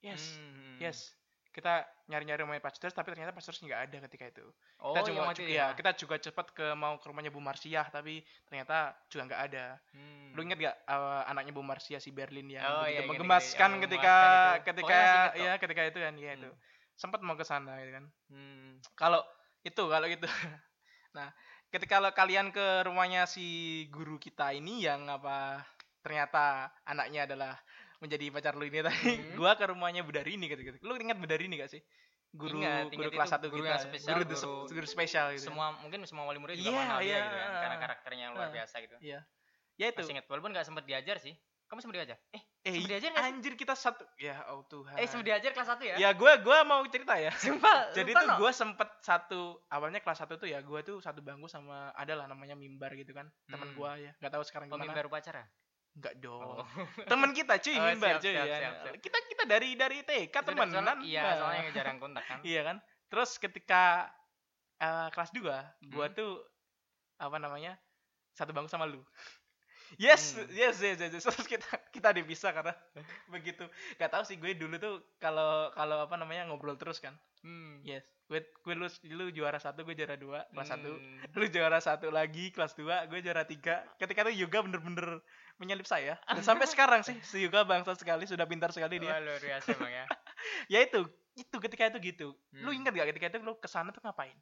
yes 0.00 0.34
Hmm. 0.34 0.80
yes 0.80 1.12
kita 1.50 1.84
nyari-nyari 2.08 2.42
rumahnya 2.42 2.58
Pak 2.60 2.74
Sutris 2.74 2.90
tapi 2.90 3.12
ternyata 3.12 3.30
Pak 3.30 3.38
Sutris 3.38 3.60
nggak 3.60 3.80
ada 3.84 3.96
ketika 4.08 4.24
itu 4.26 4.46
Oh, 4.80 4.90
kita 4.90 5.06
juga 5.06 5.20
juga, 5.22 5.32
itu 5.38 5.42
ya, 5.46 5.70
kita 5.72 5.90
juga 5.94 6.16
cepat 6.18 6.46
ke 6.50 6.66
mau 6.72 6.96
ke 6.96 7.06
rumahnya 7.06 7.28
Bu 7.28 7.38
Marsiah 7.38 7.86
tapi 7.86 8.18
ternyata 8.44 8.76
juga 9.06 9.22
nggak 9.28 9.42
ada 9.44 9.64
Hmm. 9.92 10.32
lu 10.32 10.40
inget 10.42 10.58
gak 10.60 10.76
eh, 10.82 11.22
anaknya 11.28 11.52
Bu 11.52 11.60
Marsiah 11.60 12.00
si 12.00 12.08
Berlin 12.08 12.48
yang 12.48 12.64
Oh, 12.64 12.84
iya, 12.84 13.04
menggemaskan 13.04 13.52
inget, 13.70 13.86
yang 13.86 14.00
ketika 14.00 14.16
itu. 14.16 14.64
ketika 14.66 14.96
inget 14.96 15.30
kok. 15.30 15.36
ya 15.38 15.52
ketika 15.58 15.82
itu 15.84 15.98
kan 16.00 16.14
ya 16.16 16.30
itu 16.34 16.48
Hmm. 16.48 16.60
sempat 16.96 17.20
mau 17.20 17.34
ke 17.34 17.44
sana 17.44 17.78
gitu 17.78 17.92
kan 17.92 18.04
Hmm. 18.28 18.80
kalau 18.94 19.20
itu 19.64 19.82
kalau 19.82 20.06
gitu 20.06 20.28
nah 21.16 21.32
ketika 21.72 21.98
lo- 21.98 22.14
kalian 22.14 22.52
ke 22.52 22.84
rumahnya 22.84 23.24
si 23.24 23.44
guru 23.90 24.20
kita 24.20 24.52
ini 24.52 24.84
yang 24.84 25.08
apa 25.08 25.64
ternyata 26.04 26.68
anaknya 26.84 27.24
adalah 27.24 27.56
menjadi 27.98 28.28
pacar 28.28 28.54
lu 28.54 28.68
ini 28.68 28.84
tadi 28.84 29.00
Hmm. 29.16 29.34
gua 29.40 29.56
ke 29.56 29.64
rumahnya 29.66 30.04
Budarini 30.04 30.46
gitu 30.46 30.60
gitu 30.62 30.76
lu 30.84 30.94
ingat 31.00 31.16
Budarini 31.16 31.56
gak 31.58 31.72
sih 31.72 31.80
guru 32.34 32.58
Ingat, 32.60 32.90
guru 32.90 33.08
ingat 33.08 33.12
kelas 33.14 33.30
satu 33.30 33.46
guru 33.46 33.62
kita 33.62 33.78
spesial, 33.80 34.14
guru, 34.18 34.24
guru- 34.26 34.66
guru 34.68 34.86
spesial 34.86 35.26
gitu 35.32 35.48
Semua 35.48 35.70
mungkin 35.78 36.02
semua 36.04 36.26
wali 36.26 36.42
murid 36.42 36.58
juga 36.58 36.66
Iya, 36.66 36.74
mengenal 36.76 36.98
dia 36.98 37.06
iya. 37.08 37.18
gitu 37.24 37.36
kan, 37.38 37.50
karena 37.62 37.76
karakternya 37.78 38.26
luar 38.34 38.48
biasa 38.50 38.74
gitu. 38.82 38.96
iya 39.00 39.20
ya 39.74 39.86
itu 39.90 40.02
Masih 40.02 40.12
ingat 40.18 40.26
walaupun 40.30 40.50
nggak 40.54 40.66
sempat 40.66 40.84
diajar 40.86 41.18
sih. 41.18 41.34
Kamu 41.66 41.78
sempat 41.82 41.96
diajar? 41.98 42.18
Eh, 42.30 42.42
Eh, 42.64 42.80
nggak 42.80 42.96
sih? 42.98 43.12
anjir 43.12 43.52
kita 43.54 43.72
satu. 43.72 44.08
Ya, 44.16 44.40
oh 44.48 44.64
Tuhan. 44.64 44.96
Eh, 44.96 45.04
sebelum 45.04 45.26
diajar 45.26 45.52
kelas 45.52 45.68
1 45.70 45.84
ya? 45.84 45.94
Ya, 45.98 46.10
gua 46.10 46.36
gua 46.38 46.64
mau 46.64 46.80
cerita 46.84 47.12
ya. 47.14 47.28
Sumpah. 47.30 47.92
Jadi 47.92 48.10
tuh 48.10 48.24
no. 48.24 48.40
gue 48.40 48.50
sempet 48.50 48.88
satu 48.98 49.40
awalnya 49.68 50.00
kelas 50.00 50.18
satu 50.18 50.34
tuh 50.34 50.46
ya 50.46 50.58
gue 50.58 50.80
tuh 50.80 50.96
satu 50.98 51.20
bangku 51.20 51.44
sama 51.44 51.92
ada 51.92 52.14
lah 52.14 52.24
namanya 52.24 52.52
mimbar 52.54 52.92
gitu 52.94 53.12
kan 53.12 53.28
teman 53.44 53.68
Hmm. 53.68 53.76
gue 53.76 53.90
ya 54.00 54.12
nggak 54.16 54.32
tahu 54.32 54.42
sekarang 54.42 54.66
Oh, 54.66 54.74
gimana 54.74 54.88
mimbar 54.88 55.06
upacara. 55.06 55.44
nggak 55.94 56.14
dong 56.18 56.40
Oh. 56.58 56.64
temen 57.06 57.30
kita 57.32 57.54
cuy 57.58 57.76
Oh, 57.76 57.84
mimbar 57.86 58.16
siap, 58.16 58.22
cuy 58.22 58.32
siap, 58.32 58.42
ya. 58.42 58.56
siap, 58.58 58.74
siap. 58.80 58.94
kita 58.98 59.18
kita 59.26 59.42
dari 59.44 59.70
dari 59.74 59.98
TK 60.00 60.32
Sudah, 60.32 60.42
temenan 60.42 60.72
soalnya- 60.74 61.04
Iya, 61.04 61.20
Nah, 61.22 61.34
soalnya 61.36 61.62
jarang 61.70 61.96
kontak 61.98 62.24
kan. 62.24 62.38
iya 62.48 62.60
kan 62.62 62.76
terus 63.06 63.30
ketika 63.36 64.08
eh, 64.76 65.08
kelas 65.10 65.30
2 65.30 65.52
gue 65.86 66.00
Hmm. 66.02 66.16
tuh 66.16 66.32
apa 67.16 67.36
namanya 67.36 67.76
satu 68.32 68.50
bangku 68.50 68.66
sama 68.66 68.84
lu 68.84 69.04
Yes, 69.96 70.34
Hmm. 70.34 70.46
yes, 70.50 70.76
yes, 70.80 70.96
yes, 70.98 71.12
yes. 71.14 71.24
Terus 71.28 71.46
kita 71.46 71.66
kita 71.90 72.08
dipisah 72.12 72.50
karena 72.50 72.74
begitu. 73.34 73.64
Gak 73.96 74.10
tahu 74.10 74.22
sih 74.22 74.36
gue 74.36 74.54
dulu 74.54 74.76
tuh 74.76 74.94
kalau 75.18 75.70
kalau 75.72 76.04
apa 76.04 76.14
namanya 76.14 76.46
ngobrol 76.46 76.74
terus 76.74 76.98
kan. 76.98 77.14
Hmm. 77.44 77.84
Yes, 77.84 78.00
gue 78.26 78.40
gue 78.40 78.74
lu, 78.74 78.88
lu 79.12 79.28
juara 79.28 79.60
satu, 79.60 79.84
gue 79.84 79.92
juara 79.92 80.16
dua, 80.16 80.48
kelas 80.50 80.68
satu. 80.70 80.96
Hmm. 80.96 81.20
Lu 81.38 81.44
juara 81.46 81.76
satu 81.76 82.08
lagi, 82.08 82.48
kelas 82.50 82.72
dua, 82.72 83.04
gue 83.04 83.20
juara 83.20 83.44
tiga. 83.44 83.84
Ketika 84.00 84.24
itu 84.24 84.48
Yoga 84.48 84.64
bener-bener 84.64 85.20
menyelip 85.60 85.84
saya. 85.84 86.16
Dan 86.24 86.40
sampai 86.40 86.64
sekarang 86.64 87.04
sih, 87.04 87.20
si 87.20 87.44
Yoga 87.44 87.62
bangsa 87.62 87.92
sekali, 87.94 88.24
sudah 88.24 88.48
pintar 88.48 88.72
sekali 88.72 88.96
dia. 88.96 89.12
Wah, 89.12 89.20
luar 89.20 89.38
biasa 89.38 89.76
emang 89.76 89.92
ya. 89.92 90.04
Ya 90.66 90.78
itu, 90.80 91.04
itu 91.36 91.56
ketika 91.60 91.92
itu 91.92 91.98
gitu. 92.00 92.28
Lu 92.64 92.72
Hmm. 92.72 92.80
ingat 92.80 92.96
gak 92.96 93.12
ketika 93.12 93.26
itu 93.28 93.38
lu 93.44 93.60
ke 93.60 93.68
sana 93.68 93.92
tuh 93.92 94.00
ngapain? 94.00 94.34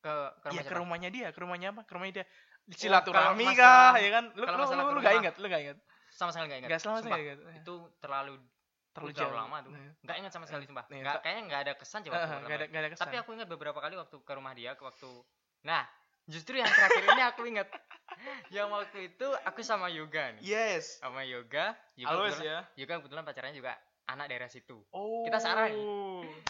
Ke 0.00 0.10
ke 0.40 0.48
Iya 0.50 0.50
rumah 0.50 0.56
ke 0.56 0.66
siapa? 0.66 0.80
rumahnya 0.82 1.10
dia, 1.12 1.28
ke 1.30 1.38
rumahnya 1.38 1.68
apa? 1.70 1.82
Ke 1.84 1.92
rumahnya 1.94 2.14
dia. 2.22 2.26
Silaturahmi 2.70 3.44
masalah- 3.50 3.98
kah, 3.98 4.02
ya 4.02 4.10
kan? 4.14 4.24
Lu 4.38 4.44
lu, 4.46 4.62
lu, 4.62 4.82
lu 4.94 5.00
gak 5.02 5.16
ingat, 5.18 5.34
lu 5.42 5.46
gak 5.50 5.62
ingat. 5.66 5.78
Sama 6.12 6.30
sekali 6.30 6.46
enggak 6.52 6.60
ingat. 6.62 6.70
Gak 6.70 6.80
Sumpah, 6.84 7.00
sekali 7.02 7.22
ingat. 7.26 7.38
Itu 7.64 7.74
terlalu 7.98 8.34
Terlalu 8.92 9.12
jauh. 9.16 9.32
lama 9.32 9.56
tuh. 9.64 9.72
Nah. 9.72 9.90
Enggak 10.04 10.16
ingat 10.20 10.32
sama 10.36 10.44
sekali 10.44 10.64
sumpah. 10.68 10.84
Nih, 10.92 11.00
Nggak, 11.00 11.16
kayaknya 11.24 11.42
enggak 11.48 11.60
ada 11.64 11.72
kesan 11.80 12.00
coba. 12.04 12.14
Pertama 12.20 12.44
Gak 12.44 12.56
ada, 12.60 12.66
gak 12.68 12.80
ada 12.84 12.90
kesan. 12.92 13.04
Tapi 13.08 13.16
aku 13.24 13.30
ingat 13.32 13.48
beberapa 13.48 13.78
kali 13.80 13.94
waktu 13.96 14.16
ke 14.20 14.32
rumah 14.36 14.52
dia 14.52 14.70
ke 14.76 14.82
waktu 14.84 15.10
Nah, 15.62 15.82
justru 16.28 16.58
yang 16.58 16.68
terakhir 16.68 17.02
ini 17.06 17.22
aku 17.24 17.42
ingat. 17.48 17.68
yang 18.54 18.68
waktu 18.68 19.14
itu 19.14 19.26
aku 19.48 19.64
sama 19.64 19.88
Yoga 19.88 20.36
nih. 20.36 20.42
Yes. 20.44 21.00
Sama 21.00 21.24
Yoga, 21.24 21.72
Yoga 21.96 22.10
Always 22.12 22.36
kebetulan, 22.36 22.52
ya. 22.52 22.58
Yoga 22.76 22.92
kebetulan 23.00 23.24
pacarnya 23.24 23.54
juga 23.56 23.72
anak 24.10 24.26
daerah 24.28 24.48
situ. 24.52 24.76
Oh. 24.92 25.24
Kita 25.24 25.38
searah 25.40 25.72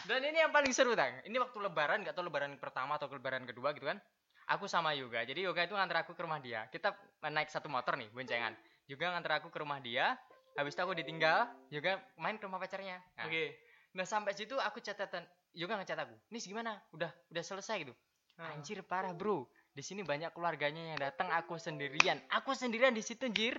Dan 0.08 0.20
ini 0.26 0.42
yang 0.42 0.50
paling 0.50 0.72
seru, 0.74 0.98
Tang. 0.98 1.22
Ini 1.22 1.36
waktu 1.38 1.56
lebaran, 1.62 2.02
enggak 2.02 2.16
tahu 2.18 2.26
lebaran 2.26 2.58
pertama 2.58 2.98
atau 2.98 3.06
lebaran 3.12 3.46
kedua 3.46 3.70
gitu 3.76 3.86
kan. 3.86 4.02
Aku 4.50 4.66
sama 4.66 4.94
Yoga. 4.96 5.22
Jadi 5.22 5.46
Yoga 5.46 5.62
itu 5.66 5.74
nganter 5.78 6.02
aku 6.02 6.12
ke 6.16 6.22
rumah 6.26 6.42
dia. 6.42 6.66
Kita 6.70 6.94
naik 7.26 7.48
satu 7.50 7.70
motor 7.70 7.94
nih, 7.94 8.10
boncengan. 8.10 8.54
Yoga 8.90 9.14
nganter 9.14 9.38
aku 9.38 9.48
ke 9.48 9.58
rumah 9.62 9.78
dia. 9.78 10.18
Habis 10.58 10.76
itu 10.76 10.82
aku 10.84 10.92
ditinggal, 10.92 11.48
Yoga 11.72 12.02
main 12.20 12.36
ke 12.36 12.44
rumah 12.44 12.60
pacarnya. 12.60 13.00
Nah, 13.16 13.30
Oke. 13.30 13.56
Nah 13.92 14.04
sampai 14.08 14.32
situ 14.32 14.56
aku 14.56 14.80
catatan 14.80 15.24
Yoga 15.52 15.76
ngecat 15.80 15.98
aku. 16.08 16.16
Nis 16.32 16.48
gimana? 16.48 16.80
Udah 16.96 17.12
udah 17.28 17.42
selesai 17.44 17.84
gitu. 17.84 17.94
Ah. 18.40 18.56
Anjir 18.56 18.80
parah 18.84 19.12
bro. 19.12 19.44
Di 19.72 19.84
sini 19.84 20.00
banyak 20.04 20.32
keluarganya 20.32 20.96
yang 20.96 21.00
datang. 21.00 21.28
Aku 21.32 21.60
sendirian. 21.60 22.20
Aku 22.32 22.56
sendirian 22.56 22.96
di 22.96 23.04
situ 23.04 23.28
anjir. 23.28 23.56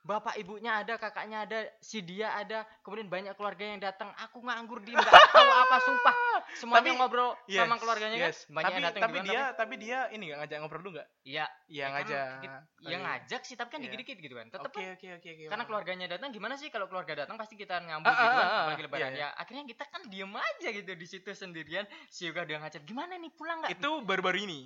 Bapak 0.00 0.32
ibunya 0.36 0.80
ada, 0.80 0.96
kakaknya 0.96 1.44
ada, 1.44 1.58
si 1.76 2.00
dia 2.00 2.32
ada, 2.32 2.64
kemudian 2.80 3.06
banyak 3.06 3.36
keluarga 3.36 3.62
yang 3.62 3.76
datang. 3.78 4.08
Aku 4.16 4.40
nganggur 4.40 4.80
di 4.80 4.96
nggak 4.96 5.12
tahu 5.28 5.50
apa 5.60 5.76
sumpah. 5.78 6.14
Semuanya 6.56 6.82
Tapi- 6.82 6.98
ngobrol 6.98 7.30
Yes, 7.44 7.60
sama 7.60 7.76
keluarganya 7.76 8.16
yes. 8.16 8.48
kan. 8.48 8.54
Banyak 8.56 8.64
tapi, 8.64 8.74
yang 8.74 8.86
datang 8.88 9.02
tapi 9.02 9.12
gitu 9.12 9.20
kan, 9.20 9.28
dia 9.30 9.42
tapi 9.52 9.74
dia 9.76 9.98
ini 10.10 10.22
gak 10.26 10.38
ngajak 10.40 10.56
ngobrol 10.58 10.80
dulu 10.80 10.90
gak? 10.98 11.08
Iya, 11.22 11.44
Iya 11.68 11.84
kan 11.84 11.92
ngajak. 11.94 12.26
dikit- 12.40 12.64
ya 12.80 12.96
ngajak 12.98 13.42
sih, 13.44 13.54
tapi 13.54 13.68
kan 13.68 13.78
Iya. 13.78 13.84
dikit-dikit 13.86 14.18
gitu 14.18 14.34
kan. 14.34 14.46
Tetap 14.48 14.66
Oke 14.66 14.80
kan 14.80 14.94
oke 14.96 15.08
oke 15.14 15.28
oke. 15.30 15.44
karena 15.46 15.64
keluarganya 15.64 16.06
datang 16.08 16.28
gimana 16.30 16.54
sih 16.56 16.68
kalau 16.68 16.86
keluarga 16.86 17.12
datang 17.22 17.36
pasti 17.36 17.54
kita 17.54 17.76
nyambut 17.78 18.08
Ah, 18.08 18.16
gitu 18.16 18.26
ah, 18.26 18.34
kan 18.34 18.46
ah, 18.48 18.64
ah, 18.66 18.76
lebaran 18.80 19.12
iya, 19.12 19.20
ya 19.20 19.28
akhirnya 19.36 19.64
kita 19.64 19.84
kan 19.84 20.02
diem 20.08 20.32
aja 20.32 20.68
gitu 20.72 20.90
di 20.90 21.06
situ 21.06 21.30
sendirian 21.30 21.84
si 22.08 22.24
Yoga 22.24 22.42
udah 22.42 22.58
ngajak 22.64 22.82
gimana 22.82 23.14
nih 23.14 23.30
pulang 23.30 23.60
nggak 23.60 23.76
Itu 23.76 24.00
baru-baru 24.02 24.42
ini. 24.42 24.60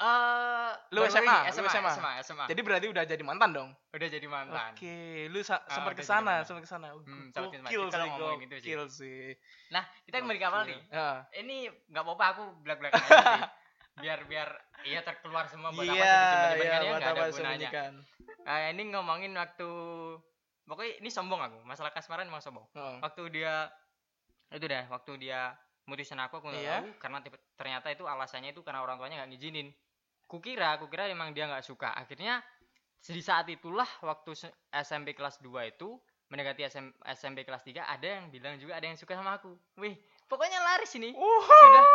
Eh 0.00 0.72
Lu 0.90 1.04
SMA, 1.04 1.52
SMA, 1.52 1.68
SMA. 1.68 1.90
SMA, 1.92 2.10
SMA. 2.24 2.44
Jadi 2.46 2.60
berarti 2.60 2.86
udah 2.88 3.04
jadi 3.04 3.20
mantan 3.20 3.52
dong. 3.52 3.70
udah 3.90 4.08
jadi 4.08 4.26
mantan 4.26 4.72
Oke, 4.72 4.96
lu 5.28 5.40
sa- 5.40 5.60
Ah, 5.60 5.72
sempat 5.72 5.92
ke 5.92 6.00
sana, 6.00 6.40
sempat 6.40 6.62
ke 6.62 6.70
sana. 6.70 6.94
Hmm. 6.94 7.28
Gokil 7.30 7.60
sih, 7.60 7.76
itu 8.40 8.56
sih. 8.56 8.70
gokil 8.70 8.82
sih. 8.88 9.22
nah 9.68 9.84
kita 10.02 10.18
kembali 10.18 10.38
ke 10.38 10.46
awal 10.46 10.62
nih 10.64 10.80
Ah. 10.90 11.22
ini 11.34 11.68
nggak 11.86 12.00
apa-apa 12.00 12.24
aku 12.28 12.42
belak 12.60 12.78
belakan 12.78 12.96
aja 12.98 13.18
sih 13.20 13.44
biar 14.00 14.18
biar 14.24 14.48
iya 14.82 15.00
terkeluar 15.00 15.44
semua 15.46 15.68
buat 15.68 15.82
apa 15.82 15.92
sih 15.92 15.94
Iya, 15.94 16.08
disimpan-simpan 16.08 16.56
iya, 16.56 16.70
kan 16.70 16.80
ya 16.80 16.88
buat 16.88 16.96
nggak 16.96 17.12
ada 17.12 17.20
apa 17.20 17.30
gunanya 17.30 17.70
nah 18.40 18.58
ini 18.66 18.82
ngomongin 18.88 19.32
waktu 19.32 19.70
pokoknya 20.64 20.92
ini 20.96 21.08
sombong 21.08 21.40
aku 21.40 21.58
masalah 21.62 21.90
kasmaran 21.90 22.24
emang 22.24 22.40
sombong 22.40 22.64
Oh. 22.72 22.96
waktu 23.00 23.22
dia 23.30 23.68
itu 24.48 24.64
dah 24.64 24.88
waktu 24.88 25.12
dia 25.20 25.52
mutusin 25.84 26.18
aku 26.18 26.38
aku 26.38 26.48
nggak 26.48 26.62
Iya. 26.62 26.76
tahu 26.78 26.88
karena 26.96 27.18
ternyata 27.54 27.86
itu 27.90 28.04
alasannya 28.04 28.50
itu 28.50 28.62
karena 28.62 28.80
orang 28.80 28.96
tuanya 28.96 29.20
nggak 29.20 29.30
ngizinin 29.30 29.68
kukira 30.30 30.78
kukira 30.78 31.10
emang 31.10 31.34
dia 31.34 31.50
nggak 31.50 31.66
suka 31.66 31.90
akhirnya 31.98 32.38
di 33.02 33.18
saat 33.18 33.50
itulah 33.50 33.88
waktu 34.06 34.38
SMP 34.70 35.18
kelas 35.18 35.42
2 35.42 35.50
itu 35.74 35.98
mendekati 36.30 36.62
SM, 36.70 36.94
SMP 37.18 37.42
kelas 37.42 37.66
3 37.66 37.82
ada 37.82 38.06
yang 38.06 38.30
bilang 38.30 38.54
juga 38.62 38.78
ada 38.78 38.86
yang 38.86 38.94
suka 38.94 39.18
sama 39.18 39.42
aku 39.42 39.50
wih 39.82 39.98
pokoknya 40.30 40.62
laris 40.62 40.94
ini 40.94 41.10
sudah 41.18 41.86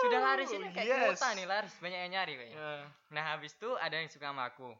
sudah 0.00 0.20
laris 0.22 0.50
ini 0.54 0.68
kayak 0.72 0.86
yes. 0.86 1.02
kuota 1.12 1.28
nih 1.34 1.46
laris 1.50 1.74
banyak 1.82 1.98
yang 2.08 2.12
nyari 2.14 2.32
kayaknya 2.38 2.56
Ya. 2.60 2.72
Nah 3.12 3.22
habis 3.34 3.52
itu 3.56 3.70
ada 3.76 3.98
yang 3.98 4.08
suka 4.08 4.30
sama 4.30 4.48
aku. 4.48 4.70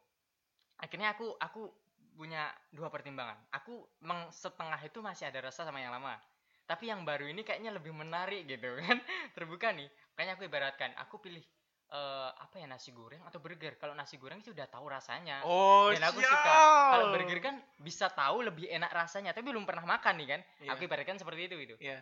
Akhirnya 0.80 1.12
aku 1.12 1.36
aku 1.36 1.68
punya 2.16 2.52
dua 2.72 2.88
pertimbangan. 2.88 3.36
Aku 3.52 3.84
meng 4.04 4.28
setengah 4.32 4.80
itu 4.84 5.00
masih 5.00 5.28
ada 5.28 5.40
rasa 5.44 5.64
sama 5.64 5.80
yang 5.80 5.92
lama. 5.92 6.16
Tapi 6.64 6.88
yang 6.88 7.02
baru 7.02 7.26
ini 7.26 7.42
kayaknya 7.42 7.74
lebih 7.74 7.92
menarik 7.92 8.46
gitu 8.46 8.78
kan. 8.80 9.00
Terbuka 9.36 9.72
nih. 9.72 9.88
Kayaknya 10.16 10.32
aku 10.36 10.44
ibaratkan 10.46 10.90
aku 11.00 11.14
pilih 11.20 11.42
eh 11.90 12.30
apa 12.30 12.54
ya 12.54 12.66
nasi 12.66 12.90
goreng 12.90 13.18
atau 13.22 13.38
burger. 13.38 13.74
Kalau 13.74 13.92
nasi 13.92 14.14
goreng 14.14 14.38
sih 14.38 14.54
udah 14.54 14.66
tahu 14.66 14.86
rasanya. 14.86 15.42
Oh, 15.42 15.90
Dan 15.90 16.06
aku 16.06 16.22
siap. 16.22 16.30
suka. 16.30 16.54
Kalau 16.94 17.06
burger 17.10 17.38
kan 17.40 17.54
bisa 17.76 18.06
tahu 18.08 18.46
lebih 18.46 18.70
enak 18.70 18.90
rasanya, 18.90 19.34
tapi 19.34 19.50
belum 19.50 19.66
pernah 19.66 19.82
makan 19.84 20.14
nih 20.22 20.28
kan. 20.28 20.40
Iya. 20.62 20.70
Aku 20.70 20.86
ibaratkan 20.86 21.18
seperti 21.18 21.50
itu 21.50 21.54
gitu. 21.58 21.74
Iya. 21.82 21.98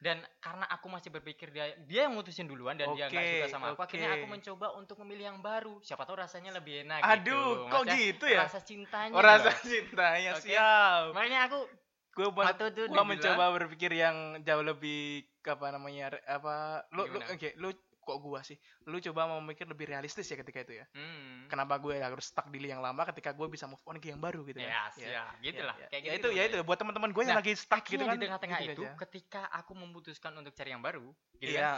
Dan 0.00 0.16
karena 0.40 0.64
aku 0.64 0.88
masih 0.88 1.08
berpikir 1.08 1.52
dia 1.52 1.76
dia 1.84 2.08
yang 2.08 2.16
mutusin 2.16 2.48
duluan 2.48 2.72
dan 2.72 2.88
dia 2.92 3.08
nggak 3.08 3.20
suka 3.20 3.48
sama 3.48 3.76
aku, 3.76 3.84
akhirnya 3.84 4.16
aku 4.16 4.26
mencoba 4.26 4.66
untuk 4.72 4.96
memilih 5.04 5.28
yang 5.28 5.40
baru. 5.40 5.76
Siapa 5.80 6.04
tahu 6.04 6.16
rasanya 6.16 6.56
lebih 6.56 6.88
enak 6.88 7.04
Aduh, 7.04 7.20
gitu. 7.20 7.68
kok 7.68 7.84
Maksudnya 7.84 7.96
gitu 8.00 8.24
ya? 8.24 8.40
Rasa 8.44 8.60
cintanya. 8.60 9.12
Oh, 9.12 9.20
rasa 9.20 9.52
loh. 9.52 9.60
cintanya 9.60 10.30
Oke. 10.32 10.42
siap. 10.42 11.04
Makanya 11.12 11.40
aku 11.48 11.58
Gue 12.10 12.26
itu 12.26 12.34
gua 12.34 12.68
dibilang- 12.72 13.06
mencoba 13.06 13.44
berpikir 13.54 13.92
yang 13.92 14.16
jauh 14.40 14.64
lebih 14.64 15.24
apa 15.40 15.66
namanya 15.68 16.16
apa 16.26 16.84
lu 16.90 17.06
lu 17.06 17.20
oke 17.22 17.48
lu 17.56 17.68
kok 18.00 18.18
gua 18.18 18.40
sih 18.40 18.56
lu 18.88 18.96
coba 18.98 19.28
mau 19.28 19.38
mikir 19.38 19.68
lebih 19.68 19.86
realistis 19.86 20.26
ya 20.26 20.40
ketika 20.40 20.64
itu 20.64 20.80
ya 20.80 20.86
hmm. 20.96 21.46
kenapa 21.46 21.76
gue 21.76 22.00
harus 22.00 22.26
stuck 22.26 22.48
di 22.48 22.58
yang 22.64 22.80
lama 22.80 23.04
ketika 23.12 23.30
gue 23.30 23.46
bisa 23.46 23.68
move 23.68 23.80
on 23.84 24.00
ke 24.00 24.10
yang 24.10 24.18
baru 24.20 24.42
gitu 24.44 24.58
Ya, 24.60 24.88
kan 24.88 24.96
siap. 24.96 25.32
Gitulah. 25.40 25.76
ya, 25.76 25.86
Kayak 25.88 26.02
ya 26.02 26.12
gitu 26.16 26.28
itu 26.28 26.28
ya 26.32 26.42
ya. 26.42 26.48
itu 26.50 26.56
buat 26.64 26.78
teman-teman 26.78 27.10
gue 27.12 27.22
yang 27.22 27.32
Nah, 27.36 27.40
lagi 27.40 27.52
stuck 27.54 27.84
gitu 27.84 28.02
kan 28.02 28.16
di 28.16 28.26
tengah-tengah 28.26 28.58
gitu 28.62 28.72
itu 28.72 28.84
aja. 28.84 28.96
ketika 29.06 29.42
aku 29.52 29.72
memutuskan 29.76 30.32
untuk 30.34 30.52
cari 30.56 30.70
yang 30.72 30.82
baru, 30.82 31.06
gitu 31.38 31.52
kan, 31.52 31.60
iya 31.60 31.72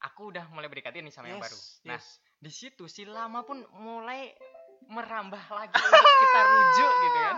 aku 0.00 0.28
udah 0.28 0.44
mulai 0.52 0.68
berdekatan 0.68 1.00
nih 1.00 1.14
sama 1.14 1.32
yang 1.32 1.40
yes, 1.40 1.44
baru. 1.48 1.58
Nah, 1.88 1.98
yes. 1.98 2.06
di 2.40 2.50
situ 2.52 2.84
si 2.86 3.08
lama 3.08 3.40
pun 3.42 3.64
mulai 3.72 4.36
merambah 4.84 5.40
lagi 5.48 5.72
untuk 5.72 5.80
kita 6.28 6.40
rujuk 6.44 6.92
gitu 7.00 7.18
kan. 7.18 7.36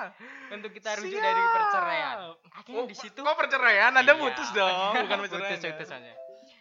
Untuk 0.50 0.70
kita 0.74 0.90
rujuk 0.98 1.20
dari 1.20 1.38
Siap. 1.38 1.54
perceraian. 1.54 2.16
Akhirnya 2.50 2.82
Oh, 2.82 2.86
di 2.90 2.96
situ 2.98 3.18
kok 3.22 3.36
perceraian 3.38 3.92
anda 3.94 4.12
Iya. 4.12 4.18
putus 4.18 4.48
dong 4.50 4.74
bukan 4.98 5.18
perceraian 5.22 5.54
putus, 5.54 5.62
ya? 5.62 5.70
putus 5.78 5.90
aja. 5.94 6.12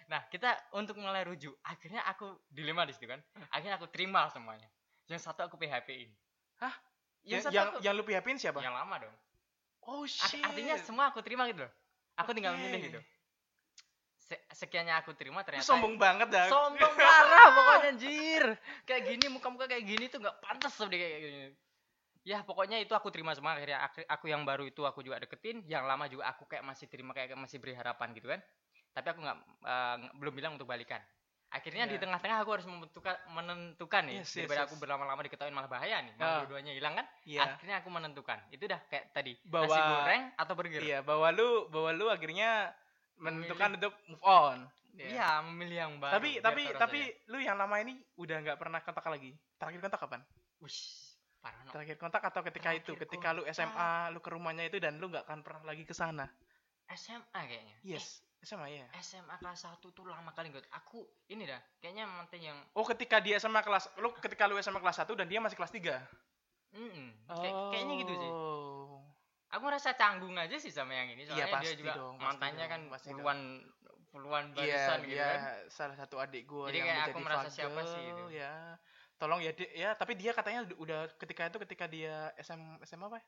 Nah, 0.05 0.21
kita 0.29 0.53
untuk 0.77 1.01
mulai 1.01 1.25
rujuk, 1.25 1.57
akhirnya 1.65 2.05
aku 2.05 2.29
dilema 2.49 2.85
di 2.85 2.93
situ 2.93 3.09
kan. 3.09 3.17
Akhirnya 3.49 3.81
aku 3.81 3.89
terima 3.89 4.29
semuanya. 4.29 4.69
Yang 5.09 5.25
satu 5.25 5.45
aku 5.49 5.57
PHP-in. 5.57 6.13
Hah? 6.61 6.73
yang 7.25 7.41
Yang 7.41 7.43
satu 7.49 7.55
yang, 7.57 7.67
aku, 7.67 7.77
yang 7.81 7.93
lu 7.97 8.03
PHP-in 8.05 8.37
siapa 8.37 8.61
yang 8.61 8.77
lama 8.77 8.95
dong. 9.01 9.15
oh 9.85 10.05
shit 10.09 10.41
artinya 10.41 10.77
semua 10.81 11.13
aku 11.13 11.21
terima 11.21 11.45
gitu 11.49 11.65
loh. 11.65 11.73
Aku 12.17 12.33
tinggal 12.33 12.53
Oke. 12.57 12.61
milih 12.61 12.81
gitu. 12.89 12.99
Se 14.17 14.33
sekiannya 14.49 14.97
aku 14.97 15.13
terima 15.13 15.41
Lu 15.41 15.45
ternyata 15.45 15.69
sombong 15.69 16.01
banget 16.01 16.33
dah 16.33 16.49
sombong 16.49 16.93
parah 16.97 17.47
pokoknya 17.53 17.89
anjir. 17.93 18.45
Kayak 18.89 19.01
gini 19.13 19.25
muka-muka 19.29 19.69
kayak 19.69 19.85
gini 19.85 20.09
tuh 20.09 20.21
nggak 20.25 20.37
pantas 20.41 20.73
tuh 20.73 20.89
kayak 20.89 21.21
gini. 21.21 21.53
Ya 22.25 22.41
pokoknya 22.41 22.81
itu 22.81 22.97
aku 22.97 23.13
terima 23.13 23.37
semua 23.37 23.53
akhirnya 23.53 23.85
aku 24.09 24.25
yang 24.25 24.41
baru 24.41 24.65
itu 24.65 24.81
aku 24.81 25.05
juga 25.05 25.21
deketin, 25.21 25.61
yang 25.69 25.85
lama 25.85 26.09
juga 26.09 26.33
aku 26.33 26.49
kayak 26.49 26.65
masih 26.65 26.89
terima 26.89 27.13
kayak 27.13 27.37
masih 27.37 27.61
beri 27.61 27.77
harapan 27.77 28.17
gitu 28.17 28.33
kan. 28.33 28.41
Tapi 28.95 29.07
aku 29.11 29.19
nggak 29.19 29.37
eh, 29.61 29.95
nggak- 29.99 30.15
belum 30.15 30.33
bilang 30.33 30.51
untuk 30.55 30.65
balikan. 30.65 31.03
Akhirnya 31.45 31.85
di 31.85 31.95
Ya. 31.95 32.01
tengah-tengah 32.01 32.37
aku 32.41 32.51
harus 32.51 32.65
menentukan 32.65 33.15
menentukan 33.29 34.03
nih 34.03 34.19
Yes, 34.19 34.33
daripada 34.33 34.61
yes. 34.63 34.67
aku 34.67 34.75
berlama-lama 34.75 35.21
diketahui 35.21 35.51
malah 35.51 35.69
bahaya 35.69 36.01
nih. 36.01 36.11
Ah. 36.11 36.19
Malah 36.19 36.35
dua-duanya 36.43 36.73
hilang 36.73 36.95
kan? 36.95 37.05
iya 37.23 37.47
Akhirnya 37.47 37.79
aku 37.79 37.89
menentukan. 37.89 38.39
Itu 38.49 38.65
dah 38.65 38.79
kayak 38.85 39.11
tadi 39.11 39.35
Bahwa- 39.43 39.69
nasi 39.69 39.79
goreng 39.79 40.23
atau 40.35 40.53
burger. 40.53 40.81
iya 40.81 40.99
bahwa 41.01 41.27
lu 41.29 41.69
bahwa 41.69 41.89
lu 41.91 42.07
akhirnya 42.09 42.75
menentukan 43.15 43.75
untuk 43.75 43.93
move 44.07 44.19
on 44.21 44.67
Iya, 44.95 45.43
memilih 45.43 45.77
yang 45.77 45.93
baru. 45.99 46.15
tapi 46.15 46.39
tapi 46.39 46.63
tapi 46.73 46.99
rasanya. 47.03 47.27
lu 47.27 47.37
yang 47.37 47.55
lama 47.55 47.75
ini 47.77 47.93
udah 48.15 48.37
nggak 48.41 48.55
pernah 48.55 48.79
kontak 48.79 49.03
lagi 49.05 49.31
terakhir 49.53 49.79
kontak 49.81 49.99
kapan 49.99 50.21
Wush, 50.57 51.11
parah 51.37 51.61
no. 51.61 51.71
terakhir 51.71 51.95
kontak 51.95 52.23
atau 52.23 52.39
ketika 52.41 52.71
itu 52.71 52.91
Terakhir 52.91 53.03
ketika 53.05 53.27
lu 53.31 53.43
kontak. 53.43 53.55
SMA 53.55 53.91
lu 54.09 54.19
ke 54.19 54.29
rumahnya 54.31 54.63
itu 54.65 54.79
dan 54.79 54.95
lu 54.95 55.07
nggak 55.07 55.27
akan 55.27 55.39
pernah 55.39 55.63
lagi 55.63 55.83
ke 55.83 55.91
sana 55.91 56.27
SMA 56.89 57.27
kayaknya 57.41 57.75
yes 57.83 58.23
SMA 58.45 58.67
ya 58.69 58.85
SMA 59.01 59.35
kelas 59.35 59.65
1 59.65 59.81
tuh 59.81 60.05
lama 60.05 60.29
kali 60.31 60.53
enggak 60.53 60.69
aku 60.69 61.01
ini 61.27 61.43
dah 61.43 61.57
kayaknya 61.81 62.05
mantan 62.05 62.39
yang 62.39 62.57
oh 62.71 62.85
ketika 62.85 63.17
dia 63.17 63.35
SMA 63.35 63.59
kelas 63.59 63.89
lu 63.97 64.13
ketika 64.15 64.45
lu 64.45 64.55
SMA 64.57 64.77
kelas 64.77 65.01
1 65.01 65.09
dan 65.11 65.25
dia 65.25 65.41
masih 65.41 65.57
kelas 65.57 65.73
3 65.73 65.97
mm 66.71 67.09
kayak, 67.27 67.53
kayaknya 67.73 67.93
gitu 67.99 68.13
sih 68.15 68.31
Oh. 68.31 69.01
aku 69.47 69.63
ngerasa 69.65 69.95
canggung 69.95 70.35
aja 70.35 70.55
sih 70.55 70.69
sama 70.69 70.93
yang 70.93 71.09
ini 71.09 71.23
soalnya 71.23 71.47
Iya, 71.47 71.53
pasti 71.53 71.65
dia 71.65 71.79
juga 71.79 71.93
dong, 71.95 72.15
mantannya 72.19 72.61
dong, 72.61 72.71
kan 72.71 72.81
pasti 72.91 73.07
puluhan 73.09 73.39
puluhan 74.11 74.43
Iya, 74.51 74.55
barisan 74.55 74.97
gitu 75.03 75.15
iya, 75.15 75.27
kan 75.27 75.41
salah 75.67 75.95
satu 75.95 76.15
adik 76.19 76.43
gua 76.45 76.67
Jadi 76.67 76.77
yang 76.77 76.87
kayak 76.87 77.07
aku 77.09 77.19
merasa 77.19 77.47
siapa 77.49 77.71
fagel, 77.73 77.87
sih 77.87 78.01
gitu. 78.05 78.23
ya. 78.31 78.53
Tolong 79.15 79.39
ya, 79.39 79.51
Dik, 79.51 79.71
ya, 79.71 79.89
tapi 79.95 80.15
dia 80.15 80.31
katanya 80.31 80.67
udah- 80.75 81.07
ketika 81.15 81.47
itu 81.47 81.57
ketika 81.63 81.85
dia 81.87 82.31
SM 82.35 82.59
SMA 82.83 83.07
apa? 83.07 83.19
ya? 83.19 83.25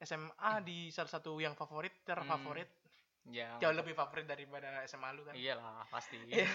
SMA 0.00 0.52
di 0.60 0.88
salah 0.88 1.08
satu 1.08 1.36
yang 1.40 1.52
favorit, 1.52 1.92
terfavorit, 2.04 2.68
ya 3.28 3.58
jauh 3.58 3.74
lebih 3.74 3.90
favorit 3.92 4.22
daripada 4.22 4.66
SMA 4.84 5.10
lu 5.10 5.22
kan. 5.22 5.34
iyalah 5.34 5.82
pasti 5.86 6.14
Iya. 6.30 6.46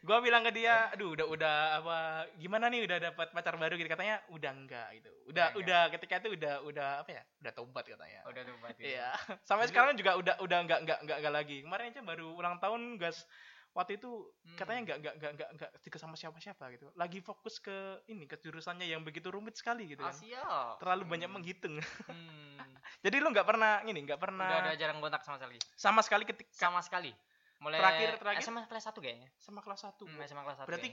gua 0.00 0.18
bilang 0.18 0.42
ke 0.42 0.52
dia, 0.52 0.88
aduh 0.88 1.12
udah 1.12 1.26
udah 1.26 1.56
apa 1.78 1.96
gimana 2.36 2.68
nih 2.68 2.84
udah 2.84 2.98
dapat 3.02 3.30
pacar 3.30 3.56
baru 3.56 3.74
gitu 3.74 3.86
katanya 3.86 4.20
udah 4.28 4.50
enggak 4.50 4.88
gitu. 4.94 5.08
Udah 5.24 5.48
Udah 5.50 5.58
udah 5.58 5.82
ketika 5.90 6.20
itu 6.20 6.36
udah 6.36 6.54
udah 6.62 6.88
apa 7.00 7.10
ya? 7.10 7.22
Udah 7.38 7.52
tobat 7.52 7.84
katanya. 7.84 8.20
udah 8.24 8.42
tuh 8.42 8.54
berarti 8.58 8.82
Iya. 8.84 9.08
Sampai 9.40 9.64
Dulu- 9.64 9.70
sekarang 9.70 9.94
juga 9.96 10.12
udah 10.14 10.34
udah 10.38 10.58
enggak 10.60 10.78
enggak 10.80 10.98
enggak, 11.00 11.16
enggak 11.18 11.34
lagi. 11.34 11.56
Kemarin 11.62 11.86
aja 11.88 12.00
baru 12.02 12.28
ulang 12.32 12.56
tahun 12.58 12.80
gas 12.96 13.24
waktu 13.72 13.96
itu 13.96 14.10
Hmm. 14.42 14.54
katanya 14.54 14.80
enggak 14.84 14.96
enggak 14.98 15.14
enggak 15.14 15.30
enggak 15.32 15.48
enggak 15.50 15.70
deket 15.80 15.98
sama 15.98 16.14
siapa-siapa 16.14 16.64
gitu. 16.70 16.92
Lagi 16.92 17.18
fokus 17.18 17.56
ke 17.56 17.72
ini 18.06 18.24
ke 18.24 18.36
jurusannya 18.36 18.84
yang 18.84 19.00
begitu 19.00 19.28
rumit 19.28 19.54
sekali 19.54 19.88
gitu 19.88 20.00
kan. 20.00 20.12
Asia 20.12 20.76
Terlalu 20.76 21.04
banyak 21.06 21.26
Hmm. 21.26 21.36
menghitung. 21.36 21.76
Hmm. 22.06 22.56
Jadi 23.04 23.16
lu 23.18 23.28
nggak 23.28 23.44
pernah 23.44 23.80
ini 23.82 24.00
nggak 24.02 24.20
pernah 24.20 24.48
udah 24.48 24.60
ada 24.68 24.76
jarang 24.76 24.98
kontak 24.98 25.22
sama 25.22 25.36
sekali 25.38 25.56
sama 25.74 26.00
sekali 26.00 26.22
ketika 26.24 26.50
sama 26.52 26.80
sekali 26.80 27.10
mulai 27.58 27.78
Terakhir- 27.78 28.18
terakhir? 28.18 28.42
SMA 28.42 28.62
kelas 28.66 28.84
1 28.84 28.98
kayaknya 28.98 29.28
sama 29.38 29.60
kelas 29.60 29.80
1. 29.80 30.04
hmm, 30.04 30.18
SMA 30.20 30.42
kelas 30.42 30.58
1 30.58 30.68
Berarti 30.68 30.88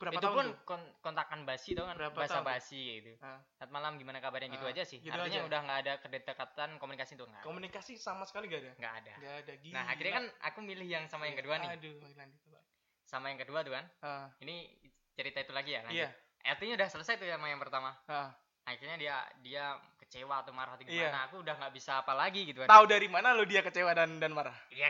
berapa 0.00 0.16
itu 0.16 0.24
tahun 0.24 0.34
pun 0.34 0.46
kon- 0.64 0.90
kontakan 1.00 1.44
basi 1.44 1.70
tau 1.72 1.84
kan 1.84 1.92
Berapa 1.94 2.16
bahasa 2.16 2.34
tahun 2.34 2.48
basi 2.48 2.80
gitu 2.96 3.12
Ah. 3.20 3.36
saat 3.52 3.68
malam 3.68 3.94
gimana 3.94 4.16
kabarnya 4.16 4.48
gitu 4.48 4.64
Ah, 4.64 4.72
aja 4.72 4.82
sih 4.82 4.96
gitu 4.98 5.12
artinya 5.12 5.28
aja. 5.36 5.46
udah 5.46 5.60
nggak 5.60 5.78
ada 5.78 5.92
kedekatan 6.00 6.70
komunikasi 6.76 7.12
tuh 7.14 7.26
nggak 7.26 7.38
ada. 7.38 7.46
Komunikasi 7.46 7.92
sama 7.94 8.24
sekali 8.24 8.48
gak 8.48 8.60
ada. 8.60 8.72
nggak 8.74 8.94
ada 8.96 9.12
Nggak 9.14 9.34
ada 9.38 9.52
gila. 9.54 9.72
nah 9.72 9.84
akhirnya 9.86 10.12
kan 10.14 10.26
aku 10.42 10.58
milih 10.60 10.88
yang 10.88 11.04
sama 11.06 11.24
yang 11.24 11.36
kedua 11.36 11.54
nih 11.58 11.68
Aduh, 11.70 12.00
lanjut, 12.10 12.40
sama 13.04 13.26
yang 13.28 13.38
kedua 13.38 13.60
tuh 13.60 13.72
kan 13.72 13.84
Ah, 14.00 14.26
ini 14.40 14.72
cerita 15.12 15.38
itu 15.38 15.52
lagi 15.52 15.70
ya 15.70 15.80
lanjut. 15.82 16.00
iya. 16.00 16.08
artinya 16.42 16.74
udah 16.74 16.88
selesai 16.88 17.14
tuh 17.14 17.28
sama 17.28 17.46
yang 17.46 17.60
pertama 17.60 17.92
Ah. 18.06 18.32
akhirnya 18.62 18.96
dia 18.96 19.14
dia 19.38 19.64
kecewa 19.98 20.40
atau 20.40 20.50
marah 20.50 20.74
atau 20.74 20.82
Iya. 20.82 21.06
gimana 21.06 21.20
aku 21.26 21.36
udah 21.38 21.54
nggak 21.54 21.72
bisa 21.72 22.00
apa 22.00 22.12
lagi 22.12 22.42
gitu 22.44 22.60
kan 22.60 22.68
Tahu 22.68 22.84
dari 22.86 23.06
mana 23.06 23.30
lu 23.30 23.44
dia 23.44 23.60
kecewa 23.60 23.92
dan 23.92 24.16
dan 24.16 24.30
marah? 24.30 24.56
ya 24.70 24.88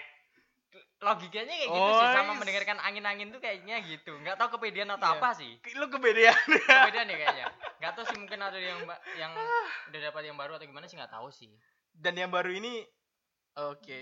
logikanya 1.00 1.54
kayak 1.56 1.70
gitu 1.72 1.90
sih 1.96 2.06
Oh, 2.06 2.12
sama 2.12 2.32
mendengarkan 2.36 2.76
angin-angin 2.80 3.32
tuh 3.32 3.40
kayaknya 3.40 3.80
gitu. 3.88 4.12
Nggak 4.20 4.36
tahu 4.36 4.60
kepedean 4.60 4.92
atau 4.92 5.08
Iya. 5.08 5.16
apa 5.16 5.28
sih. 5.32 5.52
Lu 5.80 5.88
kebedean. 5.88 6.36
kepedean 6.36 7.08
ya 7.08 7.16
kayaknya. 7.16 7.46
Nggak 7.80 7.92
tahu 7.96 8.04
sih 8.04 8.16
mungkin 8.20 8.40
ada 8.44 8.58
yang 8.60 8.78
yang 9.16 9.32
udah 9.88 10.00
dapat 10.12 10.22
yang 10.28 10.36
baru 10.36 10.60
atau 10.60 10.68
gimana 10.68 10.84
sih 10.84 11.00
nggak 11.00 11.08
tahu 11.12 11.32
sih. 11.32 11.48
Dan 11.96 12.12
yang 12.20 12.28
baru 12.28 12.52
ini 12.52 12.84
oke. 13.56 14.00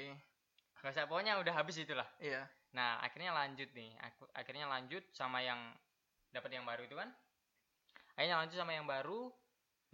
nggak 0.83 0.91
usah 0.95 1.07
pokoknya 1.07 1.39
udah 1.39 1.55
habis 1.55 1.79
itulah. 1.79 2.07
Iya. 2.19 2.47
nah 2.75 2.99
akhirnya 3.01 3.31
lanjut 3.33 3.71
nih. 3.73 3.95
Aku 4.11 4.27
akhirnya 4.35 4.67
lanjut 4.67 5.01
sama 5.15 5.39
yang 5.41 5.59
dapat 6.35 6.51
yang 6.53 6.67
baru 6.67 6.83
itu 6.85 6.99
kan? 6.99 7.09
Akhirnya 8.19 8.43
lanjut 8.43 8.59
sama 8.59 8.75
yang 8.75 8.85
baru. 8.85 9.31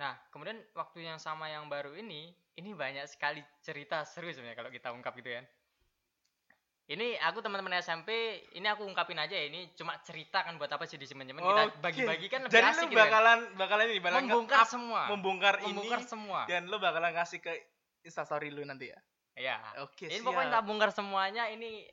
Nah 0.00 0.16
kemudian 0.32 0.56
waktu 0.72 1.04
yang 1.04 1.20
sama 1.20 1.52
yang 1.52 1.68
baru 1.68 1.92
ini 1.94 2.32
ini 2.56 2.70
banyak 2.72 3.04
sekali 3.06 3.44
cerita 3.60 4.02
seru 4.08 4.32
sebenarnya 4.32 4.56
kalau 4.56 4.72
kita 4.72 4.88
ungkap 4.90 5.12
gitu 5.20 5.30
kan 5.30 5.44
ini 6.86 7.16
aku 7.18 7.40
teman-teman 7.40 7.80
SMP 7.80 8.12
ini 8.52 8.66
aku 8.66 8.84
ungkapin 8.84 9.16
aja 9.16 9.32
ya 9.32 9.48
ini 9.48 9.72
cuma 9.72 9.96
cerita 10.00 10.40
kan 10.40 10.54
buat 10.54 10.68
apa 10.68 10.84
sih 10.84 10.94
disimpan-simpan 10.94 11.40
kita 11.42 11.62
Oke. 11.64 11.80
bagi-bagi 11.80 12.26
kan 12.28 12.40
lebih 12.44 12.52
Jadi 12.52 12.66
asik 12.66 12.76
lu 12.76 12.86
gitu 12.86 12.94
kan. 12.94 13.04
bakalan 13.08 13.38
bakalan 13.56 13.84
ini 13.86 13.98
bakalan 13.98 14.22
membongkar 14.22 14.58
nge-up, 14.58 14.68
semua 14.68 15.00
membongkar 15.08 15.54
ini 15.58 15.66
membongkar 15.70 16.00
semua 16.04 16.40
dan 16.44 16.62
lu 16.66 16.76
bakalan 16.76 17.10
ngasih 17.10 17.40
ke 17.40 17.52
instastory 18.02 18.48
lu 18.48 18.62
nanti 18.62 18.92
ya. 18.92 18.98
ya 19.34 19.56
Oke, 19.80 20.06
ini 20.06 20.20
siap. 20.20 20.28
pokoknya 20.28 20.50
tak 20.52 20.64
bongkar 20.64 20.90
semuanya 20.90 21.44
ini 21.48 21.88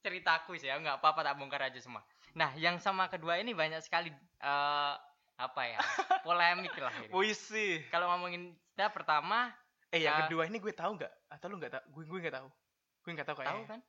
ceritaku 0.00 0.52
sih 0.54 0.66
ya 0.66 0.76
nggak 0.76 0.98
apa-apa 0.98 1.22
tak 1.22 1.36
bongkar 1.36 1.62
aja 1.62 1.78
semua 1.78 2.02
nah 2.32 2.50
yang 2.54 2.76
sama 2.76 3.06
kedua 3.06 3.38
ini 3.38 3.54
banyak 3.54 3.78
sekali 3.80 4.10
eh 4.40 4.94
apa 5.34 5.62
ya 5.64 5.78
polemik 6.26 6.74
lah 6.74 6.90
ini. 6.96 7.06
Puisi. 7.08 7.82
kalau 7.88 8.06
ngomongin 8.08 8.50
nah 8.74 8.90
pertama 8.90 9.54
Eh 9.88 10.02
yang 10.02 10.10
Ah. 10.12 10.20
kedua 10.26 10.42
ini 10.44 10.58
gue 10.58 10.70
tahu 10.70 10.98
nggak? 10.98 11.12
Atau 11.28 11.46
lu 11.46 11.54
nggak 11.54 11.70
tahu? 11.70 11.82
Gue 11.88 12.02
gue 12.04 12.18
nggak 12.20 12.34
tahu. 12.34 12.48
Gue 12.98 13.10
nggak 13.14 13.28
tahu 13.30 13.36
tahu 13.36 13.46
kayaknya. 13.46 13.66
kan 13.68 13.80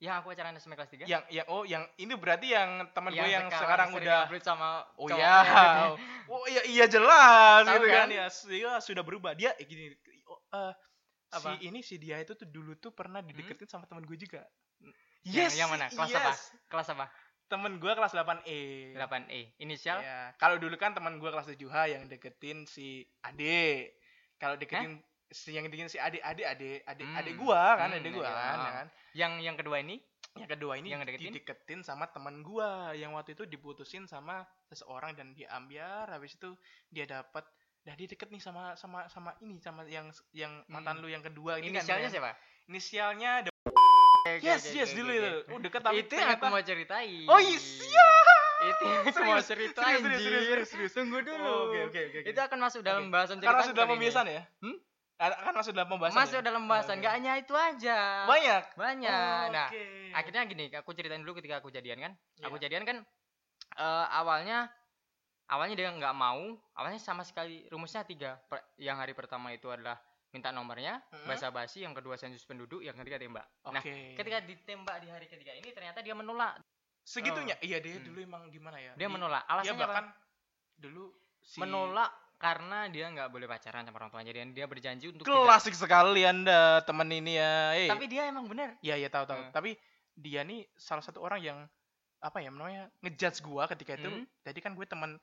yang 0.00 0.16
aku 0.16 0.32
pacaran 0.32 0.56
SMA 0.56 0.80
kelas 0.80 0.90
3 0.96 1.04
Yang 1.04 1.22
yang 1.28 1.46
oh 1.52 1.62
yang 1.68 1.84
ini 2.00 2.16
berarti 2.16 2.56
yang 2.56 2.88
teman 2.96 3.12
gue 3.12 3.20
yang 3.20 3.52
sekarang, 3.52 3.60
sekarang 3.60 3.88
sering 3.92 4.08
udah 4.08 4.40
sama 4.40 4.68
Oh 4.96 5.06
cowoknya 5.12 5.28
iya. 5.28 5.60
gitu. 5.60 5.92
Oh 6.32 6.44
iya 6.48 6.62
iya 6.64 6.84
jelas 6.88 7.62
Tahu 7.68 7.74
gitu 7.76 7.86
kan, 7.92 8.08
kan? 8.08 8.08
ya. 8.08 8.26
Iya 8.48 8.72
sudah 8.80 9.02
berubah. 9.04 9.36
Dia 9.36 9.52
eh, 9.60 9.66
gini 9.68 9.92
oh, 10.24 10.40
eh, 10.56 10.72
Apa? 11.36 11.52
si 11.60 11.68
ini 11.68 11.84
si 11.84 12.00
dia 12.00 12.16
itu 12.16 12.32
tuh 12.32 12.48
dulu 12.48 12.80
tuh 12.80 12.96
pernah 12.96 13.20
dideketin 13.20 13.68
sama 13.68 13.84
teman 13.84 14.08
gue 14.08 14.16
juga. 14.16 14.40
Yang- 15.28 15.52
yang 15.60 15.68
mana? 15.68 15.92
Kelas 15.92 16.16
apa? 16.16 16.32
kelas 16.72 16.88
apa 16.96 17.06
Temen 17.50 17.76
gue 17.82 17.92
kelas 17.92 18.14
8E. 18.14 18.94
8E 18.96 19.58
inisial 19.60 20.00
Ya, 20.00 20.32
kalau 20.40 20.56
dulu 20.56 20.80
kan 20.80 20.96
teman 20.96 21.20
gue 21.20 21.28
kelas 21.28 21.50
7H 21.50 21.76
yang 21.92 22.02
deketin 22.08 22.64
si 22.64 23.04
Ade. 23.20 23.92
Kalau 24.40 24.56
deketin 24.56 25.02
si 25.30 25.54
yang 25.54 25.62
deketin 25.62 25.86
si 25.86 25.96
Ade, 25.96 26.18
Ade, 26.18 26.42
Ade, 26.42 26.82
Ade, 26.82 27.02
Hmm. 27.02 27.16
Ade 27.16 27.30
gua 27.34 27.78
kan, 27.78 27.88
Hmm, 27.88 27.96
Ade 27.96 28.10
gua 28.10 28.24
iya. 28.24 28.34
kan, 28.34 28.58
ya 28.58 28.70
kan. 28.72 28.86
yang 29.12 29.32
yang 29.40 29.56
kedua 29.56 29.78
ini 29.78 30.02
Yang 30.32 30.50
kedua 30.54 30.78
ini 30.78 30.88
Yang 30.88 31.02
deketin? 31.06 31.32
dideketin 31.32 31.80
sama 31.82 32.06
teman 32.06 32.38
gua 32.40 32.90
yang 32.92 33.10
waktu 33.12 33.34
itu 33.34 33.42
diputusin 33.44 34.06
sama 34.06 34.42
seseorang 34.64 35.10
dan 35.12 35.34
dia 35.34 35.50
ambiar 35.50 36.06
habis 36.06 36.34
itu 36.34 36.54
dia 36.88 37.02
dapat 37.04 37.42
Nah 37.80 37.96
dia 37.96 38.06
deket 38.06 38.28
nih 38.28 38.38
sama 38.38 38.76
sama 38.76 39.08
sama 39.08 39.32
ini 39.40 39.56
sama 39.56 39.82
yang 39.86 40.06
yang 40.30 40.62
mantan 40.66 40.98
Hmm. 40.98 41.02
lu 41.02 41.08
yang 41.08 41.24
kedua 41.24 41.56
ini 41.56 41.72
inisialnya 41.72 42.06
kan, 42.06 42.14
siapa 42.14 42.30
Inisialnya 42.68 43.30
the- 43.42 43.54
Oke, 44.20 44.36
Yes, 44.38 44.62
oke, 44.62 44.76
yes 44.76 44.88
oke, 44.88 44.98
dulu 45.00 45.10
oke, 45.10 45.16
itu. 45.16 45.28
oke. 45.32 45.48
Oh, 45.48 45.58
deket 45.58 45.80
tapi 45.80 45.96
itu 45.98 46.12
yang 46.14 46.30
aku 46.30 46.44
mau 46.46 46.60
ceritain 46.60 47.24
Oh 47.26 47.40
iya, 47.40 47.56
itu 48.62 48.84
aku 48.84 49.18
mau 49.24 49.40
Serius, 49.40 49.48
ceritain 49.48 49.96
serius, 49.96 50.20
serius, 50.20 50.44
serius, 50.44 50.68
serius. 50.68 50.92
tunggu 50.92 51.18
dulu 51.20 51.40
Oh, 51.42 51.60
Oke, 51.66 51.78
oke, 51.88 52.00
oke. 52.04 52.18
oke. 52.20 52.28
itu 52.28 52.38
akan 52.38 52.58
masuk 52.60 52.80
dalam 52.84 53.02
Oke. 53.02 53.10
bahasan 53.10 53.36
Karena 53.40 53.64
cerita 53.64 53.70
sudah 53.72 53.84
pembahasan 53.88 54.26
ya? 54.28 54.42
Hmm? 54.60 54.76
Akan 55.20 55.52
masuk 55.52 55.72
dalam 55.72 55.84
pembahasan. 55.86 56.16
masuk 56.18 56.40
ya? 56.40 56.42
dalam 56.42 56.64
bahasan 56.64 56.94
Oke. 56.94 57.00
nggak 57.00 57.14
hanya 57.14 57.32
itu 57.36 57.52
aja 57.52 57.98
banyak. 58.24 58.62
banyak 58.74 59.12
Oh, 59.12 59.52
nah 59.52 59.68
oke. 59.68 59.84
akhirnya 60.12 60.42
gini 60.44 60.64
aku 60.72 60.90
ceritain 60.90 61.20
dulu 61.20 61.36
ketika 61.36 61.60
aku 61.60 61.68
jadian 61.68 62.00
kan 62.00 62.12
aku 62.40 62.56
Iya. 62.56 62.62
jadian 62.64 62.84
kan 62.84 62.96
eh, 63.76 64.06
awalnya 64.10 64.72
awalnya 65.46 65.76
dia 65.76 65.88
nggak 65.90 66.14
mau 66.14 66.40
awalnya 66.72 66.96
sama 66.96 67.20
sekali 67.20 67.68
rumusnya 67.68 68.00
tiga 68.02 68.40
Per- 68.42 68.64
yang 68.76 68.96
hari 68.96 69.12
pertama 69.12 69.50
itu 69.50 69.66
adalah 69.66 70.00
minta 70.30 70.48
nomornya 70.48 71.02
Mm-mm. 71.04 71.26
basa 71.26 71.50
basi 71.50 71.82
yang 71.82 71.90
kedua 71.90 72.14
sensus 72.14 72.40
penduduk 72.42 72.80
yang 72.80 72.96
ketiga 72.96 73.18
tembak 73.18 73.44
nah 73.66 73.76
Oke. 73.76 74.14
ketika 74.14 74.40
ditembak 74.40 74.96
di 74.98 75.08
hari 75.08 75.26
ketiga 75.26 75.52
ini 75.52 75.68
ternyata 75.68 76.00
dia 76.00 76.14
menolak 76.14 76.56
segitunya, 77.02 77.56
iya 77.60 77.76
dia 77.76 77.92
Hmm. 77.92 78.06
dulu 78.06 78.18
emang 78.22 78.42
gimana 78.48 78.78
ya? 78.78 78.92
dia 78.94 79.04
Di- 79.04 79.10
menolak 79.10 79.42
Dia 79.42 79.52
alasannya 79.52 79.80
bahkan 79.80 80.06
apa? 80.06 80.16
dulu 80.78 81.04
si 81.36 81.58
menolak 81.58 82.10
karena 82.40 82.88
dia 82.88 83.04
nggak 83.12 83.28
boleh 83.28 83.44
pacaran 83.44 83.84
sama 83.84 84.00
orang 84.00 84.10
tuanya 84.10 84.32
dan 84.32 84.56
dia 84.56 84.64
berjanji 84.64 85.12
untuk 85.12 85.28
klasik 85.28 85.76
sekali 85.76 86.24
anda 86.24 86.80
teman 86.88 87.12
ini 87.12 87.36
ya. 87.36 87.76
Eh, 87.76 87.84
tidak 87.84 87.92
tapi 88.00 88.04
dia 88.08 88.22
emang 88.32 88.48
bener 88.48 88.80
Iya 88.80 88.96
iya 88.96 89.08
tahu 89.12 89.28
tahu. 89.28 89.44
Hmm. 89.44 89.52
Tapi 89.52 89.76
dia 90.16 90.40
nih 90.40 90.64
salah 90.72 91.04
satu 91.04 91.20
orang 91.20 91.44
yang 91.44 91.58
apa 92.20 92.40
ya 92.40 92.48
namanya 92.48 92.88
ngejudge 93.04 93.44
gua 93.44 93.68
ketika 93.68 94.00
itu. 94.00 94.08
Hmm. 94.08 94.24
Jadi 94.40 94.58
kan 94.64 94.72
gue 94.72 94.88
teman 94.88 95.20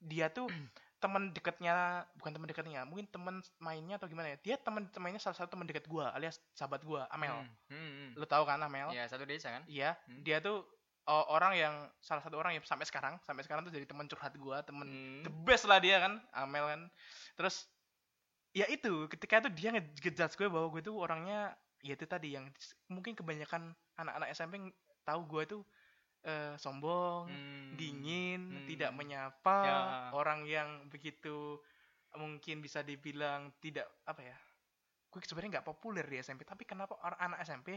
dia 0.00 0.32
tuh 0.32 0.48
teman 0.96 1.28
dekatnya 1.28 2.08
bukan 2.16 2.32
teman 2.32 2.48
dekatnya 2.48 2.80
mungkin 2.88 3.04
teman 3.12 3.44
mainnya 3.60 4.00
atau 4.00 4.08
gimana 4.08 4.32
ya 4.32 4.36
dia 4.40 4.56
teman 4.56 4.88
mainnya 4.96 5.20
salah 5.20 5.36
satu 5.36 5.52
teman 5.52 5.68
dekat 5.68 5.84
gua 5.84 6.08
alias 6.16 6.40
sahabat 6.56 6.80
gua 6.88 7.04
Amel 7.12 7.36
Hmm, 7.36 7.52
hmm, 7.68 7.92
hmm. 7.92 8.10
lu 8.16 8.24
tahu 8.24 8.48
kan 8.48 8.56
Amel 8.64 8.88
ya 8.96 9.04
satu 9.04 9.28
desa 9.28 9.52
kan 9.52 9.62
iya 9.68 9.92
Hmm. 10.08 10.24
dia 10.24 10.40
tuh 10.40 10.64
uh, 11.06 11.24
orang 11.30 11.52
yang 11.54 11.74
salah 11.98 12.20
satu 12.20 12.36
orang 12.36 12.54
yang 12.54 12.62
sampai 12.62 12.86
sekarang 12.86 13.18
sampai 13.22 13.42
sekarang 13.42 13.62
tuh 13.62 13.72
jadi 13.72 13.86
teman 13.86 14.06
curhat 14.06 14.34
gua 14.36 14.62
temen 14.62 14.86
Hmm. 14.86 15.22
the 15.22 15.32
best 15.44 15.64
lah 15.64 15.78
dia 15.78 15.98
kan 15.98 16.18
Amel 16.32 16.66
kan 16.66 16.80
terus 17.34 17.66
ya 18.52 18.64
itu 18.66 19.06
ketika 19.08 19.40
itu 19.40 19.50
dia 19.52 19.68
nge- 19.70 20.00
ngejudge 20.00 20.34
gue 20.34 20.48
bahwa 20.48 20.72
gue 20.72 20.80
tuh 20.80 20.96
orangnya 20.96 21.52
ya 21.84 21.92
itu 21.92 22.08
tadi 22.08 22.32
yang 22.32 22.48
mungkin 22.88 23.12
kebanyakan 23.12 23.68
anak-anak 23.94 24.32
SMP 24.32 24.72
tahu 25.04 25.20
gue 25.28 25.42
tuh 25.46 25.62
eh, 26.24 26.56
sombong 26.56 27.28
Hmm. 27.28 27.76
dingin 27.76 28.40
Hmm. 28.42 28.66
tidak 28.66 28.90
menyapa 28.90 29.58
Ya. 29.62 29.78
orang 30.10 30.42
yang 30.42 30.88
begitu 30.88 31.60
mungkin 32.16 32.64
bisa 32.64 32.80
dibilang 32.80 33.52
tidak 33.60 33.84
apa 34.08 34.24
ya 34.24 34.36
gue 35.06 35.20
sebenarnya 35.22 35.60
nggak 35.60 35.68
populer 35.68 36.02
di 36.02 36.16
SMP 36.16 36.42
tapi 36.42 36.64
kenapa 36.64 36.96
orang 36.98 37.20
anak 37.20 37.44
SMP 37.44 37.76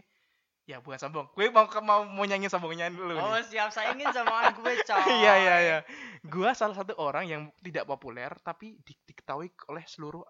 ya 0.69 0.77
bukan 0.77 1.01
sombong 1.01 1.25
gue 1.27 1.49
mau 1.49 1.65
mau 1.81 2.05
mau 2.05 2.21
nyanyiin 2.23 2.45
sombongnya 2.47 2.85
dulu 2.87 3.11
nih. 3.11 3.19
Oh 3.19 3.41
siap 3.41 3.69
saingin 3.69 4.05
sama 4.13 4.53
gue 4.53 4.73
coy. 4.79 5.01
iya 5.17 5.33
iya 5.35 5.55
iya 5.59 5.77
gua 6.21 6.53
salah 6.53 6.77
satu 6.77 6.93
orang 6.95 7.25
yang 7.25 7.41
tidak 7.57 7.83
populer 7.83 8.29
tapi 8.39 8.77
di- 8.79 9.01
diketahui 9.03 9.49
oleh 9.65 9.81
seluruh 9.83 10.21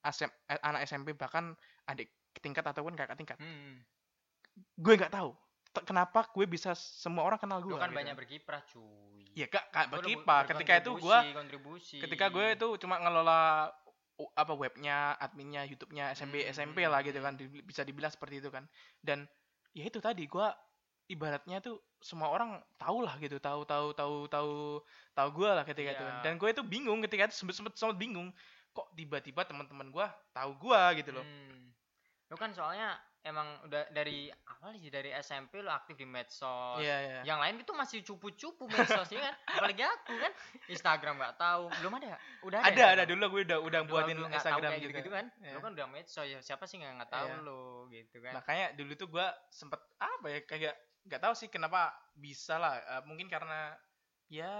SM, 0.00 0.30
eh, 0.46 0.60
anak 0.60 0.86
SMP 0.86 1.12
bahkan 1.12 1.52
adik 1.84 2.06
tingkat 2.38 2.62
ataupun 2.62 2.94
kakak 2.94 3.18
tingkat 3.18 3.34
Hmm. 3.36 3.82
gue 4.76 4.94
nggak 4.94 5.10
tahu 5.10 5.34
Te- 5.70 5.82
kenapa 5.84 6.26
gue 6.28 6.46
bisa 6.46 6.70
semua 6.74 7.22
orang 7.22 7.38
kenal 7.38 7.58
gue 7.58 7.70
Lu 7.70 7.76
kan 7.76 7.90
gitu. 7.90 7.98
banyak 7.98 8.14
berkiprah 8.14 8.62
cuy. 8.64 9.26
ya 9.32 9.46
kak 9.46 9.70
kak 9.70 9.86
berkiprah 9.88 10.40
ber- 10.40 10.48
ketika 10.50 10.72
itu 10.76 10.90
gue 10.96 11.18
kontribusi. 11.32 11.98
ketika 11.98 12.26
gue 12.28 12.46
itu 12.54 12.66
cuma 12.78 12.94
ngelola 12.96 13.70
apa 14.30 14.52
webnya 14.52 15.16
adminnya 15.16 15.64
YouTube-nya 15.64 16.12
SMP 16.12 16.42
Hmm, 16.42 16.52
SMP 16.52 16.78
lah 16.84 17.00
gitu 17.00 17.18
kan 17.18 17.34
bisa 17.64 17.82
dibilang 17.82 18.08
seperti 18.08 18.38
itu 18.38 18.50
kan 18.50 18.68
dan 19.00 19.24
ya 19.76 19.84
itu 19.86 19.98
tadi 20.02 20.26
gue 20.26 20.46
ibaratnya 21.10 21.58
tuh 21.58 21.82
semua 22.00 22.30
orang 22.30 22.62
tahu 22.78 23.02
lah 23.02 23.18
gitu 23.20 23.36
tahu 23.42 23.66
tahu 23.66 23.92
tahu 23.92 24.16
tahu 24.30 24.54
tahu 25.12 25.28
gue 25.36 25.50
lah 25.50 25.64
ketika 25.66 25.90
itu 25.98 26.04
kan. 26.06 26.14
Iya. 26.16 26.22
dan 26.24 26.32
gue 26.38 26.48
itu 26.48 26.62
bingung 26.64 26.98
ketika 27.04 27.28
itu 27.28 27.36
sempet 27.36 27.54
sempet 27.58 27.72
sempet 27.76 27.98
bingung 27.98 28.30
kok 28.70 28.86
tiba-tiba 28.94 29.42
teman-teman 29.44 29.90
gue 29.90 30.06
tahu 30.30 30.50
gue 30.56 30.80
gitu 31.02 31.10
loh 31.14 31.26
Hmm. 31.26 31.74
Lu 32.30 32.38
kan 32.38 32.54
soalnya 32.54 32.94
emang 33.20 33.60
udah 33.64 33.92
dari 33.92 34.32
awal 34.48 34.72
sih 34.72 34.88
dari 34.88 35.12
SMP 35.12 35.60
lu 35.60 35.68
aktif 35.68 35.92
di 35.94 36.04
medsos. 36.04 36.80
iya 36.80 36.96
iya 37.00 37.20
Yang 37.22 37.38
lain 37.38 37.54
itu 37.60 37.72
masih 37.72 37.98
cupu-cupu 38.00 38.64
medsosnya 38.64 39.20
kan. 39.28 39.34
Apalagi 39.46 39.82
aku 39.84 40.12
kan 40.16 40.32
Instagram 40.66 41.14
nggak 41.16 41.36
tahu. 41.36 41.68
Belum 41.80 41.92
ada. 41.96 42.16
Udah 42.40 42.58
ada. 42.60 42.68
ada 42.68 42.72
ada 42.72 42.84
Instagram? 43.04 43.08
dulu 43.12 43.24
gue 43.28 43.42
udah 43.44 43.58
udah 43.60 43.80
Lu 43.84 43.88
buatin 43.88 44.14
dulu 44.16 44.26
tahu 44.26 44.36
Instagram 44.36 44.70
gitu, 44.78 44.92
gitu 44.96 45.10
kan. 45.10 45.24
Iya. 45.38 45.52
Lu 45.52 45.60
kan 45.60 45.70
udah 45.76 45.86
medsos 45.86 46.24
ya. 46.24 46.38
Siapa 46.40 46.64
sih 46.64 46.80
nggak 46.80 46.92
nggak 46.96 47.10
tahu 47.10 47.28
Iya. 47.28 47.36
lu 47.44 47.62
gitu 47.90 48.16
kan. 48.20 48.32
makanya 48.34 48.66
dulu 48.72 48.92
tuh 48.94 49.08
gue 49.08 49.26
sempet 49.48 49.80
apa 49.98 50.26
ya 50.26 50.40
kayak 50.44 50.74
nggak 51.00 51.20
tahu 51.20 51.34
sih 51.34 51.48
kenapa 51.48 51.92
bisa 52.14 52.56
lah 52.56 52.76
Eh, 52.76 53.02
mungkin 53.04 53.28
karena 53.28 53.72
ya 54.30 54.54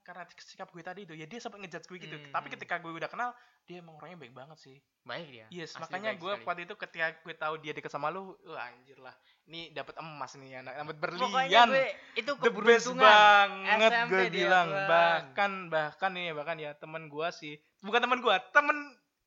karena 0.00 0.22
sikap 0.32 0.70
gue 0.70 0.80
tadi 0.80 1.02
itu 1.02 1.10
ya 1.12 1.26
dia 1.26 1.36
sempat 1.36 1.58
ngejudge 1.58 1.84
gue 1.84 1.98
gitu 2.00 2.16
Hmm. 2.16 2.30
tapi 2.30 2.46
ketika 2.48 2.78
gue 2.78 2.94
udah 2.94 3.06
kenal 3.06 3.34
dia 3.60 3.82
emang 3.82 3.98
orangnya 3.98 4.16
baik 4.16 4.30
banget 4.32 4.54
sih 4.56 4.78
Baik 5.02 5.26
dia. 5.28 5.46
yes 5.52 5.74
Asli 5.74 5.82
makanya 5.82 6.14
gue 6.14 6.30
sekali. 6.32 6.46
waktu 6.46 6.62
itu 6.62 6.74
ketika 6.76 7.06
gue 7.18 7.34
tahu 7.34 7.54
dia 7.58 7.72
deket 7.72 7.90
sama 7.90 8.06
lu 8.08 8.38
wah 8.44 8.62
anjir 8.64 8.94
lah 8.96 9.10
ini 9.44 9.70
dapat 9.70 9.98
emas 9.98 10.30
nih 10.32 10.62
anak 10.62 10.72
dapat 10.76 10.94
Pokoknya 11.12 11.26
berlian 11.42 11.68
gue 11.68 11.86
itu 12.14 12.30
the 12.32 12.50
best 12.54 12.86
keberuntungan. 12.86 13.02
banget 13.02 13.90
SMP 13.92 14.06
gue 14.08 14.22
dia, 14.22 14.30
bilang 14.38 14.68
Tuhan. 14.68 14.86
bahkan 14.86 15.50
bahkan 15.66 16.10
ini 16.12 16.30
bahkan 16.30 16.56
ya 16.56 16.70
teman 16.72 17.02
gue 17.04 17.28
sih 17.32 17.54
bukan 17.82 17.98
teman 18.00 18.18
gue 18.20 18.36
temen 18.52 18.78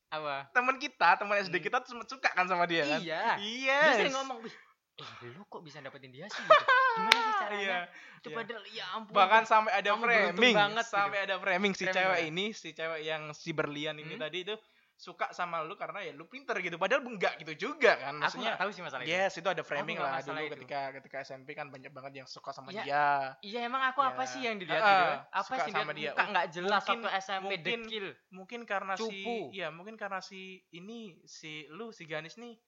Apa? 0.08 0.48
teman 0.50 0.74
kita 0.74 1.08
teman 1.14 1.36
SD 1.38 1.54
Hmm. 1.54 1.66
kita 1.68 1.76
tuh 1.80 2.00
suka 2.04 2.32
kan 2.32 2.42
sama 2.44 2.64
dia 2.64 2.82
kan 2.84 2.98
Iya. 2.98 3.36
iya 3.38 3.78
Dia 3.86 3.96
sering 4.00 4.16
ngomong, 4.16 4.40
"Wih, 4.40 4.54
eh 5.00 5.08
lu 5.32 5.42
kok 5.44 5.60
bisa 5.60 5.78
dapetin 5.78 6.10
dia 6.10 6.26
sih?" 6.26 6.38
Gitu. 6.38 6.64
Gimana 6.92 7.18
sih 7.18 7.34
caranya? 7.40 7.60
Iya, 7.60 7.78
Itu 8.16 8.28
iya. 8.28 8.36
padahal 8.36 8.64
ya 8.68 8.84
ampun. 8.92 9.12
bahkan 9.12 9.42
sampai 9.44 9.72
ada 9.72 9.90
framing 9.94 10.54
banget 10.54 10.84
gitu. 10.84 10.92
sampai 10.92 11.18
ada 11.22 11.36
framing 11.36 11.72
si 11.72 11.82
Framing 11.82 11.96
cewek 11.96 12.12
banget. 12.18 12.30
ini 12.30 12.44
si 12.52 12.68
cewek 12.70 13.00
yang 13.00 13.22
si 13.32 13.50
berlian 13.50 13.96
ini 13.96 14.12
Hmm? 14.12 14.22
tadi 14.22 14.38
itu 14.42 14.56
suka 14.94 15.32
sama 15.32 15.64
lu 15.64 15.72
karena 15.74 16.02
ya 16.02 16.12
lu 16.12 16.28
pinter 16.28 16.52
gitu 16.58 16.76
padahal 16.76 17.00
enggak 17.00 17.40
gitu 17.40 17.56
juga 17.66 17.96
kan 17.96 18.12
aku 18.12 18.36
maksudnya 18.36 18.52
nggak 18.52 18.60
tahu 18.60 18.70
sih 18.70 18.82
masalah 18.84 19.00
itu. 19.00 19.08
yes 19.10 19.32
itu 19.32 19.48
ada 19.48 19.62
framing 19.62 19.96
nggak 19.96 20.12
lah 20.12 20.20
dulu 20.20 20.36
itu. 20.38 20.52
ketika 20.52 20.80
ketika 20.92 21.16
SMP 21.24 21.48
kan 21.54 21.66
banyak 21.66 21.88
banget 21.88 22.12
yang 22.14 22.28
suka 22.28 22.52
sama 22.52 22.68
Iya, 22.68 22.84
dia 22.84 23.04
Iya 23.40 23.60
emang 23.64 23.80
aku 23.86 24.04
apa 24.04 24.20
Ya. 24.20 24.28
sih 24.28 24.40
yang 24.42 24.60
dilihat 24.60 24.76
Ah, 24.76 24.92
gitu? 24.92 25.08
Apa 25.32 25.40
suka 25.48 25.64
sih 25.64 25.72
sama 25.72 25.92
dia? 25.94 26.12
Muka 26.12 26.24
nggak 26.26 26.46
jelas 26.52 26.82
Mungkin- 26.82 27.00
waktu 27.00 27.08
SMP 27.18 27.44
mungkin- 27.48 27.64
dekil. 27.80 28.06
mungkin 28.28 28.60
karena 28.68 28.92
Cupu. 28.92 29.08
si 29.48 29.56
ya 29.56 29.68
mungkin 29.72 29.96
karena 29.96 30.20
si 30.20 30.40
ini 30.70 31.00
si 31.24 31.64
lu 31.70 31.88
si 31.90 32.04
Ganis 32.04 32.36
nih 32.36 32.60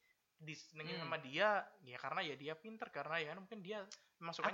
disenengin 0.43 0.95
Hmm. 0.95 1.05
sama 1.05 1.17
dia 1.19 1.49
ya 1.81 1.97
karena 1.97 2.21
ya 2.21 2.35
dia 2.35 2.55
pinter 2.55 2.89
karena 2.89 3.17
ya 3.17 3.31
mungkin 3.33 3.59
dia 3.59 3.83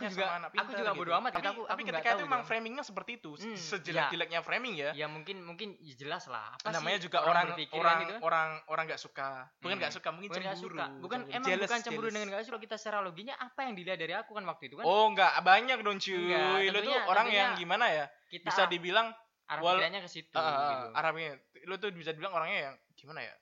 juga- 0.06 0.24
sama 0.24 0.36
anak 0.38 0.48
aku 0.48 0.56
pinter 0.58 0.74
juga 0.74 0.84
gitu. 0.86 0.98
bodo 0.98 1.12
amat, 1.14 1.30
tapi. 1.30 1.44
Aku- 1.46 1.66
tapi 1.66 1.68
aku 1.68 1.80
nggak 1.82 1.96
ketika 1.98 2.10
itu 2.10 2.24
emang 2.24 2.40
kan. 2.40 2.48
framingnya 2.48 2.80
seperti 2.82 3.10
itu 3.14 3.30
Hmm, 3.34 3.52
sejelek-jeleknya 3.54 4.40
framing 4.40 4.74
ya 4.74 4.90
Ya 4.94 5.06
mungkin 5.06 5.36
mungkin 5.42 5.68
ya 5.78 5.94
jelas 5.94 6.24
lah. 6.26 6.52
Apa 6.54 6.70
namanya 6.70 6.96
sih 6.96 7.04
juga 7.04 7.18
orang 7.22 7.52
berpikiran 7.52 7.76
orang 7.78 7.98
gitu 7.98 8.12
kan? 8.12 8.20
orang 8.22 8.48
orang 8.66 8.84
nggak 8.86 9.02
suka 9.02 9.28
bukan 9.54 9.68
Hmm. 9.68 9.78
nggak 9.78 9.92
suka 9.92 10.08
mungkin 10.10 10.28
Bukan 10.30 10.42
cemburu 10.42 10.72
suka. 10.72 10.86
Bukan 10.98 11.18
cemburu. 11.20 11.34
emang 11.34 11.48
Jealous, 11.48 11.64
bukan 11.64 11.80
cemburu 11.82 11.96
jealous. 12.02 12.14
dengan 12.14 12.28
nggak 12.30 12.44
suka 12.44 12.58
kita 12.58 12.76
secara 12.76 12.98
loginya 13.00 13.34
apa 13.36 13.60
yang 13.62 13.74
dilihat 13.74 13.98
dari 13.98 14.14
aku 14.14 14.30
kan 14.32 14.44
waktu 14.44 14.64
itu 14.66 14.76
kan? 14.76 14.84
oh 14.84 15.04
nggak 15.10 15.32
banyak 15.42 15.78
dong 15.78 15.98
cuy 15.98 16.16
Enggak, 16.16 16.70
lu 16.70 16.78
tuh 16.82 16.96
orang 17.06 17.26
yang 17.28 17.50
gimana 17.54 17.86
ya 17.88 18.04
kita 18.26 18.44
bisa 18.46 18.62
dibilang 18.66 19.08
arah 19.46 19.60
wal- 19.60 19.76
pikirannya 19.76 20.00
ke 20.00 20.10
situ 20.10 20.32
uh, 20.34 20.44
gitu. 20.44 20.74
Arabnya 20.94 21.28
lu 21.62 21.74
tuh 21.76 21.88
bisa 21.90 22.10
dibilang 22.10 22.32
orangnya 22.34 22.58
yang 22.62 22.76
gimana 22.94 23.20
ya 23.22 23.32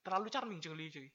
terlalu 0.00 0.28
charming 0.28 0.58
cuy 0.58 0.88
cuy 0.90 1.08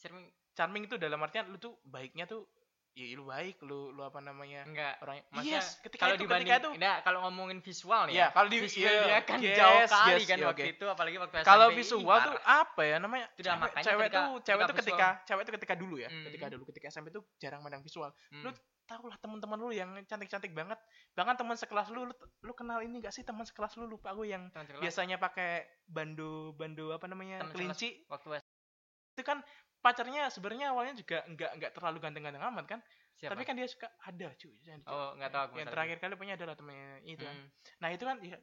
Sering 0.00 0.24
charming 0.50 0.88
itu 0.88 0.96
dalam 0.96 1.20
artian 1.20 1.46
lu 1.46 1.56
tuh 1.56 1.76
baiknya 1.84 2.24
tuh 2.24 2.48
ya 2.90 3.06
lu 3.14 3.22
baik 3.22 3.62
lu 3.62 3.94
lu 3.94 4.02
apa 4.02 4.18
namanya 4.18 4.66
enggak 4.66 4.98
orangnya 4.98 5.22
Maksudnya, 5.30 5.62
yes 5.62 5.78
ketika 5.78 6.02
kalau 6.02 6.14
itu 6.18 6.22
dibanding 6.26 6.48
ketika 6.50 6.58
itu 6.58 6.70
enggak 6.74 6.98
kalau 7.06 7.18
ngomongin 7.22 7.58
visual 7.62 8.02
nih 8.10 8.12
ya 8.12 8.18
ya. 8.18 8.26
kalau 8.34 8.48
di 8.50 8.58
visual 8.58 8.90
iya, 8.90 9.02
dia 9.06 9.18
kan 9.22 9.38
yes, 9.38 9.54
jauh 9.54 9.80
kali 9.86 10.10
yes, 10.10 10.26
kan 10.26 10.36
iya, 10.36 10.46
waktu 10.50 10.64
oke. 10.66 10.74
itu 10.74 10.84
apalagi 10.90 11.16
waktu 11.22 11.34
SMP. 11.38 11.46
kalau 11.46 11.66
visual 11.70 12.18
tuh 12.18 12.34
apa 12.42 12.82
ya 12.82 12.96
namanya 12.98 13.26
Itu 13.30 13.40
dah 13.46 13.54
cewek, 13.54 13.72
cewek 13.78 14.06
ketika- 14.10 14.18
tuh 14.18 14.34
cewek 14.42 14.58
ketika 14.58 14.66
tuh 14.66 14.74
ketika 14.74 15.08
cewek 15.22 15.42
tuh 15.46 15.54
ketika 15.54 15.74
dulu 15.78 15.96
ya 15.96 16.08
Hmm. 16.10 16.24
ketika 16.26 16.46
dulu 16.50 16.62
ketika 16.66 16.86
SMP 16.90 17.08
tuh 17.14 17.22
jarang 17.38 17.60
mandang 17.62 17.78
visual 17.80 18.10
Hmm. 18.34 18.42
lu 18.42 18.50
tau 18.90 19.06
lah 19.06 19.16
teman-teman 19.22 19.54
lu 19.54 19.70
yang 19.70 19.90
cantik-cantik 20.02 20.50
banget 20.50 20.78
bahkan 21.14 21.38
teman 21.38 21.54
sekelas 21.54 21.94
lu, 21.94 22.10
lu 22.10 22.14
lu 22.42 22.52
kenal 22.58 22.82
ini 22.82 22.98
gak 22.98 23.14
sih 23.14 23.22
teman 23.22 23.46
sekelas 23.46 23.78
lu 23.78 23.86
lupa 23.86 24.10
gue 24.10 24.26
yang 24.26 24.50
biasanya 24.82 25.14
pakai 25.14 25.62
bando 25.86 26.58
bando 26.58 26.90
apa 26.90 27.06
namanya 27.06 27.38
kelinci 27.54 28.02
waktu 28.10 28.42
itu 29.14 29.22
kan 29.22 29.38
pacarnya 29.80 30.28
sebenarnya 30.28 30.70
awalnya 30.70 30.94
juga 30.94 31.24
nggak 31.24 31.50
nggak 31.56 31.72
terlalu 31.72 31.98
ganteng-ganteng 31.98 32.44
amat 32.44 32.64
kan 32.66 32.80
siapa? 33.12 33.32
tapi 33.32 33.42
kan 33.42 33.54
dia 33.54 33.64
suka 33.64 33.88
ada 33.98 34.28
cuy 34.34 34.54
yang- 34.62 34.84
Oh, 34.84 35.12
nggak 35.14 35.30
tahu 35.30 35.42
aku 35.42 35.54
yang 35.56 35.68
terakhir 35.68 35.96
kali 35.98 36.14
punya 36.14 36.34
adalah 36.34 36.54
temennya 36.54 37.00
itu 37.02 37.20
kan 37.20 37.34
Hmm. 37.34 37.48
nah 37.78 37.88
itu 37.88 38.02
kan 38.02 38.16
ya, 38.20 38.36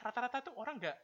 rata-rata 0.00 0.42
tuh 0.42 0.54
orang 0.54 0.76
nggak 0.76 0.96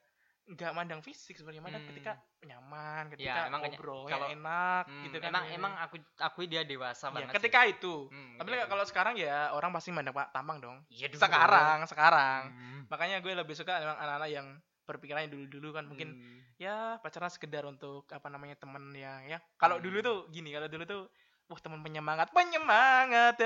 nggak 0.49 0.73
mandang 0.73 0.99
fisik 0.99 1.37
sebenarnya 1.37 1.61
mandang 1.61 1.83
Hmm. 1.83 1.93
ketika 1.93 2.13
nyaman 2.43 3.13
ketika 3.13 3.41
emang 3.45 3.61
kenya- 3.61 3.77
ngobrolnya 3.77 4.13
kalau- 4.17 4.31
enak 4.33 4.85
Hmm, 4.87 5.03
gitu 5.05 5.17
kan 5.19 5.29
emang 5.29 5.45
ya. 5.45 5.53
emang 5.55 5.73
aku 5.77 5.95
akui 6.19 6.47
dia 6.47 6.63
dewasa 6.65 7.05
Ya, 7.07 7.13
banget. 7.13 7.33
ketika 7.37 7.61
sih. 7.61 7.71
itu 7.71 7.95
Hmm, 8.09 8.35
tapi 8.35 8.49
ketika 8.51 8.67
kalau 8.67 8.85
sekarang 8.85 9.15
ya 9.15 9.53
orang 9.53 9.71
pasti 9.71 9.91
mandang 9.91 10.11
pak 10.13 10.33
tampang 10.33 10.57
dong 10.59 10.79
Iya 10.89 11.07
dulu. 11.07 11.21
sekarang 11.21 11.79
sekarang 11.85 12.43
Hmm. 12.49 12.81
makanya 12.89 13.21
gue 13.21 13.33
lebih 13.35 13.53
suka 13.53 13.77
emang 13.77 13.95
anak-anak 13.97 14.31
yang 14.31 14.47
berpikirannya 14.89 15.29
dulu-dulu 15.29 15.77
kan 15.77 15.85
mungkin 15.85 16.17
Hmm. 16.17 16.41
ya 16.57 16.97
pacaran 16.99 17.29
sekedar 17.29 17.69
untuk 17.69 18.09
apa 18.09 18.33
namanya 18.33 18.57
temen 18.57 18.89
yang 18.97 19.29
ya 19.29 19.39
kalau 19.61 19.77
Hmm. 19.77 19.85
dulu 19.85 19.99
tuh 20.01 20.19
gini 20.33 20.51
kalau 20.51 20.67
dulu 20.67 20.85
tuh 20.89 21.03
wah 21.47 21.61
teman 21.61 21.85
penyemangat 21.85 22.33
penyemangat 22.33 23.37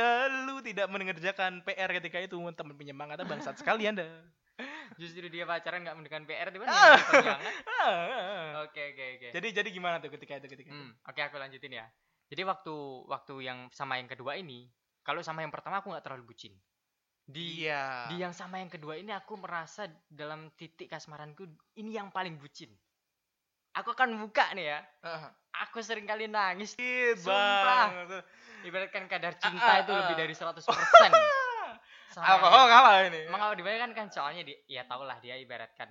lu 0.46 0.62
tidak 0.62 0.86
mengerjakan 0.86 1.60
PR 1.62 1.90
ketika 1.98 2.22
itu 2.22 2.38
teman 2.54 2.78
penyemangat 2.78 3.18
eh, 3.18 3.26
bangsat 3.26 3.58
sekali 3.60 3.90
anda 3.90 4.06
Justru 5.00 5.24
dia 5.32 5.48
pacaran 5.48 5.82
nggak 5.82 5.96
mendekat 5.98 6.22
PR 6.28 6.48
Ah. 6.68 6.94
Ah. 7.82 8.62
Oke 8.62 8.92
oke 8.92 9.04
oke. 9.18 9.28
jadi 9.34 9.48
jadi 9.50 9.68
gimana 9.72 9.98
tuh 9.98 10.12
ketika 10.12 10.38
itu 10.38 10.46
ketika 10.46 10.70
itu 10.70 10.78
Hmm, 10.78 10.92
oke 11.02 11.18
aku 11.18 11.36
lanjutin 11.40 11.72
ya. 11.74 11.86
Jadi 12.28 12.42
waktu 12.44 12.74
waktu 13.08 13.34
yang 13.44 13.68
sama 13.72 13.96
yang 13.98 14.06
kedua 14.08 14.36
ini, 14.36 14.68
kalau 15.02 15.24
sama 15.24 15.40
yang 15.42 15.50
pertama 15.50 15.80
aku 15.80 15.90
nggak 15.90 16.04
terlalu 16.04 16.32
bucin. 16.32 16.52
Di 17.22 17.64
iya 17.66 18.10
di 18.10 18.18
yang 18.18 18.34
sama 18.34 18.58
yang 18.58 18.68
kedua 18.68 18.98
ini 18.98 19.14
aku 19.14 19.38
merasa 19.38 19.86
dalam 20.10 20.50
titik 20.58 20.90
kasmaranku 20.90 21.46
ini 21.78 21.94
yang 21.94 22.10
paling 22.10 22.36
bucin. 22.36 22.70
Aku 23.72 23.96
akan 23.96 24.20
buka 24.20 24.52
nih 24.52 24.68
ya. 24.68 24.80
Ah. 25.00 25.32
Aku 25.64 25.80
sering 25.80 26.04
kali 26.04 26.28
nangis. 26.28 26.76
Sumpah. 27.16 27.88
Ibaratkan 28.62 29.08
kadar 29.08 29.38
Ah, 29.38 29.40
cinta 29.40 29.72
ah, 29.72 29.80
itu 29.80 29.90
ah. 29.90 29.98
lebih 30.04 30.14
dari 30.18 30.34
100%. 30.36 30.60
Sama 32.12 32.28
alkohol 32.36 32.68
kalah 32.68 33.08
ini 33.08 33.24
kalau 33.24 33.56
dibayar 33.56 33.88
kan, 33.88 33.92
kan 33.96 34.06
soalnya 34.12 34.44
di, 34.44 34.52
ya 34.68 34.84
tau 34.84 35.00
lah 35.00 35.16
dia 35.24 35.32
ibaratkan 35.40 35.88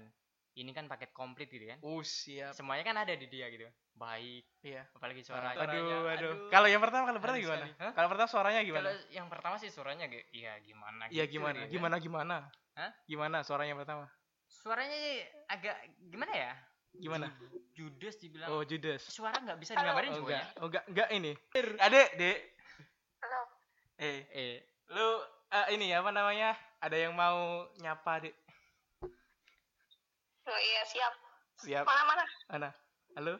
ini 0.53 0.69
kan 0.69 0.85
paket 0.85 1.09
komplit 1.09 1.49
gitu 1.49 1.65
kan. 1.65 1.81
uh 1.81 2.01
siap 2.05 2.53
Semuanya 2.53 2.85
kan 2.85 2.93
ada 3.01 3.17
di 3.17 3.25
dia 3.25 3.49
gitu. 3.49 3.65
Baik, 4.01 4.43
iya 4.65 4.81
apalagi 4.97 5.21
suara 5.21 5.53
aduh 5.53 6.09
aduh 6.09 6.49
kalau 6.49 6.65
yang 6.65 6.81
pertama 6.81 7.05
kalau 7.05 7.21
pertama 7.21 7.37
gimana? 7.37 7.69
kalau 7.93 8.07
pertama 8.09 8.29
suaranya 8.33 8.61
gimana? 8.65 8.89
Kalau 8.89 9.13
yang 9.13 9.27
pertama 9.29 9.55
sih 9.61 9.69
suaranya 9.69 10.09
iya 10.33 10.57
gimana 10.65 11.05
iya 11.13 11.29
gitu 11.29 11.37
gimana? 11.37 11.61
kan. 11.61 11.69
gimana 11.69 11.95
gimana? 12.01 12.35
Hah? 12.73 12.91
gimana 13.05 13.37
suaranya 13.45 13.77
pertama? 13.77 14.09
Suaranya 14.49 14.97
agak 15.53 15.77
gimana 16.09 16.33
ya? 16.33 16.51
gimana? 16.97 17.29
Ju- 17.77 17.93
Judes 17.93 18.17
dibilang. 18.17 18.49
oh 18.49 18.65
Judas 18.65 19.05
Suara 19.05 19.37
nggak 19.37 19.61
bisa 19.61 19.77
digambarin 19.77 20.17
oh 20.17 20.25
enggak 20.25 20.41
ya. 20.41 20.49
oh 20.57 20.67
enggak 20.67 20.85
enggak 20.89 21.09
ini. 21.13 21.31
Adek 21.77 22.09
dek. 22.17 22.37
Halo. 23.21 23.41
eh. 24.01 24.19
Eh, 24.33 24.55
lu 24.97 25.09
eh, 25.53 25.65
ini 25.77 25.93
apa 25.93 26.09
namanya? 26.09 26.57
Ada 26.81 26.97
yang 27.05 27.13
mau 27.13 27.69
nyapa 27.77 28.25
dek? 28.25 28.33
Oh 30.49 30.57
iya 30.57 30.81
siap. 30.89 31.13
siap. 31.61 31.85
Mana 31.85 32.01
mana? 32.09 32.25
mana? 32.49 32.69
Halo 33.13 33.37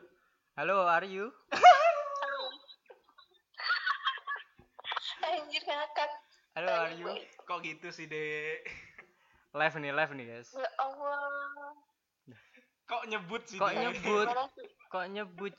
Halo, 0.60 0.84
are 0.84 1.08
you? 1.08 1.32
Halo. 1.56 2.40
Anjir 5.32 5.64
ngakak. 5.64 6.12
Halo, 6.60 6.72
are 6.76 6.92
you? 6.92 7.08
Kok 7.48 7.64
gitu 7.64 7.88
sih, 7.88 8.04
Dek? 8.04 8.68
Live 9.56 9.80
nih, 9.80 9.96
live 9.96 10.12
nih, 10.12 10.26
guys. 10.28 10.52
Ya 10.52 10.68
Allah. 10.76 11.72
Kok 12.84 13.04
nyebut 13.08 13.48
sih? 13.48 13.64
Kok 13.64 13.72
nyebut? 13.72 14.28
Kok 14.92 15.06
nyebut? 15.16 15.56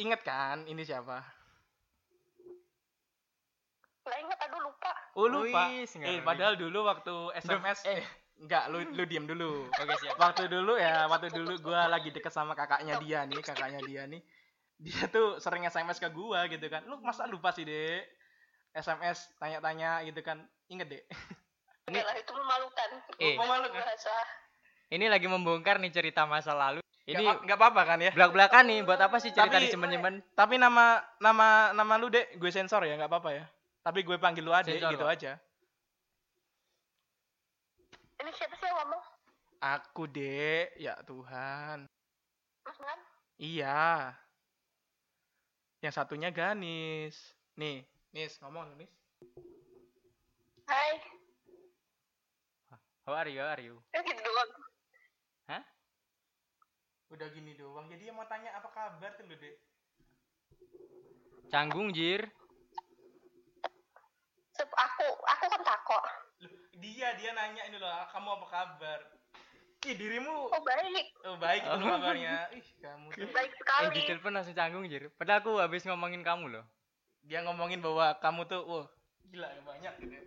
Ingat 0.00 0.24
kan 0.24 0.64
ini 0.64 0.80
siapa? 0.80 1.20
Lah 4.08 4.16
ingat 4.16 4.38
aduh 4.48 4.64
lupa. 4.64 4.92
Oh, 5.12 5.28
lupa. 5.28 5.68
Eh, 6.08 6.24
padahal 6.24 6.56
dulu 6.56 6.88
waktu 6.88 7.36
SMS 7.36 7.84
eh 7.84 8.00
enggak 8.38 8.64
lu 8.70 8.78
lu 8.94 9.04
diam 9.04 9.26
dulu. 9.26 9.66
Oke, 9.68 9.94
siap. 9.98 10.14
Waktu 10.16 10.46
dulu 10.46 10.78
ya, 10.78 11.10
waktu 11.10 11.28
dulu 11.34 11.58
gua 11.58 11.90
lagi 11.90 12.14
deket 12.14 12.30
sama 12.30 12.54
kakaknya 12.54 12.98
dia 13.02 13.26
nih, 13.26 13.40
kakaknya 13.42 13.80
dia 13.82 14.02
nih. 14.06 14.22
Dia 14.78 15.10
tuh 15.10 15.42
sering 15.42 15.66
SMS 15.66 15.98
ke 15.98 16.08
gua 16.14 16.46
gitu 16.46 16.62
kan. 16.70 16.86
Lu 16.86 17.02
masa 17.02 17.26
lupa 17.26 17.50
sih, 17.50 17.66
Dek? 17.66 18.06
SMS 18.78 19.34
tanya-tanya 19.42 20.06
gitu 20.06 20.22
kan. 20.22 20.38
Inget, 20.70 20.86
Dek. 20.86 21.04
Enggak 21.90 22.04
lah, 22.04 22.14
itu 22.14 22.32
memalukan. 22.36 22.90
Eh. 23.18 23.34
Memalukan. 23.34 23.80
Bahasa. 23.82 24.14
Ini 24.88 25.04
lagi 25.10 25.26
membongkar 25.28 25.82
nih 25.82 25.92
cerita 25.92 26.24
masa 26.24 26.54
lalu. 26.54 26.80
Ini 27.08 27.24
Ini 27.24 27.24
nggak 27.48 27.56
apa-apa 27.56 27.82
kan 27.88 27.98
ya? 28.04 28.12
belak-belakan 28.12 28.68
nih 28.68 28.80
buat 28.84 29.00
apa 29.00 29.16
sih 29.16 29.32
cerita 29.32 29.56
disimpan-simpan? 29.56 30.20
Tapi 30.36 30.60
nama 30.60 31.00
nama 31.24 31.72
nama 31.72 31.94
lu, 31.96 32.12
Dek, 32.12 32.36
gue 32.36 32.50
sensor 32.52 32.84
ya, 32.84 33.00
nggak 33.00 33.08
apa-apa 33.08 33.30
ya. 33.32 33.44
Tapi 33.80 34.04
gue 34.04 34.20
panggil 34.20 34.44
lu 34.44 34.52
Adek 34.52 34.76
Sensor 34.76 34.92
gitu 34.92 35.08
aja. 35.08 35.40
Ini 38.18 38.30
siapa 38.34 38.54
sih 38.58 38.66
yang 38.66 38.76
ngomong? 38.82 39.02
Aku, 39.62 40.10
Dek. 40.10 40.74
Ya 40.74 40.98
Tuhan. 41.06 41.86
Mas 42.66 42.78
kan? 42.78 42.98
Iya. 43.38 44.10
Yang 45.78 45.94
satunya 45.94 46.34
Ganis. 46.34 47.14
Nih, 47.54 47.86
Nis, 48.10 48.34
ngomong 48.42 48.74
Nis. 48.74 48.90
Hai. 50.66 50.98
How 53.06 53.14
are 53.14 53.30
you? 53.30 53.38
How 53.38 53.54
are 53.54 53.62
you? 53.62 53.76
Ya 53.94 54.02
gitu 54.02 54.18
doang. 54.18 54.50
Hah? 55.46 55.62
Udah 57.14 57.28
gini 57.30 57.54
doang. 57.54 57.86
Jadi 57.86 58.10
yang 58.10 58.18
mau 58.18 58.26
tanya 58.26 58.50
apa 58.58 58.68
kabar 58.74 59.14
tuh 59.14 59.30
Dek? 59.30 59.56
Canggung, 61.48 61.94
Jir. 61.94 62.26
Sep, 64.58 64.66
aku, 64.68 65.08
aku 65.22 65.44
kan 65.48 65.62
takut. 65.62 66.02
Dia 66.76 67.14
dia 67.14 67.30
nanya 67.32 67.62
ini 67.64 67.78
loh, 67.78 67.90
kamu 68.10 68.28
apa 68.34 68.46
kabar? 68.48 69.00
Ih, 69.80 69.94
dirimu 69.94 70.50
Oh 70.50 70.60
baik, 70.60 71.06
oh, 71.22 71.36
baik 71.38 71.62
itu 71.62 71.70
Oh. 71.70 71.78
kabarnya. 71.80 72.34
Ih, 72.50 72.66
kamu 72.82 73.06
tuh. 73.14 73.30
baik 73.30 73.48
Eh, 73.48 73.56
sekali. 73.56 73.94
di 73.94 74.02
telepon 74.04 74.32
langsung 74.34 74.52
canggung, 74.52 74.84
Jir. 74.84 75.06
Padahal 75.14 75.38
aku 75.38 75.52
habis 75.56 75.86
ngomongin 75.86 76.20
kamu 76.20 76.50
loh. 76.50 76.64
Dia 77.22 77.46
ngomongin 77.46 77.78
bahwa 77.78 78.18
kamu 78.18 78.42
tuh, 78.44 78.62
wah, 78.64 78.86
gila 79.24 79.46
ya 79.46 79.62
banyak 79.62 79.92
gitu. 79.96 80.12
ya. 80.12 80.22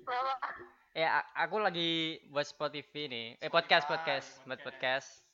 Mama, 0.00 0.34
Eh, 0.94 1.10
aku 1.34 1.58
lagi 1.58 1.90
buat 2.30 2.46
spot 2.46 2.70
TV 2.70 3.10
nih. 3.10 3.26
Eh, 3.42 3.50
podcast, 3.50 3.90
podcast, 3.90 4.38
buat 4.46 4.62
podcast. 4.62 5.26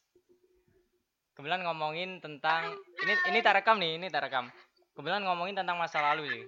Kebetulan 1.37 1.61
ngomongin 1.63 2.17
tentang 2.19 2.73
ini 2.99 3.13
ini 3.29 3.39
tak 3.41 3.61
rekam 3.61 3.77
nih, 3.77 4.01
ini 4.01 4.09
tak 4.09 4.25
rekam. 4.25 4.49
Kebetulan 4.97 5.21
ngomongin 5.21 5.53
tentang 5.55 5.77
masa 5.77 6.01
lalu 6.01 6.33
sih. 6.33 6.45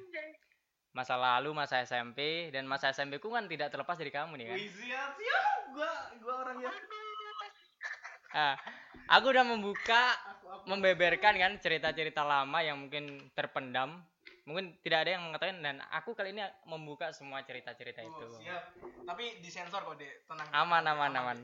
Masa 0.93 1.17
lalu, 1.17 1.57
masa 1.57 1.81
SMP 1.81 2.53
dan 2.53 2.69
masa 2.69 2.93
SMP 2.93 3.17
ku 3.17 3.33
kan 3.33 3.49
tidak 3.49 3.73
terlepas 3.73 3.97
dari 3.97 4.13
kamu 4.13 4.37
nih 4.37 4.47
kan. 4.53 4.59
Wih, 4.61 4.69
siap, 4.77 5.11
siap. 5.17 5.53
Gua 5.73 5.91
gua 6.21 6.35
orangnya. 6.47 6.73
Ah, 8.33 8.57
aku 9.13 9.29
udah 9.29 9.45
membuka 9.45 10.17
membeberkan 10.65 11.37
kan 11.37 11.53
cerita-cerita 11.61 12.25
lama 12.25 12.65
yang 12.65 12.81
mungkin 12.81 13.29
terpendam. 13.37 14.01
Mungkin 14.49 14.81
tidak 14.81 15.05
ada 15.05 15.11
yang 15.21 15.29
mengetahui 15.29 15.61
dan 15.61 15.85
aku 15.93 16.17
kali 16.17 16.33
ini 16.33 16.41
membuka 16.65 17.13
semua 17.13 17.45
cerita-cerita 17.45 18.01
itu. 18.01 18.25
Oh, 18.25 18.41
siap. 18.41 18.73
Tapi 19.05 19.37
disensor 19.45 19.85
kok, 19.85 20.01
Dek. 20.01 20.25
Tenang. 20.25 20.49
Aman 20.49 20.81
aman 20.81 21.13
aman. 21.13 21.39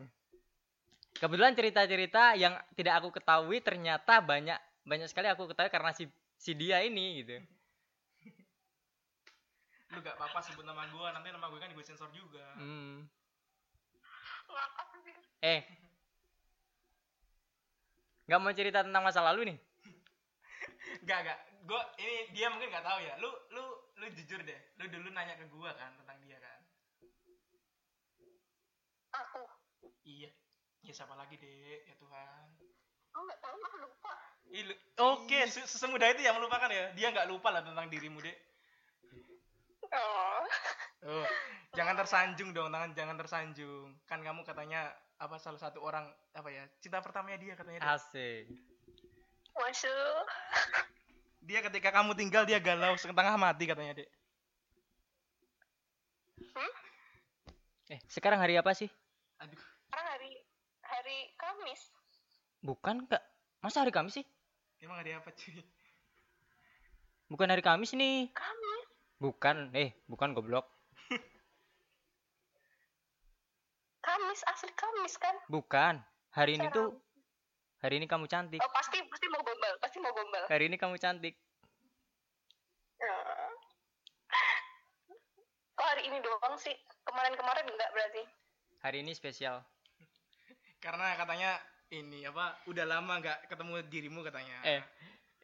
Kebetulan 1.21 1.53
cerita-cerita 1.53 2.41
yang 2.41 2.57
tidak 2.73 3.05
aku 3.05 3.13
ketahui 3.21 3.61
ternyata 3.61 4.25
banyak 4.25 4.57
banyak 4.89 5.13
sekali 5.13 5.29
aku 5.29 5.45
ketahui 5.53 5.69
karena 5.69 5.93
si 5.93 6.09
si 6.41 6.57
dia 6.57 6.81
ini 6.81 7.21
gitu. 7.21 7.37
Lu 9.89 9.99
gak 10.05 10.21
apa-apa 10.21 10.39
sebut 10.45 10.65
nama 10.69 10.85
gua, 10.93 11.17
nanti 11.17 11.33
nama 11.33 11.49
gue 11.49 11.61
kan 11.61 11.73
gue 11.73 11.85
sensor 11.85 12.13
juga. 12.13 12.45
Hmm. 12.61 13.09
Eh. 15.41 15.61
Gak 18.29 18.41
mau 18.45 18.53
cerita 18.53 18.85
tentang 18.85 19.01
masa 19.01 19.25
lalu 19.25 19.55
nih? 19.55 19.59
Gak, 21.09 21.19
gak. 21.25 21.39
Gua 21.65 21.81
ini 21.97 22.29
dia 22.37 22.53
mungkin 22.53 22.69
gak 22.69 22.85
tahu 22.85 23.01
ya. 23.01 23.17
Lu 23.17 23.31
lu 23.53 23.65
lu 23.97 24.07
jujur 24.13 24.41
deh. 24.45 24.61
Lu 24.77 24.85
dulu 24.93 25.09
nanya 25.13 25.41
ke 25.41 25.49
gua 25.49 25.73
kan 25.73 25.97
tentang 25.97 26.21
dia 26.21 26.37
kan. 26.37 26.61
Aku, 29.25 29.41
Iya. 30.05 30.31
Ya 30.85 30.93
siapa 30.93 31.17
lagi, 31.17 31.37
Dek? 31.37 31.85
Ya 31.85 31.95
Tuhan. 31.97 32.45
aku 33.13 33.25
nggak 33.27 33.41
tahu 33.43 33.57
lah 33.59 33.73
lupa. 33.83 34.15
Oke, 35.01 35.39
se- 35.51 35.67
sesemudah 35.67 36.07
itu 36.15 36.23
yang 36.23 36.39
melupakan 36.39 36.71
ya. 36.71 36.93
Dia 36.95 37.11
nggak 37.13 37.29
lupa 37.29 37.51
lah 37.51 37.61
tentang 37.67 37.89
dirimu, 37.91 38.21
Dek. 38.23 38.48
Oh, 39.93 40.45
Oh, 41.09 41.27
jangan 41.79 41.95
tersanjung 41.95 42.51
dong, 42.51 42.75
tangan 42.75 42.91
jangan 42.93 43.17
tersanjung. 43.17 43.95
Kan 44.11 44.21
kamu 44.27 44.43
katanya 44.43 44.91
apa 45.23 45.39
salah 45.39 45.63
satu 45.63 45.79
orang 45.79 46.11
apa 46.35 46.51
ya? 46.51 46.67
Cinta 46.83 46.99
pertamanya 46.99 47.39
dia 47.39 47.55
katanya. 47.55 47.81
Asik. 47.87 48.51
masuk. 49.55 50.25
Dia 51.43 51.63
ketika 51.65 51.91
kamu 51.95 52.15
tinggal 52.19 52.47
dia 52.47 52.59
galau 52.59 52.95
setengah 52.99 53.39
mati 53.39 53.65
katanya, 53.67 53.99
Dek. 53.99 54.11
Hmm? 56.55 56.73
Eh, 57.95 58.01
sekarang 58.11 58.43
hari 58.43 58.59
apa 58.59 58.75
sih? 58.77 58.91
Aduh. 59.41 59.59
Sekarang 59.89 60.09
hari 60.13 60.33
hari 60.83 61.19
Kamis. 61.41 61.83
Bukan, 62.61 63.07
Kak. 63.07 63.23
Masa 63.63 63.83
hari 63.87 63.95
Kamis 63.95 64.19
sih? 64.21 64.27
Emang 64.83 64.99
ada 64.99 65.23
apa, 65.23 65.31
cuy? 65.35 65.63
Bukan 67.33 67.49
hari 67.49 67.63
Kamis 67.65 67.95
nih. 67.97 68.29
Kamis. 68.35 68.88
Bukan, 69.19 69.75
eh, 69.75 69.99
bukan 70.07 70.31
goblok. 70.31 70.71
Kamis 74.07 74.41
asli 74.47 74.71
Kamis 74.79 75.19
kan? 75.19 75.35
Bukan. 75.51 75.99
Hari 76.39 76.55
ini 76.55 76.71
Serem. 76.71 76.77
tuh 76.79 76.89
hari 77.83 77.99
ini 77.99 78.07
kamu 78.07 78.31
cantik. 78.31 78.63
Oh 78.63 78.71
pasti 78.71 79.03
pasti 79.11 79.27
mau 79.27 79.43
gombal, 79.43 79.75
pasti 79.83 79.99
mau 79.99 80.15
gombal. 80.15 80.47
Hari 80.47 80.71
ini 80.71 80.79
kamu 80.79 80.95
cantik. 81.03 81.35
Oh. 83.03 83.51
Kok 85.75 85.87
hari 85.87 86.03
ini 86.11 86.23
doang 86.23 86.55
sih? 86.55 86.75
Kemarin-kemarin 87.03 87.67
enggak 87.67 87.91
berarti? 87.91 88.23
Hari 88.87 89.03
ini 89.03 89.19
spesial. 89.19 89.67
Karena 90.79 91.19
katanya 91.19 91.59
ini 91.91 92.23
apa? 92.23 92.55
Udah 92.71 92.87
lama 92.87 93.19
nggak 93.19 93.51
ketemu 93.51 93.83
dirimu 93.91 94.23
katanya. 94.23 94.63
Eh, 94.63 94.83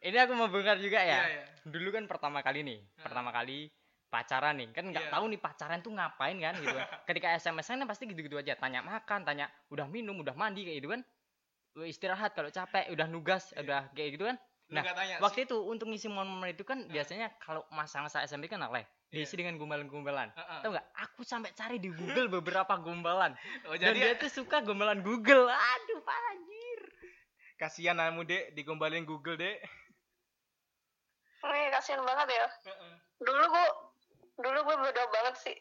ini 0.04 0.16
aku 0.20 0.32
mau 0.36 0.46
bongkar 0.46 0.76
juga 0.78 1.00
ya. 1.00 1.24
Iya, 1.24 1.24
iya. 1.32 1.44
Dulu 1.64 1.88
kan 1.90 2.04
pertama 2.04 2.38
kali 2.40 2.60
nih, 2.60 2.78
Hah. 2.94 3.02
pertama 3.02 3.32
kali 3.32 3.72
pacaran 4.06 4.54
nih, 4.54 4.68
kan 4.70 4.84
nggak 4.86 5.06
Iya. 5.08 5.12
tahu 5.12 5.24
nih 5.26 5.40
pacaran 5.40 5.80
tuh 5.80 5.90
ngapain 5.90 6.36
kan 6.38 6.54
gitu. 6.54 6.76
Ketika 7.08 7.28
SMS-an 7.34 7.82
kan 7.82 7.88
pasti 7.88 8.04
gitu-gitu 8.04 8.36
aja, 8.36 8.54
tanya 8.54 8.84
makan, 8.84 9.24
tanya 9.24 9.48
udah 9.68 9.88
minum, 9.88 10.20
udah 10.20 10.36
mandi 10.36 10.62
kayak 10.62 10.78
gitu 10.78 10.92
kan. 10.92 11.00
Istirahat 11.74 12.30
kalau 12.32 12.48
capek, 12.48 12.92
udah 12.92 13.06
nugas, 13.08 13.50
Iya. 13.50 13.64
udah 13.64 13.80
kayak 13.90 14.10
gitu 14.14 14.24
kan. 14.28 14.36
Nah, 14.64 14.80
tanya 14.86 15.20
Waktu 15.20 15.44
itu 15.44 15.60
untuk 15.60 15.88
ngisi 15.88 16.08
momen-momen 16.08 16.52
itu 16.52 16.64
kan 16.64 16.86
biasanya 16.86 17.36
kalau 17.36 17.66
masa-masa 17.68 18.22
SMP 18.22 18.46
kan 18.46 18.60
apa 18.60 18.80
ya? 18.80 18.86
Iya. 19.10 19.22
Diisi 19.22 19.34
dengan 19.34 19.56
gombalan-gombalan. 19.56 20.30
Heeh. 20.32 20.60
Tahu 20.62 20.70
nggak? 20.70 20.86
Aku 21.02 21.20
sampai 21.22 21.50
cari 21.52 21.76
di 21.78 21.90
Google 21.90 22.28
beberapa 22.30 22.76
gombalan. 22.76 23.34
Oh, 23.68 23.74
Dan 23.74 23.92
dia 23.92 24.12
jadi 24.12 24.20
tuh 24.20 24.30
suka 24.32 24.60
gombalan 24.60 25.00
Google. 25.00 25.48
Aduh, 25.48 26.00
anjir. 26.04 26.80
kasihan 27.54 27.96
kamu, 27.96 28.22
Dek, 28.24 28.44
digombalin 28.52 29.04
Google, 29.04 29.36
Dek. 29.36 29.58
Nih 31.44 31.68
kasihan 31.70 32.00
banget 32.02 32.28
ya. 32.32 32.46
Heeh. 32.66 32.94
Dulu 33.20 33.44
gua 33.46 33.66
dulu 34.34 34.58
gue 34.66 34.76
bodoh 34.80 35.06
banget 35.12 35.34
sih. 35.38 35.56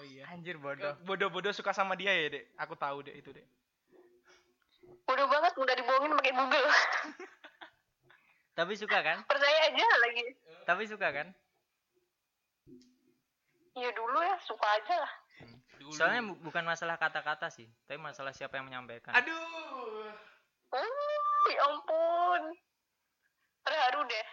Oh 0.00 0.04
iya. 0.06 0.24
Anjir 0.32 0.56
bodoh. 0.56 0.96
Bodoh-bodoh 1.04 1.52
suka 1.52 1.76
sama 1.76 1.92
dia 1.92 2.08
ya, 2.10 2.32
Dek. 2.32 2.44
Aku 2.56 2.72
tahu, 2.74 3.04
Dek, 3.04 3.20
itu, 3.20 3.30
Dek. 3.34 3.44
Bodoh 5.04 5.28
banget 5.28 5.52
udah 5.58 5.74
dibohongin 5.76 6.16
pakai 6.16 6.32
Google. 6.32 6.66
Tapi 8.58 8.72
suka 8.78 8.98
kan? 9.02 9.18
Percaya 9.26 9.58
aja 9.68 9.86
lagi. 10.00 10.24
Tapi 10.64 10.82
suka 10.86 11.08
kan? 11.10 11.28
Ya 13.74 13.90
dulu 13.90 14.18
ya 14.22 14.38
suka 14.40 14.66
aja 14.70 14.94
lah. 15.02 15.12
Dulu. 15.82 15.90
Soalnya 15.90 16.22
bu- 16.22 16.38
bukan 16.46 16.62
masalah 16.62 16.94
kata-kata 16.94 17.50
sih, 17.50 17.66
tapi 17.84 17.98
masalah 17.98 18.30
siapa 18.30 18.54
yang 18.56 18.70
menyampaikan. 18.70 19.10
aduh. 19.10 20.14
Uh, 20.70 21.46
ya 21.50 21.60
ampun. 21.66 22.42
Terharu 23.66 24.00
deh. 24.06 24.26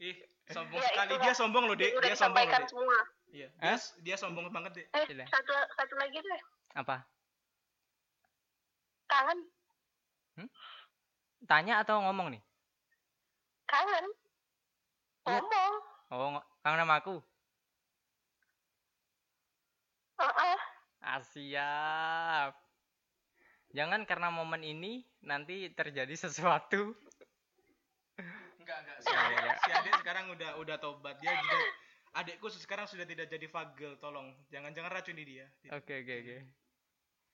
Ih, 0.00 0.16
sombong 0.56 0.80
Ya, 0.80 0.88
sekali. 0.88 1.12
itulah. 1.12 1.22
Dia 1.22 1.34
sombong 1.36 1.64
loh, 1.68 1.76
Dek. 1.76 1.92
Dia 2.00 2.16
sombong 2.16 2.40
loh, 2.42 2.56
Dek. 2.56 2.68
semua. 2.68 2.98
Iya. 3.30 3.48
Dia, 3.54 3.70
Hah? 3.70 3.78
dia 4.02 4.16
sombong 4.16 4.46
banget, 4.50 4.72
Dek. 4.74 4.86
Eh, 4.90 5.04
Gila. 5.06 5.24
satu 5.28 5.54
satu 5.76 5.94
lagi 5.94 6.18
deh. 6.18 6.40
Apa? 6.74 6.96
Kangen, 9.06 9.38
Tanya 11.44 11.82
atau 11.82 11.98
ngomong 12.00 12.30
nih? 12.30 12.42
kangen. 13.66 14.06
Iya. 15.26 15.38
Ngomong. 15.38 15.74
Oh, 16.10 16.28
ng- 16.34 16.46
kangen 16.60 16.82
sama 16.82 16.94
aku. 16.98 17.16
Heeh. 20.20 20.58
Ah, 21.00 21.20
siap. 21.22 22.52
Jangan 23.70 24.02
karena 24.04 24.28
momen 24.28 24.60
ini 24.60 25.06
nanti 25.22 25.70
terjadi 25.70 26.12
sesuatu. 26.18 26.92
Enggak, 28.70 28.78
enggak. 28.80 28.98
Si 29.02 29.10
Adek, 29.10 29.56
si 29.58 29.70
Adek 29.72 29.94
sekarang 29.98 30.24
udah 30.30 30.50
udah 30.56 30.76
tobat. 30.78 31.18
Dia 31.18 31.34
juga 31.34 31.58
adikku 32.10 32.46
sekarang 32.50 32.86
sudah 32.86 33.02
tidak 33.02 33.26
jadi 33.26 33.46
fagel 33.46 33.94
tolong 33.96 34.34
jangan-jangan 34.50 34.90
racuni 34.90 35.22
dia 35.22 35.46
Oke 35.70 36.02
oke 36.02 36.14
oke. 36.16 36.36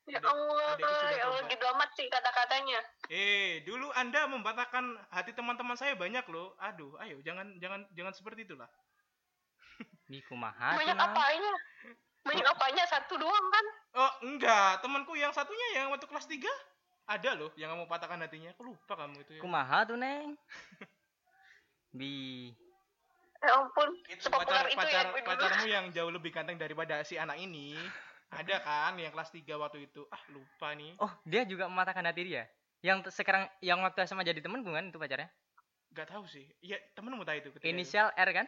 Ya 0.07 0.20
Adik- 0.20 0.28
Allah, 0.28 0.76
ya 1.11 1.24
Allah 1.26 1.43
gitu 1.49 1.64
amat 1.66 1.91
sih 1.93 2.07
kata-katanya. 2.07 2.78
eh 3.09 3.64
dulu 3.64 3.89
anda 3.93 4.28
membatakan 4.28 4.95
hati 5.09 5.32
teman-teman 5.32 5.74
saya 5.74 5.97
banyak 5.97 6.22
loh 6.28 6.55
aduh 6.57 6.95
ayo 7.01 7.18
jangan 7.20 7.57
jangan 7.57 7.82
jangan 7.91 8.12
seperti 8.12 8.45
itulah 8.45 8.68
Di 10.07 10.22
kumaha 10.22 10.76
tuh, 10.76 10.78
Banyak 10.78 10.95
apanya? 10.95 11.53
Banyak 12.22 12.47
apanya? 12.47 12.82
Satu 12.87 13.18
doang 13.18 13.47
kan? 13.51 13.66
oh 13.97 14.12
enggak 14.22 14.78
temanku 14.78 15.16
yang 15.16 15.32
satunya 15.32 15.66
yang 15.74 15.89
waktu 15.91 16.05
kelas 16.05 16.28
3 16.28 16.45
ada 17.09 17.30
loh 17.32 17.51
yang 17.57 17.72
mau 17.72 17.89
patahkan 17.89 18.20
hatinya 18.20 18.53
aku 18.53 18.62
lupa 18.68 18.93
kamu 18.95 19.24
itu 19.24 19.32
ya. 19.39 19.43
Kumaha 19.43 19.89
tuh 19.89 19.97
neng? 19.97 20.37
Bi. 21.91 22.51
Ya 23.37 23.53
ampun, 23.55 23.95
itu 24.09 24.20
sepopuler 24.20 24.49
pacar 24.49 24.66
itu 24.66 24.78
pacar 24.80 24.91
ya 24.91 25.03
gue 25.07 25.20
dulu. 25.20 25.28
pacarmu 25.28 25.64
yang 25.68 25.84
jauh 25.93 26.11
lebih 26.11 26.34
ganteng 26.34 26.57
daripada 26.57 27.05
si 27.05 27.14
anak 27.14 27.39
ini 27.39 27.78
ada 28.26 28.59
kan 28.59 28.99
yang 28.99 29.14
kelas 29.14 29.30
3 29.30 29.55
waktu 29.55 29.87
itu 29.87 30.03
ah 30.09 30.18
lupa 30.26 30.74
nih 30.74 30.99
Oh 30.99 31.12
dia 31.22 31.47
juga 31.47 31.70
mematahkan 31.70 32.03
hati 32.03 32.26
dia. 32.26 32.51
Yang 32.80 33.12
sekarang 33.12 33.47
yang 33.61 33.78
waktu 33.80 34.03
SMA 34.03 34.24
jadi 34.24 34.41
temen 34.41 34.64
bukan 34.64 34.91
itu 34.91 34.99
pacarnya? 34.99 35.30
nggak 35.89 36.09
tahu 36.11 36.26
sih 36.26 36.45
iya 36.61 36.76
temenmu 36.93 37.22
tahu 37.22 37.37
itu 37.39 37.49
ketika 37.55 37.64
itu. 37.64 37.72
Inisial 37.72 38.09
R 38.11 38.30
kan? 38.34 38.47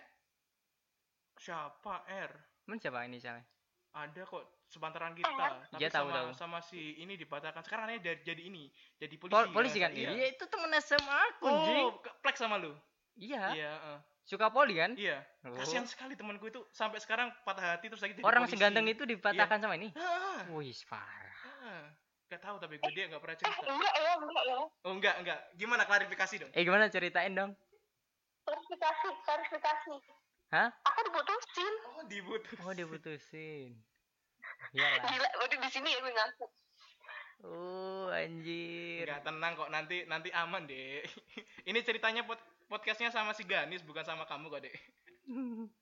siapa 1.38 1.94
R 2.04 2.32
Men 2.66 2.76
siapa 2.76 3.06
inisialnya? 3.06 3.46
ada 3.88 4.20
kok 4.20 4.44
sepantaran 4.68 5.14
kita 5.14 5.64
tapi 5.64 5.80
Iya, 5.80 5.88
tahu, 5.88 6.06
sama 6.10 6.18
tahu. 6.18 6.28
sama 6.34 6.58
si 6.60 6.98
ini 6.98 7.16
dipatahkan 7.16 7.62
sekarang 7.62 7.88
ini 7.88 8.02
jadi, 8.02 8.20
jadi 8.20 8.42
ini 8.42 8.64
jadi 8.96 9.14
polisi 9.16 9.32
Pol- 9.32 9.50
polisi 9.50 9.78
kan? 9.78 9.90
iya, 9.92 10.12
Iya 10.12 10.26
itu 10.28 10.44
temen 10.44 10.68
SMA 10.76 11.18
aku 11.32 11.46
oh 11.46 11.88
keplek 12.02 12.36
sama 12.36 12.58
lu 12.58 12.74
Iya. 13.18 13.42
iya 13.52 13.72
eh. 13.74 13.98
Suka 14.22 14.48
poli 14.48 14.76
kan? 14.76 14.92
iya 14.94 15.24
Oh. 15.40 15.56
kasihan 15.56 15.82
sekali 15.82 16.12
temanku 16.12 16.46
itu 16.46 16.60
sampai 16.68 16.98
sekarang 16.98 17.32
patah 17.42 17.74
hati 17.74 17.88
terus 17.88 17.98
lagi 17.98 18.12
jadi 18.12 18.22
Orang 18.22 18.44
polisi. 18.44 18.54
seganteng 18.54 18.86
itu 18.86 19.02
dipatahkan 19.02 19.58
sama 19.58 19.74
ini? 19.74 19.88
ah, 19.94 20.44
Wih 20.50 20.76
parah. 20.84 21.38
ah. 21.62 21.84
Gak 22.26 22.38
tahu 22.38 22.56
tapi 22.56 22.76
gue 22.76 22.92
dia 22.92 23.08
nggak 23.08 23.18
pernah 23.18 23.34
Eh, 23.34 23.40
cerita 23.40 23.64
enggak 23.66 23.94
ya, 23.94 24.12
enggak 24.14 24.44
ya. 24.44 24.56
oh 24.58 24.92
enggak 24.92 25.14
enggak 25.18 25.38
gimana 25.54 25.82
klarifikasi 25.82 26.34
dong 26.38 26.50
Eh 26.52 26.62
gimana 26.62 26.84
ceritain 26.86 27.32
dong? 27.32 27.56
Klarifikasi, 28.42 29.08
klarifikasi. 29.24 29.92
Hah? 30.50 30.68
Aku 30.82 31.00
diputusin. 31.02 31.74
oh 31.90 32.04
dibutuh 32.04 32.56
Oh 32.62 32.72
diputusin. 32.72 33.72
Iyalah. 34.76 35.04
Gila, 35.06 35.28
berarti 35.34 35.56
di 35.56 35.68
sini 35.70 35.88
ya 35.88 35.98
gue 35.98 36.12
ngaku. 36.12 36.44
Oh 37.40 38.08
anjir. 38.10 39.06
Enggak 39.06 39.24
tenang 39.24 39.52
kok 39.54 39.70
nanti 39.70 39.96
nanti 40.04 40.28
aman 40.30 40.66
deh 40.66 41.00
ini 41.68 41.78
ceritanya 41.80 42.22
pod- 42.22 42.44
podcastnya 42.68 43.08
sama 43.08 43.32
si 43.32 43.42
Ganis 43.42 43.80
bukan 43.82 44.04
sama 44.04 44.24
kamu 44.24 44.48
kok 44.48 44.60
dek 44.62 44.74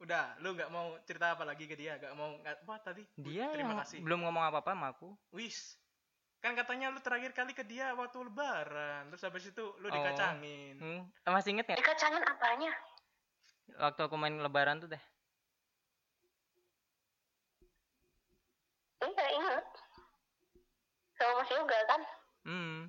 udah 0.00 0.32
lu 0.40 0.56
nggak 0.56 0.72
mau 0.72 0.96
cerita 1.04 1.36
apa 1.36 1.44
lagi 1.44 1.68
ke 1.68 1.76
dia 1.76 2.00
nggak 2.00 2.14
mau 2.16 2.32
nggak 2.40 2.64
apa 2.64 2.74
tadi 2.80 3.04
Dia 3.20 3.52
terima 3.52 3.76
yang 3.76 3.80
kasih 3.84 4.00
belum 4.00 4.24
ngomong 4.24 4.44
apa-apa 4.48 4.72
sama 4.72 4.86
aku. 4.90 5.12
wis 5.30 5.76
kan 6.40 6.56
katanya 6.56 6.88
lu 6.88 6.98
terakhir 6.98 7.36
kali 7.36 7.52
ke 7.52 7.60
dia 7.62 7.92
waktu 7.92 8.16
lebaran 8.16 9.12
terus 9.12 9.20
habis 9.20 9.44
itu 9.44 9.60
lu 9.76 9.86
Oh. 9.86 9.92
dikacangin 9.92 10.74
Hmm. 10.80 11.02
Masih 11.28 11.52
inget 11.52 11.68
nggak? 11.68 11.78
Dikacangin 11.78 12.24
apanya? 12.24 12.72
Waktu 13.76 14.00
aku 14.02 14.16
main 14.16 14.34
lebaran 14.34 14.80
tuh 14.80 14.88
teh. 14.88 14.98
Enggak 18.98 19.30
ingat. 19.30 19.64
Sama 21.14 21.32
Mas 21.38 21.50
Yoga 21.52 21.78
kan? 21.86 22.00
Hmm. 22.42 22.88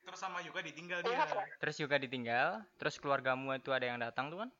terus 0.00 0.22
sama 0.22 0.38
juga 0.40 0.62
ditinggal 0.62 1.02
dia 1.02 1.12
Ingat? 1.12 1.34
Terus 1.58 1.76
juga 1.76 1.98
ditinggal. 1.98 2.62
Terus 2.78 2.94
keluargamu 2.96 3.52
itu 3.52 3.74
ada 3.74 3.84
yang 3.84 3.98
datang 3.98 4.30
tuh 4.30 4.38
kan? 4.38 4.50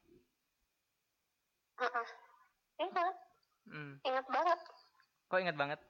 Heeh. 1.76 2.06
Ingat, 2.78 3.14
Hmm. 3.64 3.94
ingat 4.02 4.26
banget. 4.26 4.58
Kok 5.26 5.38
inget 5.38 5.56
banget? 5.56 5.80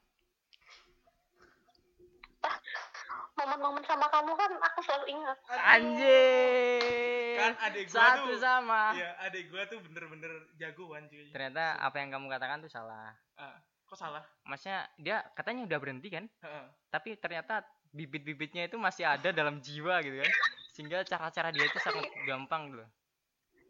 Momen-momen 3.36 3.84
sama 3.84 4.08
kamu 4.08 4.32
kan 4.32 4.50
aku 4.62 4.80
selalu 4.80 5.06
ingat. 5.10 5.36
Anjir. 5.50 7.36
kan 7.36 7.52
adik 7.62 7.92
gua 7.92 8.00
Satu 8.00 8.32
tuh 8.32 8.40
sama. 8.40 8.96
iya 8.96 9.12
adik 9.20 9.52
gua 9.52 9.68
tuh 9.68 9.76
bener-bener 9.78 10.32
jagoan 10.56 11.04
cuy 11.06 11.28
Ternyata 11.28 11.76
apa 11.76 11.96
yang 12.00 12.08
kamu 12.08 12.32
katakan 12.32 12.64
tuh 12.64 12.72
salah. 12.72 13.12
Ah, 13.36 13.60
kok 13.84 13.92
salah 13.94 14.24
Maksudnya 14.42 14.88
dia 14.96 15.20
katanya 15.36 15.68
udah 15.68 15.76
berhenti 15.76 16.08
kan? 16.08 16.24
Heeh. 16.40 16.64
Tapi 16.88 17.12
ternyata 17.20 17.60
bibit-bibitnya 17.96 18.68
itu 18.68 18.76
masih 18.76 19.08
ada 19.08 19.32
dalam 19.32 19.58
jiwa 19.58 20.04
gitu 20.04 20.20
kan. 20.20 20.32
Sehingga 20.76 21.00
cara-cara 21.02 21.48
dia 21.48 21.64
itu 21.64 21.78
sangat 21.80 22.04
gampang 22.28 22.70
gitu. 22.70 22.84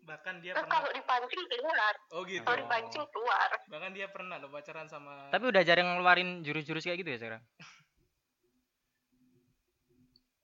bahkan 0.06 0.38
dia 0.38 0.54
pernah 0.54 0.70
kalau 0.70 0.90
dipancing 0.94 1.46
keluar. 1.50 1.94
oh 2.14 2.22
gitu 2.22 2.46
Kalau 2.46 2.58
dipancing 2.62 3.06
keluar. 3.10 3.48
bahkan 3.66 3.90
dia 3.90 4.06
pernah 4.06 4.38
lo 4.38 4.46
pacaran 4.46 4.86
sama 4.86 5.34
Tapi 5.34 5.50
udah 5.50 5.62
jarang 5.66 5.98
ngeluarin 5.98 6.46
jurus-jurus 6.46 6.86
kayak 6.86 7.02
gitu 7.02 7.10
ya 7.10 7.18
sekarang. 7.18 7.42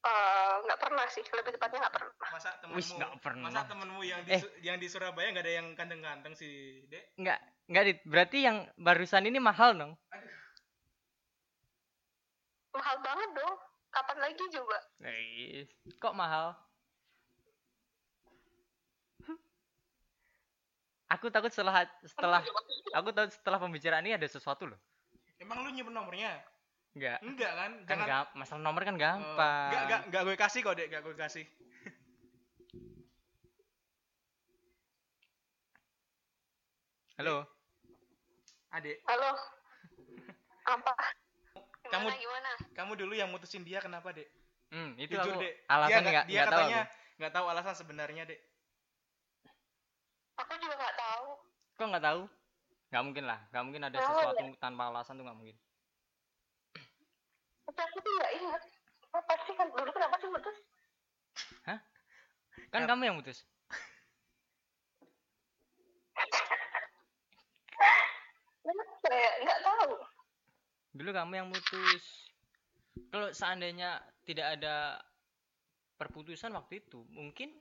Eh, 0.03 0.55
nggak 0.67 0.79
pernah 0.83 1.07
sih. 1.07 1.23
Lebih 1.23 1.55
tepatnya 1.55 1.79
nggak 1.87 1.95
pernah. 1.95 2.11
masa 2.35 2.51
temenmu 2.59 2.75
Wis, 2.75 2.91
nggak 2.91 3.13
pernah. 3.23 3.47
masa 3.47 3.63
temenmu 3.71 4.01
yang 4.03 4.21
di 4.27 4.31
Eh. 4.35 4.43
Yang 4.67 4.77
di 4.83 4.87
Surabaya 4.91 5.31
nggak 5.31 5.45
ada 5.47 5.55
yang 5.55 5.67
ganteng-ganteng 5.79 6.35
sih 6.35 6.83
dek 6.91 7.15
Enggak, 7.15 7.39
enggak 7.71 7.83
Dit. 7.87 7.99
Berarti 8.03 8.39
yang 8.43 8.67
barusan 8.75 9.31
ini 9.31 9.39
mahal 9.39 9.79
dong. 9.79 9.93
Mahal 12.75 12.97
banget 12.99 13.31
dong. 13.31 13.55
Kapan 13.93 14.19
lagi 14.19 14.45
juga? 14.49 14.79
Guys, 14.99 15.69
kok 16.01 16.17
mahal? 16.17 16.57
Aku 21.13 21.29
takut 21.29 21.53
setelah 21.53 21.85
setelah 22.09 22.41
aku 22.97 23.13
tahu 23.13 23.29
setelah 23.29 23.61
pembicaraan 23.61 24.01
ini 24.01 24.17
ada 24.17 24.25
sesuatu 24.25 24.65
loh. 24.65 24.81
emang 25.37 25.61
lu 25.61 25.69
nyimpen 25.69 25.93
nomornya 25.93 26.41
Enggak. 26.95 27.19
enggak 27.21 27.53
kan 27.53 27.71
Kan 27.85 27.97
jangan 27.99 28.09
gak, 28.09 28.25
masalah 28.33 28.63
nomor 28.63 28.81
kan 28.81 28.95
Oh, 28.95 29.01
gampang. 29.01 29.69
enggak 29.69 29.83
enggak 29.85 30.01
enggak 30.09 30.23
gue 30.25 30.37
kasih 30.39 30.61
kok 30.63 30.73
dek 30.73 30.87
enggak 30.89 31.03
gue 31.03 31.17
kasih 31.19 31.45
Halo. 37.21 37.45
adek 38.73 38.99
Halo. 39.05 39.31
Apa? 40.65 40.93
Kamu- 41.93 42.09
Gimana, 42.11 42.51
kamu 42.73 42.93
dulu 42.97 43.13
yang 43.13 43.29
mutusin 43.29 43.63
dia 43.63 43.79
kenapa 43.79 44.11
dek 44.11 44.29
Hmm, 44.73 44.97
itu 44.97 45.13
jujur 45.13 45.29
aku 45.29 45.45
dek 45.45 45.55
alasan 45.69 45.93
dia 45.93 46.01
enggak 46.03 46.25
dia 46.25 46.33
enggak 46.33 46.49
tahu. 46.49 46.57
katanya 46.59 46.83
nggak 47.13 47.33
tahu 47.33 47.47
alasan 47.47 47.75
sebenarnya 47.77 48.25
dek 48.25 48.41
Aku 50.33 50.53
juga 50.57 50.75
nggak 50.75 50.97
tahu. 50.97 51.29
Kok 51.77 51.87
enggak 51.87 52.03
tahu? 52.03 52.21
Enggak 52.89 53.03
mungkin 53.05 53.25
lah. 53.25 53.39
Enggak 53.53 53.63
mungkin 53.63 53.83
ada 53.85 53.95
Tahu, 53.95 54.09
sesuatu 54.11 54.45
tanpa 54.57 54.83
alasan 54.89 55.15
tuh 55.15 55.23
enggak 55.23 55.39
mungkin. 55.39 55.57
Tapi 57.63 57.81
aku 57.85 57.99
tuh 58.01 58.13
nggak 58.17 58.33
ingat. 58.41 58.63
Apa 59.13 59.33
sih 59.45 59.55
kan 59.55 59.69
dulu 59.69 59.91
kenapa 59.93 60.17
sih 60.17 60.29
putus? 60.29 60.57
Kan 62.73 62.81
Yap. 62.81 62.89
kamu 62.89 63.03
yang 63.05 63.17
mutus. 63.21 63.45
Ya? 68.65 68.73
Nggak 69.43 69.61
tahu. 69.63 69.93
Dulu 70.93 71.11
kamu 71.11 71.33
yang 71.35 71.49
mutus. 71.49 72.29
Kalau 73.09 73.33
seandainya 73.33 73.97
tidak 74.23 74.61
ada 74.61 75.01
perputusan 75.97 76.53
waktu 76.53 76.81
itu, 76.81 77.01
mungkin 77.09 77.49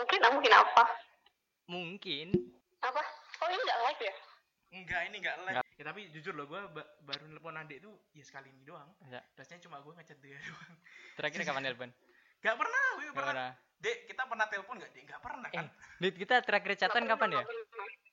Mungkin, 0.00 0.18
ah, 0.24 0.32
mungkin 0.32 0.52
apa? 0.54 0.84
mungkin 1.68 2.28
Apa? 2.80 3.02
Oh 3.38 3.46
ini 3.46 3.60
nggak 3.60 3.80
live 3.84 4.02
ya? 4.02 4.14
enggak 4.70 5.00
ini 5.06 5.16
enggak 5.18 5.36
live 5.44 5.60
ya 5.76 5.84
tapi 5.84 6.00
jujur 6.08 6.32
loh 6.32 6.46
gue 6.46 6.62
ba- 6.72 6.90
baru 7.04 7.26
nelpon 7.26 7.52
adek 7.52 7.82
tuh 7.82 7.94
ya 8.14 8.22
sekali 8.22 8.48
ini 8.48 8.64
doang 8.64 8.86
Ya. 9.06 9.18
biasanya 9.34 9.60
cuma 9.66 9.82
gue 9.82 9.92
ngechat 9.92 10.18
dia 10.18 10.38
doang 10.46 10.74
terakhir 11.14 11.44
kapan 11.44 11.62
telepon? 11.68 11.90
Gak 12.40 12.56
pernah, 12.56 12.84
gue 12.96 13.04
Nggak 13.04 13.12
pernah. 13.12 13.34
pernah. 13.36 13.50
Dek, 13.76 13.98
kita 14.08 14.22
pernah 14.24 14.46
telepon 14.48 14.74
gak? 14.80 14.90
Dek, 14.96 15.04
gak 15.04 15.20
pernah 15.20 15.48
kan? 15.52 15.64
Eh, 15.68 15.70
Dit, 16.00 16.14
kita 16.16 16.34
terakhir 16.40 16.72
chatan 16.80 17.04
kapan 17.04 17.28
ya? 17.36 17.44
pernah. 17.44 18.09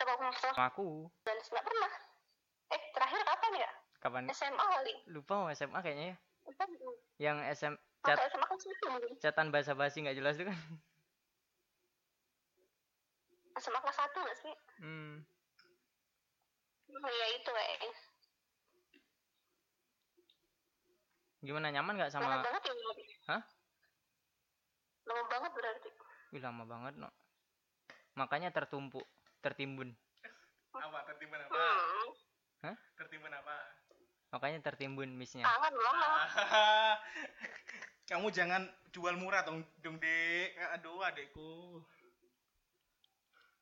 Coba 0.00 0.16
aku 0.16 0.22
ngechat 0.32 0.52
Sama 0.56 0.66
aku. 0.72 0.88
dan 1.28 1.36
nggak 1.36 1.66
pernah. 1.68 1.92
Eh 2.72 2.80
terakhir 2.96 3.20
kapan 3.20 3.52
ya? 3.60 3.70
Kapan? 4.00 4.22
SMA 4.32 4.64
kali. 4.64 4.94
Lupa 5.12 5.32
mau 5.36 5.48
SMA 5.52 5.78
kayaknya 5.84 6.16
ya. 6.16 6.16
Kan 6.56 6.68
Yang 7.20 7.36
SM 7.60 7.74
chat 8.00 8.16
SMA 8.32 8.46
kan 8.48 8.56
mungkin. 8.88 9.12
chatan 9.20 9.46
basa-basi 9.52 10.00
nggak 10.00 10.16
jelas 10.16 10.40
itu 10.40 10.48
kan. 10.48 10.56
SMA 13.60 13.76
kelas 13.76 13.96
satu 14.00 14.18
nggak 14.24 14.38
sih? 14.40 14.54
Hmm. 14.80 15.20
Oh 16.90 17.10
iya 17.12 17.26
itu 17.36 17.50
kayaknya. 17.52 17.92
Gimana 21.44 21.68
nyaman 21.68 21.94
nggak 22.00 22.12
Lama 22.16 22.24
sama 22.24 22.40
banget 22.40 22.62
ya. 22.64 22.72
Hah? 23.36 23.42
Lama 25.08 25.24
banget 25.28 25.50
berarti. 25.52 25.88
Wih, 26.30 26.40
lama 26.40 26.64
banget, 26.64 26.94
no. 26.96 27.10
Makanya 28.14 28.54
tertumpuk, 28.54 29.02
tertimbun. 29.40 29.96
Apa? 30.70 30.98
Tertimbun 31.08 31.40
apa? 31.40 31.56
Hmm. 32.62 32.76
Tertimbun 32.94 33.32
apa? 33.32 33.56
Makanya 34.30 34.58
tertimbun 34.62 35.10
missnya. 35.10 35.42
Kangen 35.42 35.74
lama. 35.74 36.10
kamu 38.10 38.26
jangan 38.30 38.62
jual 38.90 39.14
murah 39.16 39.42
dong, 39.42 39.64
dong 39.80 39.96
dek. 39.96 40.54
Aduh 40.76 41.02
adekku. 41.02 41.82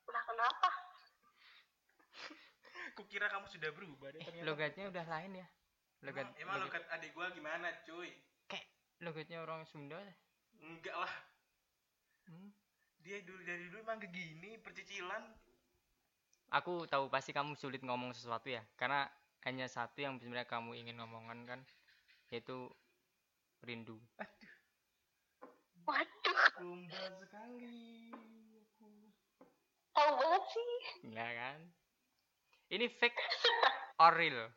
Nah 0.05 0.23
kenapa? 0.25 0.69
Kukira 2.97 3.29
kamu 3.29 3.47
sudah 3.49 3.71
berubah 3.71 4.11
deh 4.11 4.19
Eh, 4.19 4.25
ternyata. 4.25 4.45
logatnya 4.45 4.85
udah 4.89 5.05
lain 5.07 5.37
ya. 5.37 5.47
Logat, 6.01 6.31
Emang, 6.31 6.39
emang 6.39 6.57
logat- 6.63 6.85
logat 6.85 6.95
adik 6.95 7.11
gua 7.13 7.31
gimana 7.31 7.75
cuy? 7.83 8.23
kayak 8.47 8.67
logatnya 9.01 9.41
orang 9.41 9.65
Sunda. 9.65 9.99
Enggak 10.59 10.95
lah. 10.95 11.15
Hmm. 12.27 12.55
Dia 12.99 13.23
dulu 13.23 13.43
dari 13.43 13.67
dulu 13.67 13.81
emang 13.81 13.99
begini 13.99 14.59
percicilan. 14.59 15.48
Aku 16.49 16.89
tahu 16.89 17.13
pasti 17.13 17.37
kamu 17.37 17.53
sulit 17.61 17.85
ngomong 17.85 18.17
sesuatu 18.17 18.49
ya, 18.49 18.65
karena 18.81 19.05
hanya 19.45 19.69
satu 19.69 20.01
yang 20.01 20.17
sebenarnya 20.17 20.49
kamu 20.49 20.81
ingin 20.81 20.97
ngomongkan 20.97 21.45
kan, 21.45 21.61
yaitu 22.33 22.73
rindu. 23.61 24.01
Waduh, 25.89 26.41
Gombal 26.57 27.09
sekali. 27.21 28.13
Aku. 28.77 28.89
tahu 29.97 30.11
banget 30.21 30.45
sih. 30.53 30.73
Enggak 31.05 31.31
kan? 31.37 31.61
Ini 32.69 32.87
fake 32.97 33.21
or 34.05 34.13
real? 34.17 34.53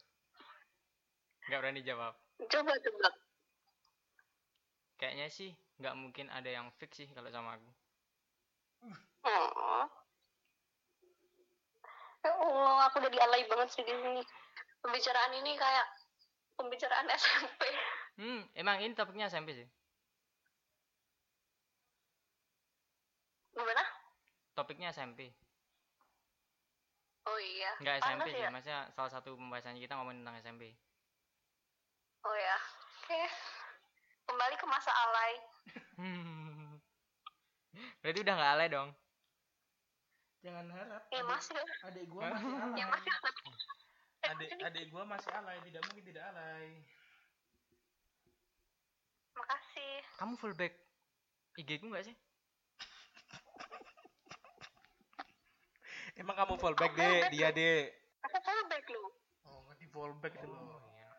Nggak 1.47 1.59
berani 1.59 1.81
jawab. 1.83 2.13
Coba 2.51 2.71
tebak. 2.79 3.15
Kayaknya 4.99 5.27
sih 5.31 5.51
nggak 5.81 5.97
mungkin 5.97 6.27
ada 6.29 6.47
yang 6.47 6.69
fake 6.77 6.93
sih 6.93 7.07
kalau 7.11 7.31
sama 7.31 7.57
aku. 7.57 7.69
Oh. 9.27 10.00
Ya 12.21 12.31
Allah, 12.37 12.85
aku 12.85 13.01
udah 13.01 13.11
dialay 13.11 13.41
banget 13.49 13.69
sih 13.73 13.81
di 13.81 13.93
sini. 13.93 14.21
Pembicaraan 14.81 15.33
ini 15.41 15.57
kayak 15.57 15.85
pembicaraan 16.57 17.09
SMP. 17.21 17.61
Hmm, 18.21 18.41
emang 18.53 18.77
ini 18.85 18.93
topiknya 18.93 19.29
SMP 19.29 19.57
sih. 19.57 19.67
Gimana? 23.57 23.83
Topiknya 24.53 24.93
SMP. 24.93 25.33
Oh 27.25 27.37
iya. 27.37 27.71
Nggak 27.81 28.01
Panas 28.01 28.09
SMP 28.09 28.29
sih, 28.33 28.41
ya? 28.41 28.49
maksudnya 28.49 28.81
salah 28.93 29.11
satu 29.13 29.37
pembahasannya 29.37 29.81
kita 29.81 29.93
ngomongin 29.97 30.25
tentang 30.25 30.37
SMP. 30.41 30.63
Oh 32.25 32.37
ya. 32.37 32.57
Oke. 33.01 33.21
Kembali 34.29 34.55
ke 34.57 34.65
masa 34.69 34.91
alay. 34.93 35.33
Berarti 38.01 38.19
udah 38.21 38.33
nggak 38.37 38.53
alay 38.57 38.69
dong. 38.69 38.89
Jangan 40.41 40.65
harap. 40.73 41.03
Ya 41.13 41.21
adik- 41.21 41.29
masih. 41.29 41.61
Adik 41.85 42.05
gua 42.09 42.33
masih 42.33 42.49
alay. 42.49 42.79
Ya 42.81 42.85
masih. 42.89 43.11
Adik 44.21 44.49
adik 44.61 44.85
gua 44.89 45.03
masih 45.05 45.31
alay, 45.33 45.57
tidak 45.65 45.81
mungkin 45.89 46.05
tidak 46.09 46.23
alay. 46.33 46.67
Makasih. 49.37 49.95
Kamu 50.17 50.33
fullback 50.37 50.73
IG 51.57 51.69
ku 51.77 51.85
nggak 51.89 52.05
sih? 52.09 52.15
Emang 56.21 56.35
kamu 56.35 56.57
fallback 56.57 56.93
deh, 56.93 57.29
dia 57.29 57.49
deh. 57.53 57.89
Aku 58.25 58.37
fallback 58.41 58.85
lu. 58.89 59.03
Oh, 59.45 59.65
di 59.77 59.85
fallback 59.87 60.33
dulu. 60.41 60.77
iya. 60.93 61.09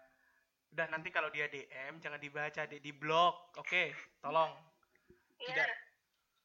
Udah 0.73 0.87
nanti 0.91 1.11
kalau 1.11 1.31
dia 1.31 1.47
DM 1.47 1.99
jangan 1.99 2.19
dibaca, 2.19 2.67
deh, 2.67 2.79
di 2.79 2.93
blok. 2.93 3.55
Oke, 3.59 3.95
tolong. 4.21 4.53
Iya. 5.43 5.63
Tidak. 5.63 5.69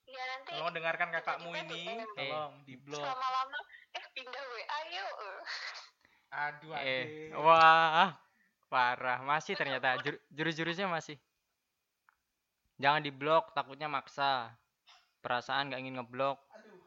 Iya 0.08 0.24
nanti. 0.32 0.52
Tolong 0.56 0.72
dengarkan 0.72 1.10
kakakmu 1.12 1.50
Kita 1.52 1.62
ini, 1.68 1.82
DM. 1.84 2.08
tolong 2.16 2.54
di 2.64 2.76
blok. 2.80 3.04
Lama-lama 3.04 3.60
eh 3.92 4.06
pindah 4.16 4.44
WA 4.56 4.80
yuk. 4.96 5.14
Aduh, 6.28 6.72
Eh, 6.84 7.32
wah, 7.36 8.16
parah. 8.68 9.20
Masih 9.24 9.56
ternyata 9.56 9.96
Jur- 10.04 10.20
jurus-jurusnya 10.32 10.88
masih. 10.88 11.16
Jangan 12.78 13.02
diblok, 13.04 13.52
takutnya 13.58 13.90
maksa. 13.90 14.54
Perasaan 15.20 15.68
nggak 15.72 15.82
ingin 15.82 15.98
ngeblok. 16.00 16.38
Aduh. 16.56 16.80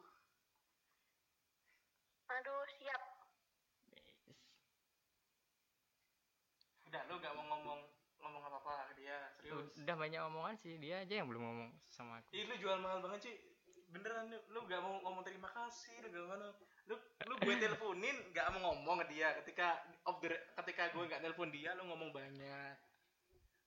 Aduh, 2.30 2.62
siap. 2.78 3.02
Udah, 6.88 7.02
lu 7.10 7.14
gak 7.18 7.32
mau 7.36 7.44
ngomong 7.52 7.80
ngomong 8.22 8.42
apa-apa 8.48 8.94
ke 8.94 9.02
dia, 9.02 9.18
serius. 9.34 9.39
Udah 9.52 9.96
banyak 9.96 10.20
omongan 10.22 10.54
sih, 10.56 10.76
dia 10.76 11.00
aja 11.00 11.14
yang 11.16 11.26
belum 11.26 11.40
ngomong 11.40 11.70
sama 11.88 12.18
aku. 12.18 12.28
Ih, 12.32 12.44
lu 12.44 12.54
jual 12.56 12.78
mahal 12.78 13.00
banget, 13.00 13.18
cuy. 13.24 13.36
Beneran 13.90 14.26
lu, 14.26 14.38
lu 14.48 14.60
gak 14.64 14.78
mau 14.78 14.94
ngomong 15.00 15.22
terima 15.22 15.50
kasih, 15.50 15.98
lu 16.00 16.08
gak 16.10 16.24
mau 16.24 16.38
lu 16.86 16.96
lu 17.24 17.34
gue 17.36 17.54
teleponin 17.62 18.16
gak 18.30 18.46
mau 18.50 18.70
ngomong 18.70 19.02
ke 19.02 19.10
dia 19.10 19.34
ketika 19.38 19.78
off 20.04 20.18
the, 20.18 20.30
ketika 20.56 20.90
gue 20.90 21.04
gak 21.06 21.20
nelpon 21.20 21.50
dia 21.50 21.74
lu 21.74 21.86
ngomong 21.86 22.10
banyak 22.10 22.74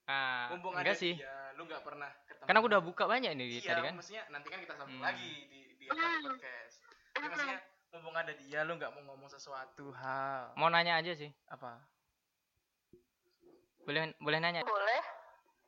Ah, 0.04 0.52
mumpung 0.52 0.76
enggak 0.76 0.92
ada 0.92 0.94
sih. 0.94 1.16
dia 1.16 1.32
lu 1.56 1.64
gak 1.64 1.80
pernah 1.82 2.12
ketemu 2.26 2.48
Kan 2.48 2.56
aku 2.56 2.68
udah 2.68 2.82
buka 2.82 3.04
banyak 3.06 3.32
nih 3.34 3.48
iya, 3.54 3.64
tadi 3.66 3.82
kan. 3.82 3.94
maksudnya 3.96 4.24
nanti 4.28 4.48
kan 4.48 4.60
kita 4.60 4.74
sambung 4.76 4.96
Hmm. 4.96 5.06
lagi 5.06 5.32
di 5.48 5.60
di 5.74 5.86
apa, 5.88 5.96
di 5.96 6.24
podcast 6.26 6.76
Jadi 7.14 7.26
maksudnya 7.26 7.60
mumpung 7.90 8.16
ada 8.18 8.34
dia 8.34 8.60
lu 8.62 8.74
gak 8.76 8.92
mau 8.92 9.04
ngomong 9.06 9.30
sesuatu 9.30 9.86
hal 9.94 10.52
Mau 10.54 10.68
nanya 10.68 11.00
aja 11.00 11.12
sih. 11.14 11.32
apa 11.48 11.80
Boleh 13.84 14.12
boleh 14.18 14.40
nanya. 14.40 14.64
Boleh. 14.64 15.04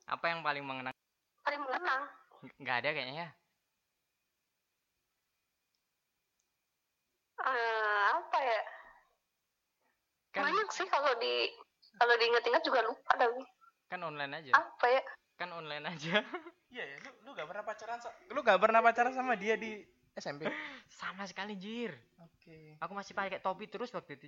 Apa 0.06 0.26
yang 0.30 0.46
paling 0.46 0.62
mengenang? 0.62 0.94
Paling 1.42 1.62
mengenang. 1.66 2.02
Nggak 2.62 2.76
ada 2.86 2.90
kayaknya 2.94 3.16
ya. 3.26 3.30
Eh, 7.46 8.06
apa 8.16 8.38
ya? 8.40 8.62
Kan 10.34 10.42
Banyak 10.52 10.70
sih 10.72 10.88
kalau 10.90 11.12
di 11.18 11.50
kalau 11.96 12.14
diinget-inget 12.20 12.64
juga 12.66 12.84
lupa 12.84 13.12
tapi 13.16 13.40
kan 13.88 14.02
online 14.04 14.34
aja. 14.42 14.52
apa 14.58 14.86
ya? 14.90 15.02
Kan 15.40 15.50
online 15.54 15.86
aja. 15.88 16.20
iya 16.74 16.84
ya 16.84 16.98
lu 17.08 17.12
lu 17.24 17.30
gak 17.32 17.48
pernah 17.48 17.64
pacaran 17.64 17.98
lu 18.34 18.40
gak 18.44 18.60
pernah 18.60 18.82
pacaran 18.84 19.14
sama 19.16 19.40
dia 19.40 19.56
di 19.56 19.80
SMP 20.16 20.48
Sama 20.92 21.24
sekali 21.24 21.56
jir. 21.56 21.96
oke 22.20 22.80
Aku 22.84 22.92
masih 22.92 23.16
pakai 23.16 23.40
topi 23.40 23.68
terus 23.68 23.92
waktu 23.96 24.20
itu. 24.20 24.28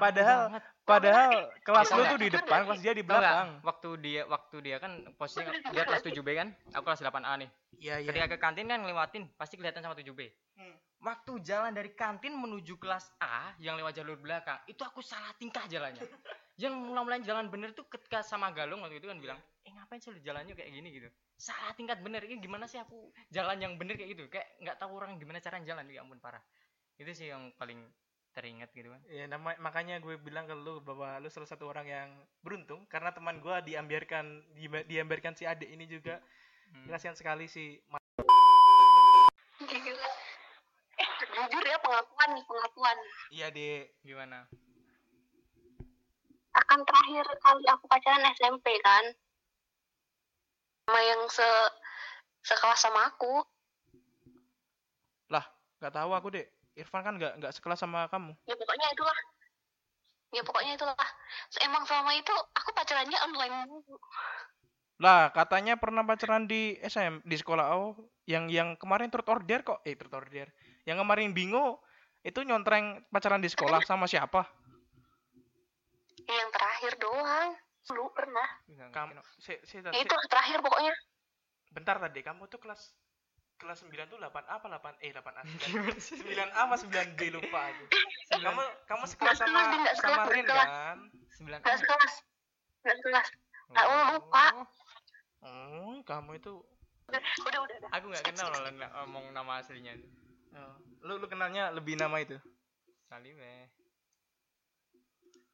Padahal- 0.00 0.42
banget. 0.50 0.62
padahal 0.84 1.30
kelas 1.62 1.88
lu 1.90 2.02
tuh 2.08 2.18
di 2.20 2.28
depan 2.30 2.60
kelas 2.68 2.80
dia 2.80 2.92
di 2.92 3.04
belakang 3.04 3.48
Waktu 3.64 3.88
dia 4.00 4.22
waktu 4.26 4.56
dia 4.60 4.76
kan 4.78 4.92
posisinya 5.16 5.52
dia 5.72 5.82
kelas 5.84 6.02
7B 6.02 6.28
kan, 6.36 6.48
aku 6.72 6.84
kelas 6.84 7.00
8A 7.02 7.32
nih. 7.40 7.50
iya 7.78 7.94
iya 8.00 8.08
Ketika 8.10 8.26
ke 8.34 8.38
kantin 8.38 8.66
kan 8.68 8.80
ngelewatin, 8.84 9.28
pasti 9.38 9.56
kelihatan 9.56 9.80
sama 9.80 9.96
7B. 9.96 10.20
Hmm. 10.56 10.76
Waktu 11.04 11.32
jalan 11.44 11.76
dari 11.76 11.92
kantin 11.92 12.32
menuju 12.32 12.80
kelas 12.80 13.12
A 13.20 13.52
yang 13.60 13.76
lewat 13.76 13.92
jalur 13.92 14.16
belakang, 14.16 14.56
itu 14.64 14.80
aku 14.80 15.04
salah 15.04 15.36
tingkah 15.36 15.68
jalannya. 15.68 16.00
yang 16.62 16.72
mulai-mulai 16.72 17.20
jalan 17.26 17.50
bener 17.50 17.74
tuh 17.74 17.84
ketika 17.90 18.22
sama 18.22 18.54
Galung 18.54 18.80
waktu 18.80 19.02
itu 19.02 19.10
kan 19.10 19.18
bilang, 19.18 19.36
"Eh 19.66 19.72
ngapain 19.74 19.98
sih 20.00 20.14
lu 20.14 20.22
jalannya 20.22 20.54
kayak 20.54 20.70
gini 20.70 20.88
gitu?" 20.94 21.08
Salah 21.34 21.74
tingkat 21.74 21.98
bener. 22.00 22.22
Ini 22.24 22.38
gimana 22.38 22.64
sih 22.70 22.78
aku 22.78 23.10
jalan 23.28 23.58
yang 23.58 23.74
bener 23.74 23.98
kayak 23.98 24.16
gitu? 24.16 24.24
Kayak 24.30 24.48
nggak 24.62 24.76
tahu 24.78 24.96
orang 24.96 25.18
gimana 25.18 25.42
cara 25.42 25.58
jalan, 25.60 25.84
ya 25.90 26.00
ampun 26.00 26.22
parah. 26.22 26.40
Itu 26.94 27.10
sih 27.10 27.26
yang 27.28 27.50
paling 27.58 27.82
teringat 28.34 28.68
gitu 28.74 28.90
kan. 28.90 29.00
Ya, 29.06 29.30
nama, 29.30 29.54
makanya 29.62 30.02
gue 30.02 30.18
bilang 30.18 30.50
ke 30.50 30.54
lu 30.58 30.82
bahwa 30.82 31.22
lu 31.22 31.30
salah 31.30 31.46
satu 31.46 31.70
orang 31.70 31.86
yang 31.86 32.08
beruntung 32.42 32.82
karena 32.90 33.14
teman 33.14 33.38
gue 33.38 33.54
diambiarkan 33.62 34.42
di- 34.58 34.86
diambiarkan 34.90 35.38
si 35.38 35.46
adik 35.46 35.70
ini 35.70 35.86
juga 35.86 36.18
Hmm. 36.74 36.90
kasihan 36.90 37.14
sekali 37.14 37.46
si 37.46 37.78
Gila. 39.64 40.08
Eh, 40.98 41.08
jujur 41.30 41.62
ya 41.62 41.78
pengakuan 41.78 42.28
nih, 42.34 42.44
pengakuan. 42.46 42.96
iya 43.30 43.46
dek 43.54 43.94
Gimana? 44.02 44.46
Akan 46.54 46.80
terakhir 46.82 47.26
kali 47.42 47.64
aku 47.70 47.84
pacaran 47.86 48.26
SMP 48.34 48.74
kan. 48.82 49.04
Sama 50.86 51.00
yang 51.02 51.22
se 51.30 51.48
sekelas 52.42 52.82
sama 52.82 53.08
aku. 53.14 53.46
nggak 55.84 56.00
tahu 56.00 56.16
aku 56.16 56.28
dek 56.32 56.48
Irfan 56.74 57.02
kan 57.06 57.14
nggak 57.16 57.38
nggak 57.38 57.52
sekelas 57.54 57.78
sama 57.80 58.06
kamu 58.10 58.34
Ya 58.44 58.54
pokoknya 58.58 58.86
itulah. 58.90 59.18
Ya 60.34 60.42
pokoknya 60.42 60.72
itulah. 60.74 60.98
Emang 61.62 61.86
selama 61.86 62.10
itu 62.18 62.34
aku 62.58 62.70
pacarannya 62.74 63.18
online 63.22 63.54
lah 64.94 65.34
katanya 65.34 65.74
pernah 65.74 66.06
pacaran 66.06 66.46
di 66.46 66.78
SM 66.78 67.26
di 67.26 67.34
sekolah 67.34 67.74
oh 67.74 67.98
yang 68.30 68.46
yang 68.46 68.78
kemarin 68.78 69.10
turut 69.10 69.26
order 69.26 69.66
kok 69.66 69.82
eh 69.82 69.98
turut 69.98 70.14
order 70.22 70.46
yang 70.86 71.02
kemarin 71.02 71.34
bingo 71.34 71.82
itu 72.22 72.38
nyontreng 72.46 73.02
pacaran 73.10 73.42
di 73.42 73.50
sekolah 73.50 73.82
sama 73.82 74.06
siapa 74.06 74.46
Ya, 76.24 76.40
yang 76.40 76.50
terakhir 76.56 76.92
doang. 76.96 77.52
Lu 77.92 78.08
pernah. 78.16 78.48
Kamu 78.96 79.12
ngerti, 79.12 79.36
si, 79.44 79.52
si, 79.68 79.76
Ya, 79.84 79.92
si- 79.92 80.08
itu 80.08 80.16
terakhir 80.32 80.64
pokoknya. 80.64 80.94
bentar 81.74 82.00
tadi 82.00 82.22
kamu 82.24 82.48
tuh 82.48 82.62
kelas 82.62 82.80
kelas 83.54 83.78
9 83.86 84.10
tuh 84.10 84.18
8 84.18 84.28
A 84.50 84.54
apa 84.58 84.66
8 84.66 85.04
eh 85.04 85.10
8 85.14 85.24
A 85.24 85.40
no. 85.40 85.50
9 85.50 85.64
Gimana 85.70 85.98
sih? 85.98 86.18
9 86.18 86.34
A 86.52 86.60
apa 86.66 86.74
9 86.76 87.16
B 87.16 87.20
lupa 87.32 87.60
aku 87.70 87.84
kamu 88.34 88.62
kamu 88.84 89.04
sekelas 89.08 89.36
sama 89.38 89.60
sama 89.98 90.22
nggak 90.26 90.46
kan 90.66 90.98
Sembilan 91.34 91.58
Gak 91.66 91.78
sekelas. 91.82 92.12
Sekelas. 92.84 93.26
Oh, 93.74 94.04
lupa. 94.18 94.44
oh 95.42 95.98
kamu 96.06 96.38
itu 96.38 96.52
Udah, 97.04 97.20
udah, 97.20 97.60
udah. 97.68 97.78
Aku 98.00 98.04
nggak 98.08 98.24
kenal 98.32 98.48
loh 98.48 98.60
ngomong 99.04 99.34
nama 99.36 99.60
aslinya 99.60 99.92
itu. 99.92 100.08
oh, 100.56 100.74
lu 101.04 101.20
lu 101.20 101.26
kenalnya 101.28 101.68
lebih 101.74 102.00
nama 102.00 102.16
itu 102.22 102.38
Salibeh. 103.10 103.68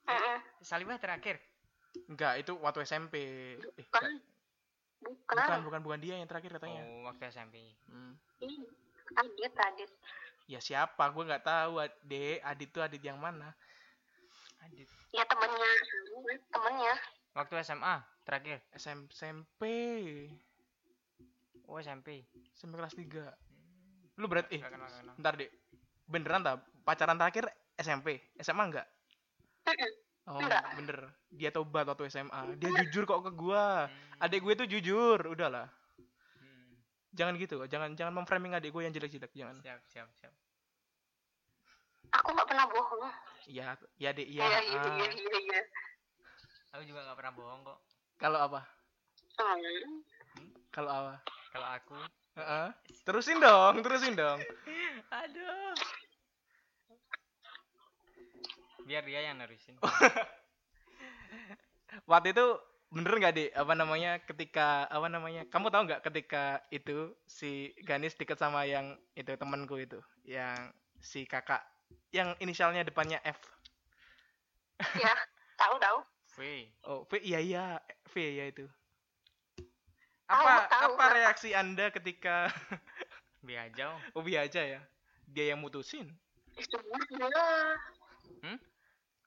Mm-mm. 0.06 0.38
Salibeh 0.62 0.98
terakhir. 1.02 1.36
enggak 2.06 2.38
itu 2.38 2.54
waktu 2.62 2.86
SMP 2.86 3.14
eh, 3.58 3.82
Bukan. 5.00 5.34
bukan 5.34 5.60
bukan 5.64 5.80
bukan 5.80 6.00
dia 6.00 6.14
yang 6.14 6.28
terakhir 6.28 6.52
katanya 6.52 6.84
Oh, 6.84 7.08
waktu 7.08 7.24
SMP. 7.26 7.56
Hmm. 7.88 8.14
Ih, 8.38 8.68
Adit, 9.16 9.52
Adit. 9.54 9.90
ya 10.44 10.58
siapa 10.58 11.08
gue 11.08 11.24
nggak 11.24 11.42
tahu 11.42 11.78
Adit 11.78 12.38
Adit 12.42 12.68
tuh 12.68 12.82
Adit 12.82 13.00
yang 13.00 13.16
mana 13.16 13.52
Adit. 14.60 14.86
Ya 15.10 15.24
temennya, 15.24 15.70
temennya. 16.48 16.94
Waktu 17.32 17.54
SMA 17.64 17.94
terakhir. 18.22 18.60
SM, 18.72 19.08
SMP 19.08 19.62
Oh, 21.64 21.78
SMP. 21.78 22.26
SMP 22.52 22.74
kelas 22.76 22.94
3 22.94 23.30
lu 24.18 24.28
berarti 24.28 24.60
eh 24.60 24.62
kenal, 24.62 24.84
kenal. 24.84 25.14
bentar 25.16 25.32
deh 25.32 25.48
beneran 26.04 26.44
tak 26.44 26.56
pacaran 26.84 27.16
terakhir 27.16 27.48
SMP 27.74 28.20
SMA 28.36 28.68
enggak. 28.68 28.86
Oh 30.30 30.38
Enggak. 30.38 30.62
bener 30.74 30.98
dia 31.28 31.50
tobat 31.50 31.84
waktu 31.84 32.06
SMA 32.06 32.54
dia 32.56 32.70
jujur 32.80 33.02
kok 33.04 33.20
ke 33.20 33.32
gua 33.32 33.86
Hmm. 33.86 34.22
adik 34.22 34.40
gue 34.40 34.54
tuh 34.54 34.68
jujur 34.68 35.18
udahlah 35.26 35.66
Hmm. 36.36 36.72
jangan 37.10 37.34
gitu 37.34 37.58
jangan 37.66 37.92
jangan 37.92 38.14
memframing 38.14 38.52
adik 38.52 38.70
gue 38.70 38.82
yang 38.82 38.92
jelek-jelek 38.92 39.32
jangan 39.32 39.58
Siap, 39.58 39.80
siap, 39.86 40.08
siap. 40.16 40.34
Aku 42.12 42.28
nggak 42.28 42.42
pernah 42.44 42.66
bohong. 42.66 43.06
iya 43.46 43.74
iya 43.96 44.10
dek 44.10 44.26
iya 44.26 44.42
Iya, 44.44 44.58
iya, 44.64 44.78
ah. 44.78 44.94
iya, 44.96 45.08
iya, 45.08 45.38
iya. 45.40 45.60
Aku 46.70 46.82
juga 46.84 47.02
nggak 47.02 47.18
pernah 47.18 47.34
bohong 47.34 47.60
kok. 47.64 47.78
kalau 48.16 48.38
apa 48.40 48.60
Hmm. 49.34 49.98
kalau 50.70 50.90
apa 50.92 51.14
Kalau 51.50 51.66
aku, 51.68 51.98
Heeh. 52.36 52.68
terusin 53.02 53.38
dong 53.38 53.80
terusin 53.80 54.14
dong 54.14 54.38
aduh. 55.20 55.74
Biar 58.86 59.04
dia 59.04 59.20
yang 59.30 59.38
nerusin. 59.38 59.76
waktu 62.10 62.34
itu 62.34 62.46
bener 62.90 63.12
nggak 63.22 63.34
dek 63.38 63.50
apa 63.54 63.72
namanya 63.78 64.18
ketika 64.26 64.82
apa 64.90 65.06
namanya 65.06 65.46
kamu 65.46 65.70
tahu 65.70 65.86
nggak 65.86 66.02
ketika 66.10 66.58
itu 66.74 67.14
si 67.22 67.70
Ganis 67.86 68.18
deket 68.18 68.34
sama 68.34 68.66
yang 68.66 68.98
itu 69.14 69.30
temanku 69.38 69.78
itu 69.78 70.02
yang 70.26 70.74
si 70.98 71.22
kakak 71.22 71.62
yang 72.10 72.34
inisialnya 72.42 72.82
depannya 72.82 73.22
F 73.22 73.38
Ya, 74.96 75.12
tahu 75.60 75.76
tahu. 75.76 75.98
V. 76.34 76.38
oh 76.88 77.04
V 77.06 77.20
iya 77.20 77.38
iya 77.38 77.64
V 78.10 78.14
ya 78.18 78.48
itu 78.48 78.64
apa 80.30 80.70
tahu, 80.70 80.94
apa 80.94 81.04
tahu. 81.10 81.16
reaksi 81.20 81.50
anda 81.54 81.90
ketika 81.94 82.50
Biajau. 83.46 83.98
Ubi 84.14 84.38
aja 84.38 84.62
ya 84.62 84.80
dia 85.30 85.54
yang 85.54 85.62
mutusin 85.62 86.10
lah. 87.22 87.78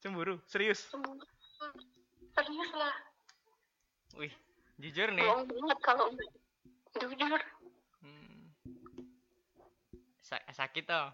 Cemburu 0.03 0.35
serius. 0.45 0.83
Serius 2.35 2.71
lah. 2.75 2.91
Wih, 4.13 4.33
jujur 4.77 5.07
nih. 5.09 5.23
Bohong 5.23 5.47
banget 5.47 5.79
kalau. 5.79 6.07
Jujur. 6.93 7.39
Hmm. 8.03 8.51
Sa- 10.19 10.43
sakit 10.51 10.83
toh. 10.83 11.07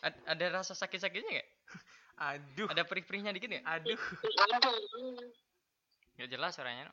Ad- 0.00 0.22
ada 0.28 0.44
rasa 0.54 0.72
sakit-sakitnya 0.72 1.30
nggak? 1.32 1.48
aduh 2.30 2.68
Ada 2.70 2.86
perih-perihnya 2.86 3.34
dikit 3.34 3.50
nggak? 3.50 3.64
aduh. 3.66 3.98
Nggak 6.16 6.28
jelas 6.30 6.54
suaranya. 6.54 6.86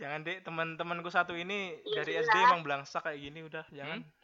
jangan 0.00 0.24
deh 0.24 0.40
teman-temanku 0.40 1.12
satu 1.12 1.36
ini 1.36 1.76
Iya, 1.84 2.00
dari. 2.00 2.16
SD 2.18 2.32
emang 2.32 2.64
belangsak 2.64 3.04
kayak 3.04 3.20
gini 3.20 3.44
udah 3.44 3.60
jangan 3.70 4.00
Hmm? 4.00 4.19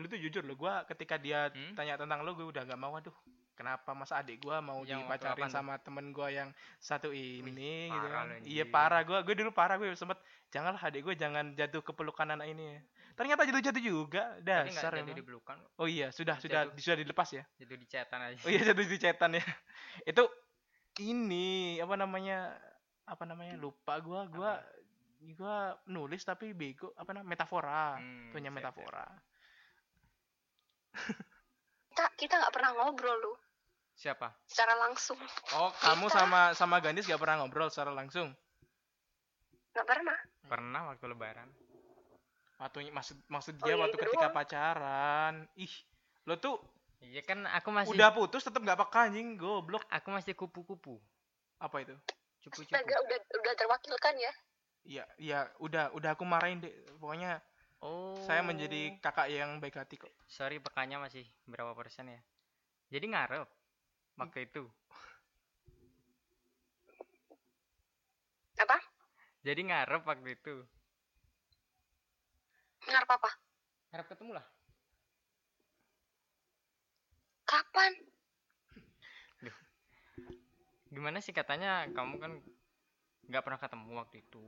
Dulu 0.00 0.08
tuh 0.08 0.18
jujur 0.18 0.42
loh 0.42 0.56
gue 0.56 0.72
ketika 0.88 1.14
dia 1.14 1.52
Hmm? 1.52 1.76
tanya 1.76 1.94
tentang 1.94 2.24
lo 2.24 2.32
gue 2.32 2.42
udah 2.42 2.64
gak 2.64 2.74
mau 2.74 2.92
aduh 2.92 3.12
kenapa 3.52 3.92
masa 3.92 4.16
adik 4.16 4.40
gue 4.40 4.56
mau 4.58 4.80
Yang 4.82 5.04
dipacarin 5.04 5.36
apaan 5.36 5.46
tuh? 5.46 5.54
sama 5.54 5.72
temen 5.76 6.06
gue 6.10 6.28
yang 6.30 6.48
satu 6.80 7.12
ini 7.12 7.92
gitu 7.92 8.00
parah 8.00 8.10
kan 8.10 8.24
lo, 8.26 8.36
iya 8.42 8.64
parah. 8.64 9.00
Gue 9.04 9.18
gue 9.20 9.34
dulu 9.36 9.50
parah 9.52 9.76
gue 9.76 9.92
sempet 9.92 10.16
janganlah 10.48 10.80
adik 10.80 11.04
gue 11.04 11.12
jangan 11.14 11.52
jatuh 11.52 11.84
ke 11.84 11.92
pelukan 11.92 12.24
anak 12.26 12.48
ini. 12.48 12.64
Ya 12.66 12.80
ternyata 13.12 13.44
jatuh 13.44 13.60
jatuh 13.60 13.82
juga. 13.84 14.24
Dasar 14.40 14.96
kok. 14.96 15.68
oh 15.76 15.84
iya 15.84 16.08
sudah 16.08 16.40
sudah 16.40 16.72
Jatuh. 16.72 16.80
sudah 16.80 16.96
dilepas 16.96 17.28
ya? 17.30 17.44
Jatuh 17.60 17.76
di 17.76 17.84
chatan 17.84 18.20
aja. 18.24 18.40
oh 18.40 18.48
iya 18.48 18.60
jatuh 18.64 18.80
di 18.82 18.96
cetan 18.96 19.30
ya. 19.36 19.44
Itu 20.08 20.24
ini 20.98 21.76
apa 21.78 21.94
namanya 21.94 22.56
apa 23.04 23.28
namanya 23.28 23.60
lupa 23.60 24.00
gue 24.00 24.20
gue 24.30 24.52
gue 25.36 25.56
nulis 25.86 26.24
tapi 26.24 26.56
bego 26.56 26.96
apa 26.96 27.12
namanya 27.12 27.28
metafora. 27.28 28.00
Hmm, 28.00 28.32
punya 28.32 28.48
siap, 28.48 28.56
metafora 28.56 29.04
Kita 31.90 32.04
kita 32.16 32.34
nggak 32.38 32.54
pernah 32.54 32.70
ngobrol 32.74 33.16
lu 33.18 33.32
Siapa? 33.94 34.32
secara 34.48 34.72
langsung. 34.80 35.18
Oh, 35.52 35.68
kamu 35.76 36.08
Kita- 36.08 36.16
sama 36.16 36.40
sama 36.56 36.76
Gandis 36.80 37.04
gak 37.04 37.20
pernah 37.20 37.44
ngobrol 37.44 37.68
secara 37.68 37.92
langsung? 37.92 38.32
Nggak 39.70 39.86
pernah. 39.86 40.16
Pernah 40.48 40.80
waktu 40.88 41.04
lebaran. 41.04 41.48
Waktu 42.56 42.88
maksud 42.88 43.16
maksud 43.26 43.54
Oh, 43.56 43.64
dia 43.64 43.72
iya, 43.72 43.80
waktu 43.80 43.96
itu 43.96 44.04
ketika 44.06 44.28
doang. 44.28 44.36
pacaran. 44.36 45.34
Ih, 45.54 45.74
lo 46.24 46.36
tuh 46.36 46.56
Iya 47.00 47.24
kan 47.24 47.48
aku 47.48 47.72
masih 47.72 47.96
udah 47.96 48.12
putus 48.12 48.44
tetap 48.44 48.60
gak 48.60 48.76
peka 48.76 49.08
anjing, 49.08 49.40
goblok. 49.40 49.80
aku 49.88 50.12
masih 50.12 50.36
kupu-kupu. 50.36 51.00
Apa 51.56 51.80
itu? 51.80 51.96
Cupu-cupu. 52.40 52.76
Udah 52.76 53.18
udah 53.40 53.54
terwakilkan 53.56 54.14
ya. 54.16 54.32
Iya, 54.80 55.04
iya, 55.16 55.38
udah 55.60 55.92
udah 55.92 56.12
aku 56.12 56.24
marahin 56.24 56.60
deh. 56.60 56.72
Pokoknya 56.96 57.40
Oh. 57.80 58.12
saya 58.28 58.44
menjadi 58.44 59.00
kakak 59.00 59.32
yang 59.32 59.56
baik 59.56 59.80
hati 59.80 59.96
kok. 59.96 60.12
Sorry 60.28 60.60
pekanya 60.60 61.00
masih 61.00 61.24
berapa 61.48 61.72
persen 61.72 62.12
ya? 62.12 62.20
Jadi 62.92 63.08
ngarep 63.08 63.48
waktu 64.20 64.44
itu. 64.44 64.68
Apa? 68.60 68.76
Jadi 69.40 69.60
ngarep 69.64 70.02
waktu 70.04 70.28
itu. 70.36 70.54
Ngarep 72.84 73.10
apa? 73.16 73.30
Ngarep 73.96 74.06
ketemu 74.12 74.32
lah. 74.36 74.46
Kapan? 77.48 77.92
Gimana 80.90 81.22
sih 81.22 81.30
katanya 81.30 81.86
kamu 81.94 82.18
kan 82.18 82.32
nggak 83.30 83.42
pernah 83.46 83.60
ketemu 83.62 83.90
waktu 83.94 84.16
itu. 84.26 84.42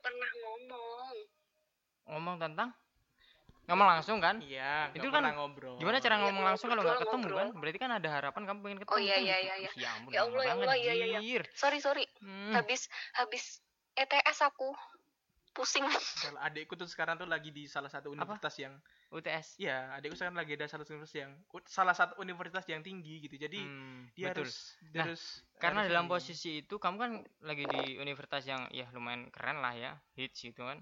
Nggak 0.00 0.16
pernah 0.16 0.30
ngomong. 0.32 1.16
Ngomong 2.08 2.36
tentang 2.40 2.70
ngomong 3.68 3.88
langsung 3.92 4.16
kan? 4.16 4.40
Iya, 4.40 4.88
Itu 4.96 5.12
gak 5.12 5.12
kan 5.12 5.20
pernah 5.28 5.34
ngobrol. 5.36 5.76
Gimana 5.76 6.00
cara 6.00 6.16
Iya, 6.16 6.22
ngomong 6.24 6.42
langsung 6.48 6.72
kalau 6.72 6.82
nggak 6.82 6.96
ngobrol, 6.96 7.12
ketemu 7.12 7.20
kan? 7.20 7.28
ngobrol. 7.36 7.60
Berarti 7.60 7.78
kan 7.84 7.90
ada 7.92 8.08
harapan 8.08 8.42
kamu 8.48 8.58
pengen 8.64 8.78
ketemu. 8.80 8.96
Oh, 8.96 9.00
iya, 9.04 9.14
kan 9.14 9.20
iya, 9.28 9.36
iya, 9.44 9.54
iya. 9.60 9.70
Ih, 9.76 9.82
Ya 9.84 9.88
ampun, 9.92 10.10
Ya 10.10 10.20
Allah, 10.24 10.40
ya 10.40 10.48
banget, 10.48 10.64
Allah, 10.64 10.76
iya, 10.80 10.92
iya, 10.96 11.06
iya. 11.12 11.20
jir. 11.20 11.42
Sorry 11.52 11.78
sorry. 11.84 12.04
Hmm. 12.24 12.56
Habis 12.56 12.88
habis 13.12 13.44
ETS 13.92 14.38
aku 14.40 14.72
pusing. 15.60 15.84
Kalau 16.24 16.40
adikku 16.40 16.72
tuh 16.80 16.88
sekarang 16.88 17.20
tuh 17.20 17.28
lagi 17.28 17.52
di 17.52 17.68
salah 17.68 17.92
satu 17.92 18.08
universitas 18.16 18.56
yang 18.56 18.72
UTS. 19.12 19.60
Iya, 19.60 19.92
adikku 20.00 20.16
sekarang 20.16 20.40
lagi 20.40 20.56
ada 20.56 20.64
salah 20.64 20.88
satu 20.88 20.96
universitas 20.96 21.20
yang 21.28 21.32
salah 21.68 21.92
satu 21.92 22.16
universitas 22.16 22.64
yang 22.72 22.80
tinggi 22.80 23.20
gitu. 23.20 23.36
Jadi 23.36 23.60
Hmm, 23.60 24.08
dia 24.16 24.32
betul. 24.32 24.48
harus 24.48 24.54
dia 24.80 25.00
Nah, 25.04 25.06
harus 25.12 25.22
Karena 25.60 25.84
harus 25.84 25.92
dalam 25.92 26.06
ini. 26.08 26.12
posisi 26.16 26.50
itu 26.64 26.74
kamu 26.80 26.96
kan 26.96 27.10
lagi 27.44 27.64
di 27.68 27.82
universitas 28.00 28.42
yang 28.48 28.64
ya 28.72 28.88
lumayan 28.96 29.28
keren 29.28 29.60
lah 29.60 29.76
ya, 29.76 29.92
hits 30.16 30.40
gitu 30.40 30.64
kan. 30.64 30.80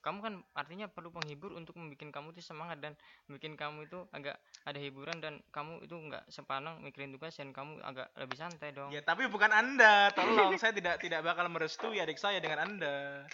Kamu 0.00 0.18
kan 0.24 0.34
artinya 0.56 0.88
perlu 0.88 1.12
penghibur 1.12 1.52
untuk 1.52 1.76
membuat 1.76 2.08
kamu 2.08 2.32
tuh 2.32 2.40
semangat 2.40 2.80
dan 2.80 2.96
bikin 3.28 3.52
kamu 3.52 3.84
itu 3.84 4.00
agak 4.16 4.40
ada 4.64 4.78
hiburan 4.80 5.20
dan 5.20 5.44
kamu 5.52 5.84
itu 5.84 5.92
nggak 5.92 6.24
sepanang 6.32 6.80
mikirin 6.80 7.12
tugas 7.12 7.36
dan 7.36 7.52
kamu 7.52 7.80
agak 7.84 8.08
lebih 8.16 8.36
santai 8.40 8.72
dong. 8.72 8.88
Ya, 8.88 9.04
tapi 9.04 9.28
bukan 9.28 9.52
Anda. 9.52 10.08
Tolong, 10.16 10.56
saya 10.56 10.72
tidak 10.72 11.04
tidak 11.04 11.20
bakal 11.20 11.52
merestui 11.52 12.00
adik 12.00 12.16
saya 12.16 12.40
dengan 12.40 12.64
Anda. 12.64 13.28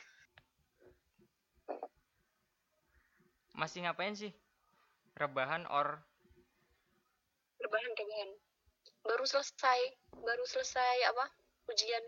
Masih 3.57 3.89
ngapain 3.89 4.13
sih? 4.13 4.37
Rebahan 5.17 5.65
or 5.73 6.05
Rebahan 7.57 7.93
rebahan. 7.97 8.31
Baru 9.01 9.25
selesai 9.25 9.81
baru 10.13 10.45
selesai 10.45 10.97
apa? 11.09 11.27
Ujian. 11.73 12.05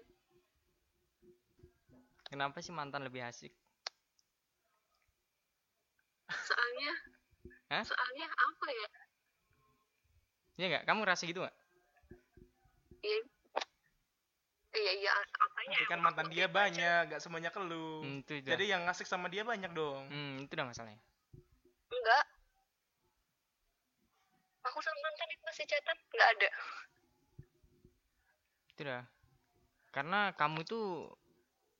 kenapa 2.29 2.61
sih 2.61 2.77
mantan 2.77 3.09
lebih 3.09 3.25
asik? 3.25 3.49
Soalnya 6.29 6.93
Hah? 7.73 7.85
soalnya 7.89 8.29
apa 8.29 8.67
ya? 8.69 8.89
Iya 10.61 10.67
nggak? 10.69 10.85
Kamu 10.85 10.99
ngerasa 11.01 11.23
gitu 11.25 11.41
nggak? 11.41 11.57
Iya. 13.01 13.21
Iya 14.77 14.93
iya 15.01 15.11
apanya? 15.17 15.79
Tapi 15.81 15.89
kan 15.89 16.01
mantan 16.05 16.29
dia 16.29 16.47
banyak, 16.47 17.01
gak 17.09 17.23
semuanya 17.25 17.49
ke 17.49 17.61
lu. 17.65 18.05
Hmm, 18.05 18.21
itu. 18.21 18.45
Jadi 18.45 18.65
yang 18.69 18.85
ngasih 18.85 19.09
sama 19.09 19.33
dia 19.33 19.43
banyak 19.43 19.73
dong. 19.73 20.05
Hmm, 20.13 20.45
itu 20.45 20.53
udah 20.53 20.69
masalahnya. 20.69 21.01
Enggak. 21.89 22.25
Aku 24.69 24.79
sama 24.85 24.99
mantan 25.01 25.29
itu 25.33 25.43
masih 25.49 25.65
chatan? 25.65 25.97
Enggak 26.13 26.29
ada. 26.37 26.51
Itu 28.75 28.81
udah. 28.85 29.05
Karena 29.93 30.21
kamu 30.37 30.63
tuh 30.69 31.17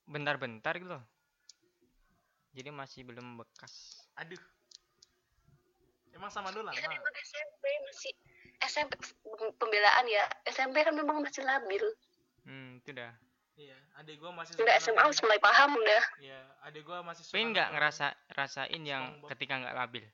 bentar-bentar 0.09 0.73
gitu 0.81 0.97
loh. 0.97 1.05
Jadi 2.57 2.71
masih 2.73 3.05
belum 3.05 3.39
bekas. 3.39 4.03
Aduh. 4.19 4.41
emang 6.19 6.35
sama 6.35 6.51
lu 6.51 6.67
Ya 6.75 6.83
kan 6.83 6.91
lama 6.91 6.99
emang 6.99 7.15
SMP 7.23 7.63
masih 7.87 8.13
SMP 8.67 8.93
pembelaan 9.55 10.05
ya 10.11 10.27
SMP 10.51 10.83
kan 10.83 10.91
memang 10.99 11.23
masih 11.23 11.47
labil 11.47 11.85
hmm 12.43 12.83
itu 12.83 12.91
dah 12.91 13.15
iya 13.59 13.75
adik 13.99 14.23
gua 14.23 14.31
masih 14.31 14.55
udah 14.55 14.77
SMA 14.79 15.03
harus 15.03 15.19
mulai 15.21 15.41
paham 15.43 15.75
udah. 15.75 16.03
Iya 16.23 16.41
adik 16.63 16.87
gua 16.87 17.03
masih 17.03 17.27
tapi 17.27 17.43
suka 17.43 17.51
nggak 17.51 17.67
nonton. 17.67 17.75
ngerasa 17.75 18.07
rasain 18.33 18.83
yang 18.87 19.05
SpongeBob. 19.19 19.29
ketika 19.35 19.55
nggak 19.59 19.77
labil. 19.77 20.05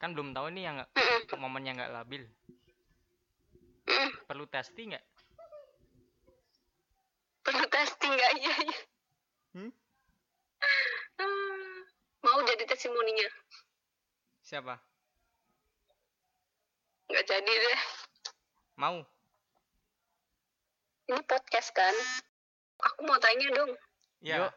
Kan 0.00 0.08
belum 0.16 0.32
tahu 0.32 0.46
nih 0.56 0.62
yang 0.64 0.74
nggak 0.80 0.90
Mm-mm. 0.96 1.38
momennya 1.38 1.72
nggak 1.76 1.92
labil. 1.92 2.22
Mm. 3.86 4.10
perlu 4.26 4.44
testing 4.48 4.96
nggak? 4.96 5.04
Perlu 7.44 7.64
testing 7.68 8.12
nggak? 8.12 8.32
Iya 8.34 8.54
iya. 8.64 8.78
Hmm? 9.54 9.70
Ah, 11.16 11.80
mau 12.20 12.40
jadi 12.42 12.64
testimoninya. 12.66 13.28
Siapa? 14.42 14.74
Nggak 17.06 17.24
jadi 17.24 17.52
deh. 17.52 17.80
Mau? 18.76 19.00
Ini 21.06 21.22
podcast 21.22 21.70
kan 21.70 21.94
aku 22.80 23.00
mau 23.08 23.18
tanya 23.20 23.48
dong 23.52 23.72
ya 24.20 24.40
Yuk. 24.44 24.52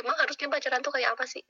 emang 0.00 0.16
harusnya 0.18 0.46
pacaran 0.50 0.80
tuh 0.82 0.92
kayak 0.92 1.14
apa 1.14 1.24
sih 1.28 1.44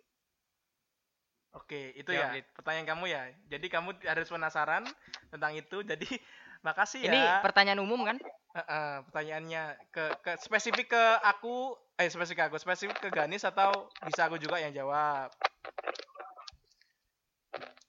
Oke, 1.54 1.94
itu 1.94 2.10
ya 2.10 2.34
Lid. 2.34 2.42
pertanyaan 2.50 2.82
kamu 2.98 3.14
ya. 3.14 3.30
Jadi 3.46 3.70
kamu 3.70 3.94
harus 4.02 4.26
penasaran 4.26 4.82
tentang 5.30 5.54
itu. 5.54 5.86
Jadi 5.86 6.02
makasih 6.66 7.06
ini 7.06 7.14
ya. 7.14 7.38
pertanyaan 7.46 7.78
umum 7.78 8.02
kan 8.02 8.18
Eh, 8.54 8.62
eh, 8.62 8.96
pertanyaannya 9.10 9.90
ke, 9.90 10.04
ke 10.22 10.32
spesifik 10.38 10.94
ke 10.94 11.04
aku, 11.26 11.74
eh 11.98 12.06
spesifik 12.06 12.38
ke 12.38 12.44
aku, 12.54 12.56
spesifik 12.62 12.98
ke 13.02 13.08
Ganis 13.10 13.42
atau 13.42 13.90
bisa 14.06 14.30
aku 14.30 14.38
juga 14.38 14.62
yang 14.62 14.70
jawab. 14.70 15.26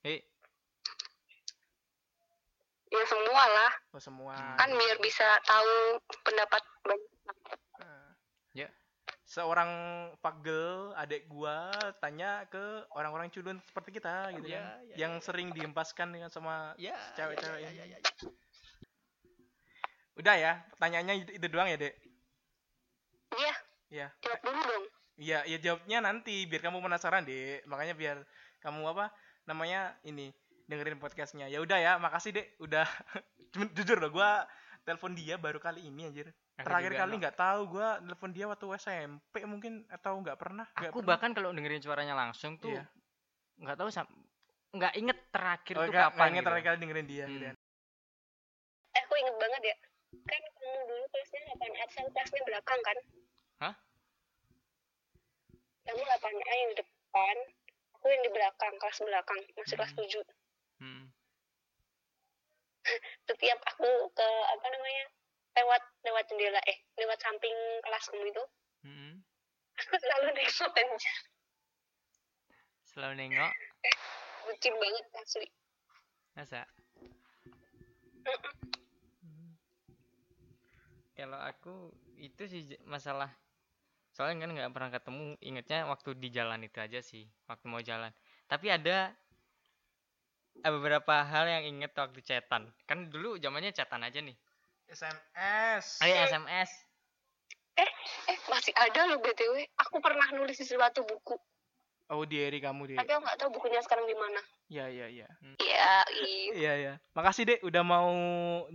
eh 0.06 0.26
ya 2.96 3.06
semua 3.06 3.44
lah 3.46 3.72
Oh 3.92 4.02
semua. 4.02 4.36
kan 4.56 4.70
biar 4.70 4.98
bisa 5.00 5.28
tahu 5.42 5.74
pendapat 6.22 6.62
banyak 6.82 7.12
Eh. 7.76 8.10
Ya. 8.56 8.68
Seorang 9.26 9.70
pagel 10.20 10.94
adik 10.96 11.28
gua 11.28 11.68
tanya 12.00 12.46
ke 12.46 12.62
orang-orang 12.92 13.28
culun 13.28 13.58
seperti 13.62 13.90
kita 13.94 14.32
gitu 14.34 14.48
Ya, 14.48 14.62
kan, 14.62 14.66
ya, 14.86 14.96
yang 14.98 15.14
sering 15.20 15.50
dihempaskan 15.52 16.14
dengan 16.14 16.30
sama 16.30 16.72
ya 16.78 16.96
Cewek-cewek 17.14 17.60
ya, 17.60 17.70
ini. 17.70 17.78
ya, 17.78 17.86
ya, 17.86 17.98
ya. 17.98 18.00
Udah 20.16 20.36
ya, 20.36 20.52
pertanyaannya 20.72 21.16
itu, 21.20 21.32
itu 21.36 21.48
doang 21.52 21.68
ya, 21.68 21.76
Dek. 21.76 21.96
iya 23.36 23.54
Iya. 23.86 24.08
jawab 24.22 24.40
dulu 24.42 24.62
dong 24.64 24.86
Iya, 25.16 25.40
ya 25.48 25.58
jawabnya 25.58 26.00
nanti 26.02 26.44
biar 26.44 26.60
kamu 26.62 26.80
penasaran, 26.80 27.24
Dek. 27.24 27.64
Makanya 27.68 27.96
biar 27.96 28.18
kamu 28.60 28.84
apa 28.92 29.12
namanya 29.46 29.96
ini 30.04 30.32
dengerin 30.66 30.98
podcastnya. 30.98 31.46
Ya 31.46 31.60
udah 31.60 31.78
ya, 31.78 31.92
makasih, 31.96 32.32
Dek. 32.32 32.48
Udah 32.58 32.86
Cuman 33.52 33.70
jujur 33.72 33.98
loh, 33.98 34.10
gua 34.10 34.44
telepon 34.82 35.14
dia 35.14 35.36
baru 35.36 35.58
kali 35.58 35.82
ini 35.84 36.06
anjir. 36.06 36.28
Aku 36.56 36.64
Terakhir 36.64 36.94
kali 36.96 37.14
nggak 37.18 37.36
tahu 37.36 37.60
gua 37.70 38.00
telepon 38.00 38.32
dia 38.32 38.46
waktu 38.46 38.66
SMP 38.76 39.44
mungkin 39.44 39.84
atau 39.88 40.16
nggak 40.18 40.36
pernah. 40.36 40.66
nggak 40.70 40.88
aku 40.88 41.00
pernah. 41.00 41.10
bahkan 41.12 41.32
kalau 41.32 41.50
dengerin 41.52 41.80
suaranya 41.80 42.14
langsung 42.14 42.56
tuh 42.56 42.72
Iya. 42.72 42.84
nggak 43.58 43.76
tahu 43.76 43.90
sam- 43.90 44.12
nggak 44.70 44.94
inget 44.94 45.18
terakhir 45.30 45.76
Oh, 45.76 45.82
tuh 45.82 45.90
nggak- 45.90 46.06
kapan 46.06 46.16
nggak 46.16 46.28
inget 46.30 46.36
gitu. 46.38 46.50
terakhir 46.50 46.66
kali 46.66 46.78
dengerin 46.78 47.08
dia 47.08 47.24
Hmm. 47.24 47.34
gitu 47.34 47.46
eh 47.46 47.56
aku 49.02 49.14
inget 49.16 49.36
banget 49.38 49.62
ya 49.64 49.76
kan 50.26 50.42
kamu 50.54 50.80
dulu 50.86 51.04
kelasnya 51.10 51.40
8 51.50 51.72
A 51.74 51.86
saya 51.90 52.08
kelasnya 52.10 52.42
belakang 52.46 52.80
kan 52.82 52.98
Hah? 53.58 53.74
kamu 55.86 56.02
8 56.02 56.12
A 56.42 56.54
yang 56.54 56.70
di 56.70 56.78
depan 56.78 57.36
aku 57.94 58.06
yang 58.06 58.22
di 58.22 58.32
belakang 58.32 58.74
kelas 58.76 58.98
belakang 59.02 59.40
masih 59.56 59.76
kelas 59.76 59.92
Hmm. 59.92 60.00
7 60.02 60.20
Hmm. 60.22 60.35
Setiap 63.30 63.60
aku 63.66 63.90
ke 64.14 64.28
apa 64.52 64.66
namanya 64.70 65.06
lewat 65.56 65.82
lewat 66.04 66.24
jendela 66.28 66.62
eh 66.68 66.78
lewat 67.00 67.18
samping 67.22 67.56
kelas 67.84 68.06
kamu 68.12 68.30
itu 68.30 68.44
Hmm. 68.86 69.18
aku 69.82 69.98
selalu 69.98 70.30
nengok 70.38 70.72
aja. 70.78 71.14
Selalu 72.86 73.14
nengok? 73.18 73.52
Bucin 74.46 74.78
banget 74.78 75.06
asli. 75.18 75.48
Masa? 76.38 76.62
Kalau 81.18 81.42
aku 81.42 81.90
itu 82.22 82.46
sih 82.46 82.62
masalah 82.86 83.34
soalnya 84.14 84.48
kan 84.48 84.52
nggak 84.54 84.72
pernah 84.72 84.92
ketemu 84.94 85.26
ingetnya 85.44 85.90
waktu 85.90 86.14
di 86.16 86.30
jalan 86.30 86.62
itu 86.62 86.78
aja 86.78 87.02
sih 87.02 87.26
waktu 87.50 87.66
mau 87.66 87.82
jalan. 87.82 88.14
Tapi 88.46 88.70
ada 88.70 89.18
eh, 90.64 90.72
beberapa 90.72 91.26
hal 91.26 91.46
yang 91.50 91.64
inget 91.66 91.92
waktu 91.98 92.22
chatan 92.24 92.72
kan 92.86 93.10
dulu 93.12 93.36
zamannya 93.42 93.76
chatan 93.76 94.06
aja 94.06 94.22
nih 94.22 94.36
SMS. 94.86 96.06
Ayo 96.06 96.14
SMS 96.30 96.70
eh 97.76 97.92
masih 98.48 98.72
ada 98.72 99.12
loh 99.12 99.20
btw 99.20 99.68
aku 99.76 100.00
pernah 100.00 100.32
nulis 100.32 100.56
di 100.56 100.66
suatu 100.66 101.04
buku 101.04 101.36
Oh, 102.06 102.22
diary 102.22 102.62
kamu, 102.62 102.94
Dek. 102.94 103.02
tapi 103.02 103.18
aku 103.18 103.22
nggak 103.26 103.40
tahu 103.42 103.50
bukunya 103.58 103.82
sekarang 103.82 104.06
di 104.06 104.14
mana 104.14 104.38
Iya, 104.70 104.86
iya, 104.94 105.08
iya. 105.10 105.28
ya 105.58 105.94
i 106.14 106.54
Iya 106.54 106.74
ya. 106.78 106.94
Makasih 107.18 107.50
dek 107.50 107.62
udah 107.66 107.82
mau 107.82 108.14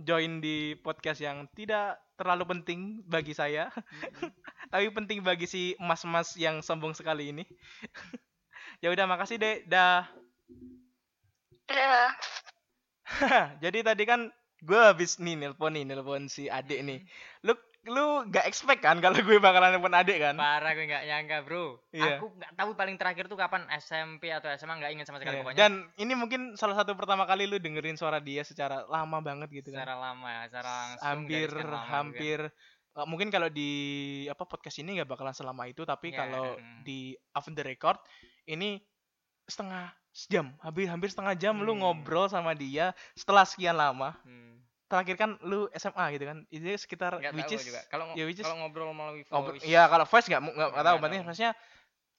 join 0.03 0.43
di 0.43 0.75
podcast 0.83 1.23
yang 1.23 1.47
tidak 1.55 1.95
terlalu 2.19 2.43
penting 2.51 2.99
bagi 3.07 3.31
saya, 3.31 3.71
tapi 4.71 4.91
penting 4.91 5.23
bagi 5.23 5.47
si 5.47 5.79
emas-emas 5.79 6.35
yang 6.35 6.59
sombong 6.59 6.91
sekali 6.91 7.31
ini. 7.31 7.43
ya 8.83 8.91
udah 8.91 9.07
makasih 9.07 9.39
dek. 9.39 9.63
Dah. 9.71 10.11
Ya 11.67 12.09
Jadi 13.63 13.79
tadi 13.83 14.03
kan 14.03 14.31
gue 14.61 14.77
habis 14.79 15.17
nih 15.17 15.35
nelpon 15.35 15.73
nih 15.73 15.83
nelpon 15.83 16.25
si 16.25 16.47
adik 16.47 16.79
nih. 16.79 17.01
Lu 17.43 17.53
lu 17.81 18.29
gak 18.29 18.45
expect 18.45 18.85
kan 18.85 19.01
kalau 19.01 19.17
gue 19.17 19.41
bakalan 19.41 19.73
nelpon 19.73 19.89
adik 19.91 20.21
kan? 20.21 20.37
parah 20.37 20.71
gue 20.71 20.85
nggak 20.85 21.01
nyangka 21.01 21.37
bro 21.41 21.81
Iya. 21.89 22.21
aku 22.21 22.29
nggak 22.31 22.53
tahu 22.53 22.71
paling 22.77 22.93
terakhir 22.93 23.25
tuh 23.25 23.33
kapan 23.33 23.65
SMP 23.73 24.29
atau 24.29 24.53
SMA 24.53 24.77
nggak 24.77 24.91
inget 24.93 25.05
sama 25.09 25.17
sekali 25.17 25.41
Iya. 25.41 25.41
pokoknya 25.41 25.57
Dan 25.59 25.73
ini 25.97 26.13
mungkin 26.13 26.41
salah 26.53 26.77
satu 26.77 26.93
pertama 26.93 27.25
kali 27.25 27.49
lu 27.49 27.57
dengerin 27.57 27.97
suara 27.97 28.21
dia 28.21 28.45
secara 28.45 28.85
lama 28.85 29.17
banget 29.19 29.49
gitu 29.49 29.73
kan. 29.73 29.81
secara 29.81 29.97
lama 29.97 30.27
ya 30.29 30.41
secara 30.45 30.69
langsung 30.69 31.01
hampir 31.03 31.33
dari 31.41 31.57
sekian 31.57 31.65
lama 31.65 31.81
juga. 31.81 31.89
hampir 31.89 32.39
uh, 32.93 33.07
mungkin 33.09 33.27
kalau 33.27 33.49
di 33.49 33.71
apa 34.29 34.43
podcast 34.45 34.77
ini 34.77 35.01
nggak 35.01 35.09
bakalan 35.09 35.33
selama 35.33 35.63
itu 35.65 35.81
tapi 35.81 36.13
Ya, 36.13 36.21
kalau 36.21 36.53
di 36.85 37.17
off 37.33 37.49
the 37.49 37.65
record 37.65 37.97
ini 38.45 38.77
setengah 39.43 39.89
jam 40.27 40.51
hampir 40.59 40.85
hampir 40.85 41.07
setengah 41.07 41.33
jam 41.33 41.55
lu 41.57 41.71
Hmm. 41.71 41.81
ngobrol 41.81 42.27
sama 42.27 42.51
dia 42.51 42.91
setelah 43.13 43.43
sekian 43.43 43.75
lama. 43.75 44.15
Hmm. 44.23 44.49
terakhir 44.85 45.15
kan 45.15 45.39
lu 45.39 45.71
SMA 45.71 46.03
gitu 46.11 46.27
kan 46.27 46.43
itu 46.51 46.67
sekitar 46.75 47.15
nggak 47.15 47.31
which 47.31 47.55
is 47.55 47.63
juga. 47.63 47.79
Kalau 47.87 48.11
ya, 48.11 48.27
which 48.27 48.35
is- 48.35 48.43
kalau 48.43 48.59
ngobrol 48.59 48.91
melalui 48.91 49.23
voice. 49.23 49.63
ya 49.63 49.87
kalau 49.87 50.03
voice 50.03 50.27
nggak 50.27 50.41
nggak 50.43 50.51
Nggak 50.51 50.75
tahu 50.75 50.83
tahu. 50.83 50.95
berarti 50.99 51.17
maksudnya 51.23 51.53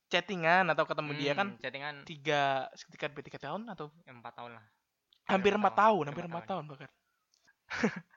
chattingan 0.09 0.65
atau 0.69 0.85
ketemu 0.89 1.11
dia 1.15 1.33
kan 1.33 1.49
Hmm, 1.53 1.61
chattingan. 1.61 1.95
tiga 2.05 2.41
sekitar 2.73 3.13
tiga 3.13 3.37
tahun 3.39 3.69
atau 3.69 3.93
empat 4.09 4.33
tahun 4.35 4.57
lah. 4.57 4.65
Hampir 5.29 5.53
empat 5.53 5.75
tahun, 5.77 6.01
tahun 6.01 6.05
hampir 6.09 6.25
empat 6.33 6.45
tahun. 6.49 6.65
bahkan. 6.65 6.89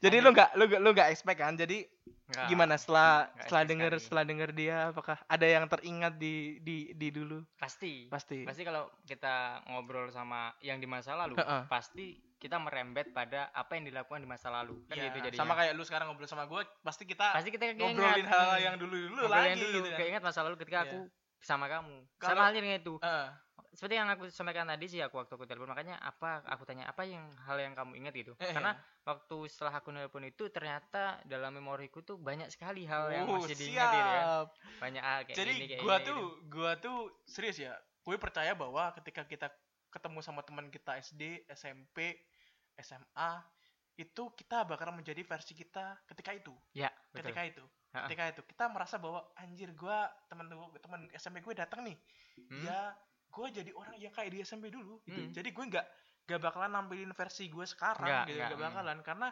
Jadi 0.00 0.16
lu 0.18 0.32
nggak 0.32 0.50
lu 0.56 0.64
lu 0.80 0.90
nggak 0.96 1.08
expect 1.12 1.38
kan? 1.38 1.52
Jadi 1.52 1.84
Nggak. 2.28 2.46
gimana 2.46 2.74
setelah 2.76 3.24
nggak 3.26 3.40
setelah 3.42 3.62
sekali. 3.64 3.96
setelah 3.98 4.24
denger 4.24 4.50
dia 4.52 4.76
apakah 4.86 5.16
ada 5.24 5.46
yang 5.48 5.64
teringat 5.64 6.12
di 6.14 6.34
di 6.60 6.92
di 6.92 7.08
dulu 7.08 7.40
pasti 7.56 8.04
pasti 8.06 8.44
pasti 8.44 8.62
kalau 8.62 8.84
kita 9.02 9.64
ngobrol 9.64 10.12
sama 10.12 10.52
yang 10.60 10.76
di 10.76 10.84
masa 10.84 11.16
lalu 11.16 11.34
Heeh. 11.34 11.64
pasti 11.66 12.06
kita 12.36 12.54
merembet 12.54 13.10
pada 13.10 13.48
apa 13.50 13.74
yang 13.74 13.88
dilakukan 13.88 14.20
di 14.20 14.28
masa 14.28 14.52
lalu 14.52 14.76
kan 14.84 14.94
Ya, 14.94 15.08
gitu 15.08 15.24
jadi 15.24 15.34
sama 15.34 15.56
kayak 15.56 15.72
lu 15.72 15.82
sekarang 15.82 16.06
ngobrol 16.06 16.28
sama 16.28 16.44
gue 16.44 16.62
pasti 16.80 17.02
kita 17.02 17.32
pasti 17.32 17.48
kita 17.48 17.72
ngobrolin 17.72 18.22
hal 18.22 18.44
hmm, 18.52 18.60
yang 18.60 18.74
dulu 18.76 18.96
dulu 19.08 19.22
lagi 19.26 19.56
dulu 19.56 19.78
gitu 19.80 19.88
kan. 19.88 19.98
keinget 19.98 20.22
masa 20.22 20.40
lalu 20.44 20.56
ketika 20.58 20.78
Iya. 20.78 20.86
aku 20.86 21.00
sama 21.40 21.64
kamu 21.66 21.96
Kalau- 22.14 22.28
sama 22.30 22.40
halnya 22.44 22.60
dengan 22.60 22.78
itu 22.78 22.94
Heeh. 23.00 23.26
Seperti 23.68 23.94
yang 23.94 24.08
aku 24.08 24.26
sampaikan 24.28 24.64
tadi 24.64 24.86
sih 24.86 24.98
aku 24.98 25.16
waktu 25.16 25.32
aku 25.32 25.44
telepon 25.44 25.68
makanya 25.68 25.98
apa 25.98 26.42
aku 26.44 26.62
tanya 26.62 26.84
apa 26.84 27.02
yang 27.02 27.22
hal 27.40 27.56
yang 27.56 27.72
kamu 27.72 27.96
ingat 27.96 28.12
gitu 28.12 28.32
Eh, 28.36 28.50
karena 28.50 28.72
waktu 29.02 29.36
setelah 29.46 29.74
aku 29.76 29.88
nelpon 29.88 30.22
itu 30.22 30.46
ternyata 30.48 31.18
dalam 31.24 31.52
memoriku 31.52 32.00
tuh 32.00 32.16
banyak 32.16 32.48
sekali 32.48 32.84
hal 32.84 33.08
yang 33.08 33.26
Oh, 33.26 33.38
masih 33.38 33.54
diingat 33.54 33.88
gitu 33.88 33.98
siap. 33.98 34.46
banyak 34.78 35.02
hal 35.02 35.18
kayak 35.24 35.36
jadi 35.36 35.50
gini 35.52 35.66
kayak 35.68 35.80
gua 35.80 35.96
gini, 35.96 36.04
tuh 36.04 36.18
gitu. 36.18 36.48
gua 36.48 36.72
tuh 36.76 36.98
serius 37.24 37.58
ya 37.58 37.74
gue 37.98 38.16
percaya 38.16 38.52
bahwa 38.52 38.88
ketika 38.94 39.22
kita 39.22 39.48
ketemu 39.88 40.18
sama 40.20 40.40
teman 40.40 40.68
kita 40.68 40.96
SD 40.96 41.22
SMP 41.50 42.16
SMA 42.74 43.30
itu 43.94 44.22
kita 44.32 44.62
bakal 44.62 44.88
menjadi 44.90 45.20
versi 45.20 45.52
kita 45.52 45.98
ketika 46.06 46.30
itu 46.32 46.54
ya 46.72 46.88
betul 47.10 47.18
ketika 47.20 47.42
itu 47.44 47.64
Ha-ha. 47.88 48.04
ketika 48.04 48.24
itu 48.28 48.42
kita 48.46 48.64
merasa 48.66 48.96
bahwa 48.96 49.32
anjir 49.34 49.72
gua 49.72 50.06
temen 50.26 50.46
teman 50.78 51.08
SMP 51.12 51.40
gue 51.40 51.54
datang 51.54 51.82
nih 51.82 51.96
Hmm? 52.38 52.62
ya 52.62 52.94
gue 53.28 53.46
jadi 53.52 53.70
orang 53.72 53.94
yang 53.96 54.10
kayak 54.10 54.30
di 54.30 54.38
SMP 54.40 54.68
dulu 54.68 54.98
gitu 55.04 55.20
Hmm. 55.20 55.32
jadi 55.32 55.48
gue 55.48 55.64
nggak 55.68 55.86
nggak 56.28 56.40
bakalan 56.40 56.70
nampilin 56.70 57.12
versi 57.12 57.48
gue 57.48 57.64
sekarang 57.64 58.04
Nggak, 58.04 58.24
gitu 58.28 58.54
hmm. 58.56 58.64
bakalan 58.64 58.98
karena 59.00 59.28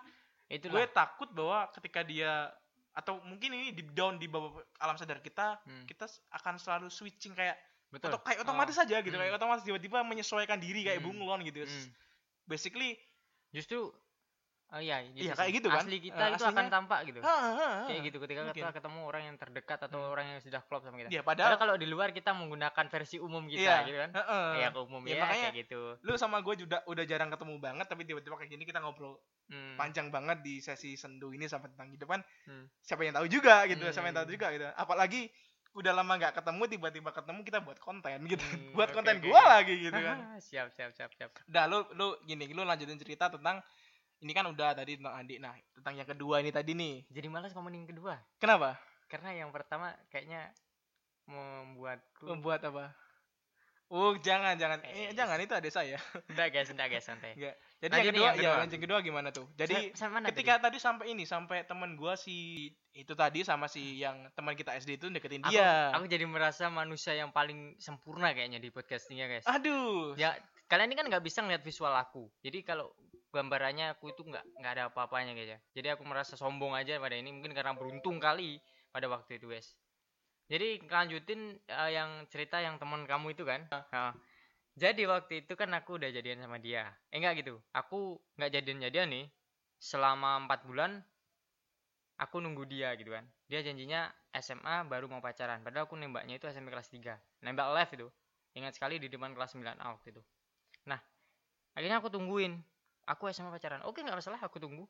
itulah 0.47 0.73
gue 0.73 0.85
takut 0.91 1.29
bahwa 1.33 1.59
ketika 1.73 2.01
dia 2.03 2.49
atau 2.93 3.21
mungkin 3.21 3.53
ini 3.53 3.77
deep 3.77 3.93
down 3.93 4.17
di 4.17 4.25
bawah 4.25 4.57
alam 4.81 4.97
sadar 4.97 5.21
kita 5.21 5.61
Hmm. 5.63 5.85
kita 5.85 6.09
akan 6.33 6.57
selalu 6.57 6.89
switching 6.89 7.35
kayak 7.35 7.57
betul 7.87 8.09
Atau 8.11 8.21
kayak 8.25 8.41
Oh. 8.41 8.45
otomatis 8.49 8.77
aja 8.77 8.97
gitu, 8.99 9.13
Hmm. 9.13 9.23
kayak 9.23 9.37
otomatis 9.37 9.63
tiba-tiba 9.63 10.01
menyesuaikan 10.03 10.59
diri 10.59 10.83
kayak 10.83 11.01
Hmm. 11.01 11.13
bunglon 11.13 11.45
gitu. 11.45 11.63
Hmm. 11.63 11.89
Basically, 12.45 12.97
justru 13.51 13.91
oh 14.77 14.83
iya 14.83 15.01
Iya, 15.09 15.33
kayak 15.33 15.53
gitu 15.55 15.69
kan. 15.69 15.81
asli 15.81 15.97
kita 15.99 16.21
Eh, 16.21 16.29
itu 16.31 16.45
akan 16.45 16.53
aslinya- 16.53 16.69
tampak 16.71 16.99
gitu 17.05 17.21
ha, 17.21 17.33
ha, 17.33 17.51
ha. 17.51 17.69
kayak 17.87 18.01
gitu 18.05 18.17
ketika 18.21 18.41
mungkin. 18.43 18.61
kita 18.61 18.71
ketemu 18.71 19.01
orang 19.03 19.23
yang 19.25 19.37
terdekat 19.37 19.79
atau 19.83 19.99
Hmm. 19.99 20.13
orang 20.13 20.27
yang 20.29 20.39
sudah 20.39 20.61
klop 20.63 20.83
sama 20.83 20.97
kita 20.99 21.09
Ya 21.09 21.21
padahal 21.21 21.49
padahal 21.49 21.57
kalau 21.57 21.75
di 21.75 21.87
luar 21.87 22.09
kita 22.11 22.31
menggunakan 22.31 22.85
versi 22.87 23.17
umum 23.17 23.45
kita 23.45 23.63
Iya. 23.63 23.77
gitu 23.83 23.99
kan 23.99 24.11
Heeh. 24.13 24.49
kayak 24.55 24.71
ke 24.71 24.81
umum 24.83 25.03
Ya, 25.03 25.09
ya, 25.09 25.17
makanya- 25.19 25.43
kayak 25.49 25.57
gitu 25.63 25.81
lu 25.99 26.13
sama 26.15 26.37
gue 26.39 26.55
juga 26.59 26.79
udah 26.85 27.05
jarang 27.05 27.29
ketemu 27.29 27.55
banget 27.57 27.87
tapi 27.87 28.03
tiba-tiba 28.03 28.37
kayak 28.37 28.51
gini 28.51 28.63
kita 28.63 28.79
ngobrol 28.79 29.17
Hmm. 29.47 29.75
panjang 29.75 30.09
banget 30.09 30.39
di 30.41 30.59
sesi 30.59 30.93
sendu 30.95 31.31
ini 31.31 31.47
sampai 31.47 31.71
tentang 31.71 31.89
kehidupan 31.89 32.21
Hmm. 32.45 32.69
siapa 32.79 33.01
yang 33.01 33.15
tahu 33.15 33.27
juga 33.27 33.65
gitu 33.65 33.89
siapa 33.89 34.07
yang 34.07 34.17
tahu 34.17 34.27
Hmm. 34.27 34.35
juga 34.35 34.47
gitu 34.51 34.67
apalagi 34.71 35.23
udah 35.73 35.93
lama 35.93 36.17
nggak 36.17 36.33
ketemu 36.35 36.63
tiba-tiba 36.69 37.11
ketemu 37.11 37.41
kita 37.43 37.59
buat 37.61 37.77
konten 37.79 38.17
gitu 38.25 38.41
Hmm, 38.41 38.73
buat 38.75 38.89
oke, 38.89 38.97
konten 38.97 39.15
oke, 39.15 39.29
gua 39.29 39.43
lagi 39.53 39.77
gitu 39.79 39.93
kan 39.95 40.17
siap 40.43 40.73
siap 40.73 40.89
siap 40.91 41.13
siap 41.13 41.29
udah 41.47 41.65
lu 41.67 41.85
lu 41.93 42.17
gini 42.23 42.49
lu 42.49 42.65
lanjutin 42.65 42.97
cerita 42.97 43.29
tentang 43.29 43.61
ini 44.19 44.33
kan 44.33 44.47
udah 44.47 44.73
tadi 44.73 44.97
tentang 44.97 45.15
adik 45.15 45.39
nah 45.39 45.53
tentang 45.73 45.95
yang 45.95 46.09
kedua 46.09 46.41
ini 46.41 46.51
tadi 46.51 46.73
nih 46.73 47.05
jadi 47.09 47.27
malas 47.27 47.53
ngomongin 47.53 47.85
yang 47.85 47.91
kedua 47.91 48.15
kenapa 48.37 48.81
karena 49.07 49.31
yang 49.37 49.51
pertama 49.51 49.93
kayaknya 50.09 50.51
membuatku 51.25 52.25
membuat 52.27 52.63
apa 52.65 52.95
Oh 53.87 54.19
jangan 54.19 54.59
jangan 54.59 54.83
Eh, 54.83 55.07
eh, 55.07 55.15
jangan 55.15 55.39
itu 55.39 55.55
ada 55.55 55.71
saya. 55.71 55.95
udah 56.35 56.47
guys 56.51 56.75
udah 56.75 56.91
guys 56.91 57.07
santai 57.07 57.39
Enggak. 57.39 57.55
Jadi 57.79 57.87
Lanjut 57.87 58.03
yang 58.03 58.11
kedua, 58.11 58.27
yang 58.27 58.35
ya 58.35 58.43
kedua. 58.51 58.59
yang 58.67 58.83
kedua 58.83 58.99
gimana 58.99 59.29
tuh? 59.31 59.47
Jadi 59.55 59.75
Sa- 59.95 60.11
sama 60.11 60.19
mana 60.19 60.27
ketika 60.27 60.59
tadi 60.59 60.79
sampai 60.83 61.07
ini 61.15 61.23
sampai 61.23 61.63
teman 61.63 61.95
gua 61.95 62.19
si 62.19 62.67
itu 62.91 63.15
tadi 63.15 63.47
sama 63.47 63.71
si 63.71 64.03
yang 64.03 64.27
teman 64.35 64.59
kita 64.59 64.75
SD 64.75 64.99
itu 64.99 65.07
deketin 65.07 65.39
tadi? 65.39 65.55
aku, 65.55 65.63
dia. 65.63 65.95
aku 65.95 66.05
jadi 66.11 66.27
merasa 66.27 66.67
manusia 66.67 67.15
yang 67.15 67.31
paling 67.31 67.79
sempurna 67.79 68.35
kayaknya 68.35 68.59
di 68.59 68.75
podcastingnya 68.75 69.31
guys 69.31 69.47
Aduh. 69.47 70.19
ya 70.19 70.35
kalian 70.67 70.91
ini 70.91 70.97
kan 70.97 71.07
nggak 71.07 71.23
bisa 71.23 71.47
ngeliat 71.47 71.63
visual 71.63 71.95
aku 71.95 72.27
jadi 72.41 72.67
kalau 72.67 72.91
gambarannya 73.37 73.93
aku 73.93 74.17
itu 74.17 74.25
nggak 74.25 74.45
nggak 74.57 74.73
ada 74.73 74.85
apa-apanya 74.89 75.37
guys 75.37 75.51
ya. 75.53 75.59
Jadi 75.77 75.89
aku 75.93 76.03
merasa 76.09 76.35
sombong 76.41 76.73
aja 76.73 76.97
pada 76.97 77.13
ini 77.21 77.29
mungkin 77.37 77.53
karena 77.53 77.77
beruntung 77.77 78.17
kali 78.17 78.57
pada 78.89 79.13
waktu 79.13 79.37
itu 79.37 79.53
guys. 79.53 79.77
Jadi 80.49 80.81
lanjutin 80.89 81.61
eh, 81.69 81.91
yang 81.93 82.25
cerita 82.33 82.63
yang 82.63 82.81
teman 82.81 83.05
kamu 83.05 83.37
itu 83.37 83.45
kan? 83.45 83.67
Nah, 83.69 84.15
jadi 84.77 85.09
waktu 85.09 85.45
itu 85.45 85.53
kan 85.57 85.73
aku 85.73 85.97
udah 85.97 86.13
jadian 86.13 86.41
sama 86.41 86.61
dia. 86.61 86.93
Eh 87.09 87.17
enggak 87.21 87.41
gitu. 87.41 87.57
Aku 87.73 88.21
nggak 88.37 88.61
jadian 88.61 88.79
jadian 88.85 89.09
nih. 89.09 89.27
Selama 89.77 90.41
empat 90.45 90.65
bulan 90.65 91.01
aku 92.21 92.41
nunggu 92.41 92.65
dia 92.69 92.93
gitu 92.97 93.13
kan. 93.13 93.25
Dia 93.49 93.65
janjinya 93.65 94.13
SMA 94.37 94.85
baru 94.85 95.09
mau 95.09 95.25
pacaran. 95.25 95.65
Padahal 95.65 95.89
aku 95.89 95.97
nembaknya 95.97 96.37
itu 96.37 96.45
SMP 96.49 96.69
kelas 96.69 96.89
3 96.93 97.17
nembak 97.45 97.69
live 97.73 97.93
itu. 97.97 98.09
Ingat 98.57 98.73
sekali 98.77 98.97
di 99.01 99.09
depan 99.09 99.33
kelas 99.33 99.57
9A 99.57 99.81
waktu 99.81 100.13
itu. 100.13 100.23
Nah 100.89 101.01
akhirnya 101.77 102.01
aku 102.01 102.09
tungguin 102.09 102.61
aku 103.07 103.31
SMA 103.31 103.49
pacaran. 103.49 103.83
Oke 103.87 104.03
nggak 104.03 104.19
masalah 104.19 104.39
aku 104.39 104.59
tunggu. 104.59 104.85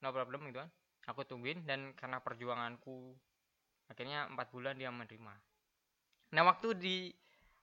No 0.00 0.08
problem 0.12 0.44
gitu 0.46 0.60
kan. 0.60 0.70
Aku 1.04 1.24
tungguin 1.24 1.64
dan 1.64 1.92
karena 1.92 2.20
perjuanganku 2.20 3.12
akhirnya 3.88 4.28
empat 4.28 4.48
bulan 4.48 4.76
dia 4.76 4.88
menerima. 4.88 5.34
Nah 6.32 6.42
waktu 6.44 6.68
di 6.76 6.96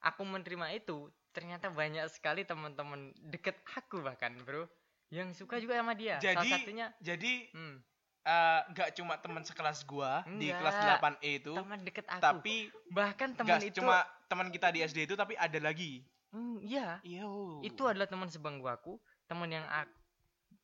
aku 0.01 0.21
menerima 0.21 0.73
itu 0.73 1.09
ternyata 1.31 1.71
banyak 1.71 2.05
sekali 2.11 2.43
teman-teman 2.43 3.09
deket 3.23 3.55
aku 3.71 4.03
bahkan 4.03 4.35
bro 4.43 4.67
yang 5.09 5.33
suka 5.33 5.57
juga 5.57 5.79
sama 5.79 5.97
dia. 5.97 6.17
Salah 6.19 6.43
Jadi- 6.43 6.51
satunya 6.53 6.87
Jadi 7.01 7.33
hmm, 7.51 7.75
eh, 8.21 8.61
nggak 8.71 8.89
cuma 8.95 9.17
teman 9.17 9.41
sekelas 9.41 9.81
gua 9.83 10.21
di 10.27 10.53
kelas 10.53 10.75
Enggak. 10.77 10.99
8E 11.01 11.29
itu, 11.41 11.53
teman 11.57 11.79
deket 11.81 12.05
aku. 12.07 12.21
tapi 12.21 12.55
bahkan 12.93 13.29
teman 13.33 13.59
itu 13.59 13.81
cuma 13.81 14.05
teman 14.29 14.47
kita 14.53 14.69
di 14.69 14.79
SD 14.81 15.09
itu 15.09 15.15
tapi 15.17 15.33
ada 15.35 15.57
lagi. 15.59 16.05
Hmm, 16.31 16.63
iya. 16.63 17.03
Iya. 17.03 17.27
itu 17.59 17.83
adalah 17.83 18.07
teman 18.07 18.31
sebangku 18.31 18.63
aku 18.63 18.95
teman 19.31 19.47
yang 19.47 19.63
aku, 19.63 19.95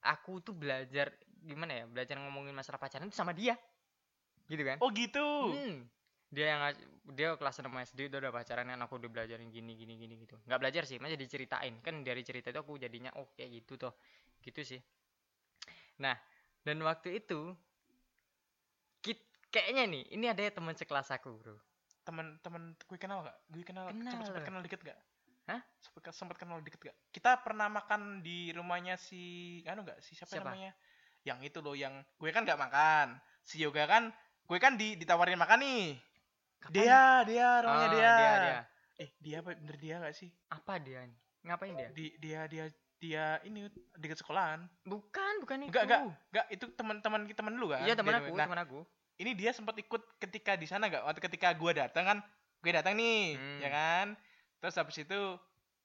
aku 0.04 0.34
tuh 0.44 0.52
belajar 0.52 1.16
gimana 1.40 1.72
ya 1.72 1.86
belajar 1.88 2.20
ngomongin 2.20 2.52
masalah 2.52 2.76
pacaran 2.76 3.08
itu 3.08 3.16
sama 3.16 3.32
dia 3.32 3.56
gitu 4.52 4.64
kan 4.68 4.76
Oh 4.84 4.92
gitu. 4.92 5.24
Hmm. 5.56 5.88
dia 6.28 6.52
yang 6.52 6.60
dia 7.16 7.40
kelas 7.40 7.64
6 7.64 7.72
SD 7.72 8.12
itu 8.12 8.20
udah 8.20 8.36
pacaran 8.36 8.68
kan 8.68 8.80
aku 8.84 9.00
udah 9.00 9.08
belajarin 9.08 9.48
gini 9.48 9.80
gini 9.80 9.96
gini 9.96 10.20
gitu 10.28 10.36
nggak 10.44 10.60
belajar 10.60 10.84
sih 10.84 11.00
masih 11.00 11.16
diceritain 11.16 11.80
kan 11.80 12.04
dari 12.04 12.20
cerita 12.28 12.52
itu 12.52 12.60
aku 12.60 12.76
jadinya 12.76 13.16
oh 13.16 13.32
kayak 13.32 13.64
gitu 13.64 13.80
toh 13.80 13.96
gitu 14.44 14.60
sih 14.68 14.84
nah 16.04 16.20
dan 16.68 16.84
waktu 16.84 17.24
itu 17.24 17.56
kit, 19.00 19.24
kayaknya 19.48 19.88
nih 19.88 20.04
ini 20.20 20.26
ada 20.28 20.44
teman 20.52 20.76
sekelas 20.76 21.16
aku 21.16 21.32
bro 21.40 21.56
Teman-teman 22.08 22.72
gue 22.88 22.96
kenal 22.96 23.20
gak? 23.20 23.36
Gue 23.52 23.68
kenal, 23.68 23.92
Kenal 23.92 24.16
lah. 24.24 24.40
kenal 24.48 24.64
dikit 24.64 24.80
gak? 24.80 24.96
Hah? 25.48 25.62
Sempet, 25.80 26.12
sempet 26.12 26.36
kenal 26.36 26.60
dikit 26.60 26.84
gak? 26.84 26.98
Kita 27.10 27.40
pernah 27.40 27.72
makan 27.72 28.20
di 28.20 28.52
rumahnya 28.52 29.00
si 29.00 29.22
anu 29.64 29.88
gak? 29.88 30.04
Si 30.04 30.12
siapa, 30.14 30.36
Siapa? 30.36 30.52
namanya? 30.52 30.76
Yang 31.24 31.40
itu 31.48 31.58
loh 31.64 31.76
yang 31.76 31.94
gue 32.20 32.30
kan 32.30 32.44
gak 32.44 32.60
makan. 32.60 33.16
Si 33.42 33.64
Yoga 33.64 33.88
kan 33.88 34.12
gue 34.48 34.60
kan 34.60 34.76
di, 34.76 35.00
ditawarin 35.00 35.40
makan 35.40 35.60
nih. 35.64 35.84
Kapan? 36.60 36.74
Dia, 36.76 37.02
dia, 37.24 37.50
rumahnya 37.64 37.88
Ah, 37.88 37.92
dia. 37.92 38.02
dia 38.02 38.32
dia 38.38 38.60
Eh, 38.98 39.10
dia 39.22 39.38
apa 39.40 39.54
bener 39.54 39.78
dia 39.78 39.96
gak 40.02 40.16
sih? 40.16 40.30
apa 40.50 40.82
dia 40.82 41.06
ngapain 41.46 41.72
dia 41.78 41.90
Di, 41.94 42.18
dia 42.20 42.44
dia 42.50 42.66
dia 42.98 43.26
ini 43.46 43.70
dekat 43.94 44.20
sekolahan. 44.20 44.66
bukan 44.84 45.34
bukan 45.40 45.64
itu 45.64 45.70
Enggak, 45.70 45.86
enggak. 45.86 46.02
Enggak, 46.34 46.46
itu 46.50 46.66
teman-teman 46.74 47.22
teman 47.30 47.54
lu 47.56 47.70
kan? 47.70 47.86
iya 47.86 47.94
teman 47.94 48.18
aku 48.18 48.34
Nah, 48.36 48.50
teman 48.50 48.60
aku 48.60 48.80
ini 49.18 49.32
dia 49.34 49.50
sempat 49.50 49.78
ikut 49.78 50.02
ketika 50.20 50.54
di 50.54 50.66
sana 50.66 50.90
gak? 50.90 51.06
Waktu 51.06 51.22
ketika 51.24 51.50
gua 51.54 51.74
datang 51.74 52.06
kan, 52.06 52.18
gue 52.62 52.72
datang 52.74 52.94
nih, 52.98 53.34
Hmm. 53.38 53.60
ya 53.62 53.70
kan? 53.70 54.08
Terus 54.68 54.76
habis 54.76 55.00
itu 55.00 55.20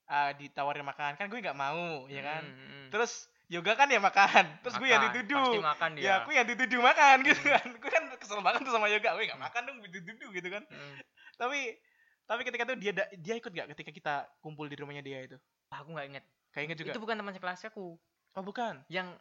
uh, 0.05 0.31
ditawarin 0.35 0.83
makan 0.83 1.15
kan 1.15 1.31
gue 1.31 1.39
nggak 1.39 1.55
mau, 1.55 2.11
ya 2.11 2.19
kan? 2.19 2.43
Hmm, 2.43 2.67
hmm. 2.67 2.87
Terus 2.91 3.31
Yoga 3.47 3.77
kan 3.77 3.87
ya 3.87 4.01
makan, 4.01 4.49
terus 4.59 4.75
gue 4.75 4.89
yang 4.89 4.99
Makan, 4.99 5.13
dituduh. 5.23 5.45
pasti 5.45 5.61
makan 5.63 5.91
dia 5.93 6.03
Ya, 6.03 6.13
aku 6.19 6.31
yang 6.33 6.47
dituduh 6.49 6.81
makan 6.81 7.17
gitu 7.23 7.37
Hmm. 7.39 7.53
kan. 7.53 7.67
Gue 7.79 7.91
kan 7.93 8.03
kesel 8.17 8.41
banget 8.41 8.61
tuh 8.65 8.73
sama 8.73 8.89
Yoga, 8.89 9.13
gue 9.13 9.25
nggak 9.29 9.39
makan 9.39 9.63
dong, 9.63 9.79
dituduh 9.85 10.31
gitu 10.33 10.49
kan. 10.51 10.67
Hmm. 10.67 10.97
Tapi 11.37 11.79
tapi 12.25 12.43
ketika 12.43 12.63
itu 12.65 12.75
dia 12.81 12.93
dia 13.13 13.35
ikut 13.37 13.51
gak 13.51 13.69
ketika 13.77 13.91
kita 13.93 14.15
kumpul 14.41 14.67
di 14.67 14.75
rumahnya 14.75 15.01
dia 15.01 15.23
itu? 15.23 15.37
Aku 15.71 15.93
nggak 15.93 16.07
inget 16.09 16.25
Kayak 16.51 16.65
inget 16.67 16.79
juga. 16.81 16.91
itu 16.91 16.99
bukan 16.99 17.15
teman 17.15 17.31
sekelas 17.31 17.61
aku 17.65 17.95
Oh, 18.33 18.43
bukan. 18.43 18.83
yang 18.89 19.13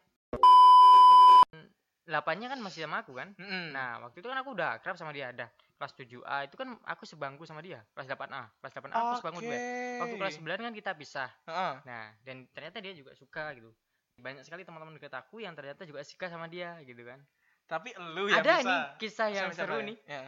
delapannya 2.02 2.48
kan 2.48 2.60
masih 2.60 2.84
sama 2.84 3.02
aku 3.02 3.14
kan 3.14 3.32
Mm-mm. 3.38 3.72
nah 3.72 4.02
waktu 4.02 4.20
itu 4.20 4.28
kan 4.28 4.38
aku 4.38 4.52
udah 4.52 4.76
akrab 4.76 4.98
sama 4.98 5.14
dia 5.14 5.30
ada 5.30 5.48
kelas 5.78 5.94
7A 5.94 6.46
itu 6.46 6.56
kan 6.56 6.78
aku 6.84 7.06
sebangku 7.06 7.44
sama 7.44 7.62
dia 7.62 7.82
kelas 7.94 8.06
8A 8.08 8.44
kelas 8.58 8.74
8A 8.74 8.94
aku 8.94 9.14
sebangku 9.20 9.40
juga 9.42 9.58
waktu 10.00 10.16
kelas 10.16 10.36
9 10.38 10.46
kan 10.62 10.74
kita 10.74 10.92
pisah 10.94 11.30
Heeh. 11.46 11.74
nah 11.84 12.06
dan 12.22 12.46
ternyata 12.50 12.78
dia 12.80 12.94
juga 12.94 13.14
suka 13.14 13.54
gitu 13.54 13.70
banyak 14.18 14.42
sekali 14.42 14.62
teman-teman 14.62 14.94
dekat 14.94 15.14
aku 15.16 15.40
yang 15.40 15.54
ternyata 15.54 15.82
juga 15.84 16.02
suka 16.02 16.26
sama 16.28 16.46
dia 16.46 16.78
gitu 16.82 17.02
kan 17.02 17.22
Tapi 17.66 17.96
lu 17.96 18.28
yang 18.28 18.44
ada 18.44 18.60
bisa. 18.60 18.68
nih 18.68 18.80
kisah 19.00 19.28
yang 19.30 19.48
Bisa- 19.50 19.64
seru 19.64 19.80
ya? 19.80 19.88
nih 19.88 19.98
Ya. 20.04 20.24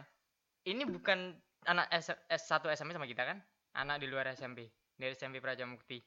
ini 0.64 0.82
bukan 0.84 1.18
anak 1.64 1.86
S 1.92 2.08
S1 2.26 2.64
SMP 2.72 2.90
sama 2.90 3.04
kita 3.04 3.22
kan 3.22 3.38
anak 3.74 3.98
di 3.98 4.06
luar 4.06 4.30
SMP 4.30 4.66
dari 4.94 5.12
SMP 5.12 5.38
Praja 5.38 5.62
Mukti 5.64 6.00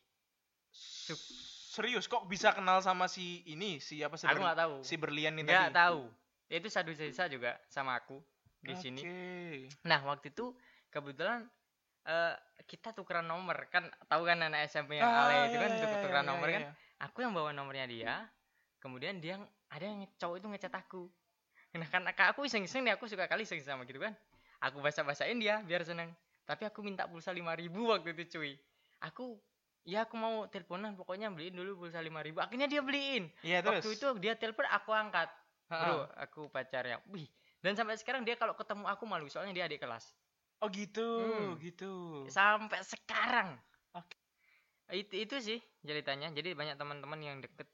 Serius 1.78 2.09
kok 2.09 2.25
bisa 2.25 2.57
kenal 2.57 2.82
sama 2.82 3.05
si 3.05 3.45
ini? 3.45 3.78
Si 3.78 4.01
apa 4.01 4.17
si, 4.17 4.25
aku 4.25 4.41
nggak 4.41 4.57
tahu. 4.57 4.75
si 4.82 4.97
berlian 4.97 5.38
ini 5.38 5.45
nggak 5.45 5.78
tahu. 5.78 6.09
Itu 6.49 6.73
satu 6.73 6.89
sisa 6.97 7.30
juga 7.30 7.53
sama 7.69 7.93
aku 7.93 8.17
di 8.65 8.73
sini. 8.73 9.05
Oke. 9.05 9.69
Nah 9.86 10.01
waktu 10.09 10.34
itu 10.34 10.57
kebetulan 10.89 11.45
eh 12.09 12.34
kita 12.65 12.97
tukeran 12.97 13.30
nomor. 13.30 13.69
Kan 13.69 13.86
tahu 14.09 14.25
kan 14.25 14.41
anak 14.41 14.65
SMP 14.65 14.97
yang 14.97 15.05
Ah, 15.05 15.30
ale 15.30 15.53
itu 15.53 15.61
iya, 15.61 15.61
kan 15.61 15.69
iya, 15.69 15.86
iya, 15.86 15.97
tukeran 16.01 16.25
iya, 16.25 16.32
nomor 16.34 16.47
iya, 16.49 16.55
kan? 16.57 16.63
iya. 16.65 16.71
aku 16.97 17.17
yang 17.21 17.34
bawa 17.38 17.53
nomornya 17.53 17.86
dia. 17.86 18.25
Kemudian 18.82 19.21
dia 19.21 19.38
yang- 19.38 19.49
ada 19.69 19.86
yang 19.86 20.01
cowok 20.17 20.36
itu 20.41 20.47
ngecat 20.49 20.73
aku. 20.73 21.05
Nah 21.78 21.86
kan 21.93 22.01
aku 22.09 22.49
iseng-iseng 22.49 22.82
nih 22.89 22.97
aku 22.97 23.05
suka 23.05 23.30
kali 23.30 23.45
iseng 23.45 23.61
sama 23.61 23.86
gitu 23.86 24.01
kan. 24.01 24.17
Aku 24.65 24.82
basa-basain 24.82 25.38
dia 25.38 25.61
biar 25.61 25.86
seneng. 25.86 26.09
Tapi 26.49 26.65
aku 26.65 26.82
minta 26.82 27.05
pulsa 27.05 27.30
lima 27.30 27.53
ribu 27.53 27.93
waktu 27.93 28.17
itu 28.17 28.41
cuy. 28.41 28.57
Aku 29.05 29.38
ya 29.88 30.04
aku 30.04 30.14
mau 30.14 30.44
teleponan 30.46 30.94
pokoknya 30.94 31.32
beliin 31.32 31.56
dulu 31.56 31.80
pulsa 31.80 32.04
lima 32.04 32.20
ribu 32.20 32.38
akhirnya 32.38 32.68
dia 32.68 32.84
beliin 32.84 33.32
Iya 33.40 33.64
terus. 33.64 33.80
waktu 33.80 33.90
itu 33.96 34.08
dia 34.20 34.36
telepon 34.36 34.68
aku 34.68 34.92
angkat 34.92 35.32
bro 35.66 36.12
aku 36.14 36.42
pacarnya 36.48 37.00
wih 37.08 37.24
dan 37.58 37.74
sampai 37.74 37.96
sekarang 37.96 38.22
dia 38.22 38.36
kalau 38.36 38.52
ketemu 38.52 38.84
aku 38.86 39.04
malu 39.04 39.26
soalnya 39.26 39.54
dia 39.54 39.66
adik 39.66 39.80
kelas 39.80 40.12
Oh 40.58 40.68
gitu, 40.68 41.06
Hmm. 41.06 41.54
gitu. 41.62 42.26
sampai 42.28 42.82
sekarang 42.82 43.62
Oke. 43.94 44.18
itu 44.90 45.14
itu 45.22 45.36
sih 45.38 45.60
ceritanya 45.82 46.28
jadi 46.32 46.52
banyak 46.52 46.76
teman-teman 46.76 47.20
yang 47.20 47.38
deket 47.40 47.70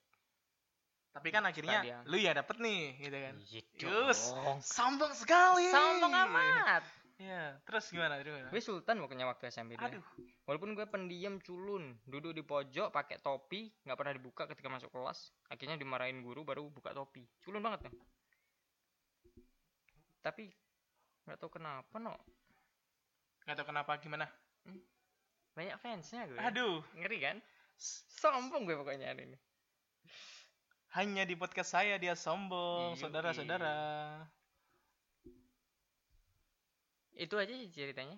Tapi 1.09 1.29
kan 1.29 1.45
akhirnya 1.45 1.79
dia. 1.79 1.97
lu 2.03 2.17
ya 2.17 2.33
dapet 2.33 2.57
nih, 2.57 2.97
gitu 2.99 3.13
kan. 3.15 3.33
gitu 3.39 3.85
Yus. 3.85 4.33
Sombong 4.59 5.13
sekali. 5.13 5.69
sombong 5.69 6.09
amat 6.11 6.81
Iya, 6.83 7.02
terus 7.63 7.85
gimana? 7.93 8.17
Terus 8.21 8.49
gue 8.49 8.61
sultan 8.61 8.97
pokoknya 9.01 9.25
waktu 9.29 9.53
SMP 9.53 9.77
itu. 9.77 9.85
Aduh. 9.85 10.03
walaupun 10.49 10.73
gue 10.73 10.85
pendiam 10.89 11.37
culun 11.39 11.95
duduk 12.09 12.33
di 12.33 12.43
pojok 12.43 12.89
pakai 12.89 13.21
topi 13.21 13.69
nggak 13.85 13.97
pernah 13.97 14.13
dibuka 14.17 14.43
ketika 14.49 14.67
masuk 14.67 14.89
kelas 14.89 15.29
akhirnya 15.47 15.77
dimarahin 15.79 16.19
guru 16.25 16.43
baru 16.43 16.67
buka 16.67 16.91
topi 16.91 17.23
culun 17.45 17.63
banget 17.63 17.87
ya 17.87 17.91
tapi 20.23 20.51
nggak 21.27 21.37
tahu 21.39 21.59
kenapa 21.59 21.95
no 21.99 22.15
Gak 23.43 23.59
tau 23.59 23.67
kenapa 23.67 23.99
gimana? 23.99 24.23
Banyak 25.51 25.75
fansnya 25.83 26.23
gue. 26.31 26.39
Aduh, 26.39 26.79
Ngeri 26.95 27.19
kan? 27.19 27.37
Sombong 28.15 28.63
gue 28.63 28.79
pokoknya 28.79 29.11
hari 29.11 29.27
ini. 29.27 29.37
hanya 30.93 31.25
di 31.25 31.33
podcast 31.33 31.73
saya 31.73 31.97
dia 31.97 32.13
sombong, 32.13 32.93
saudara-saudara. 32.95 33.73
Itu 37.15 37.35
aja 37.37 37.53
sih 37.53 37.69
ceritanya. 37.69 38.17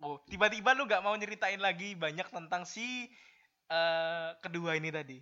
Oh, 0.00 0.16
tiba-tiba 0.24 0.72
lu 0.72 0.88
gak 0.88 1.04
mau 1.04 1.12
nyeritain 1.12 1.60
lagi 1.60 1.92
banyak 1.94 2.24
tentang 2.32 2.64
si 2.64 3.10
eh 3.70 4.28
kedua 4.40 4.74
ini 4.74 4.88
tadi. 4.88 5.18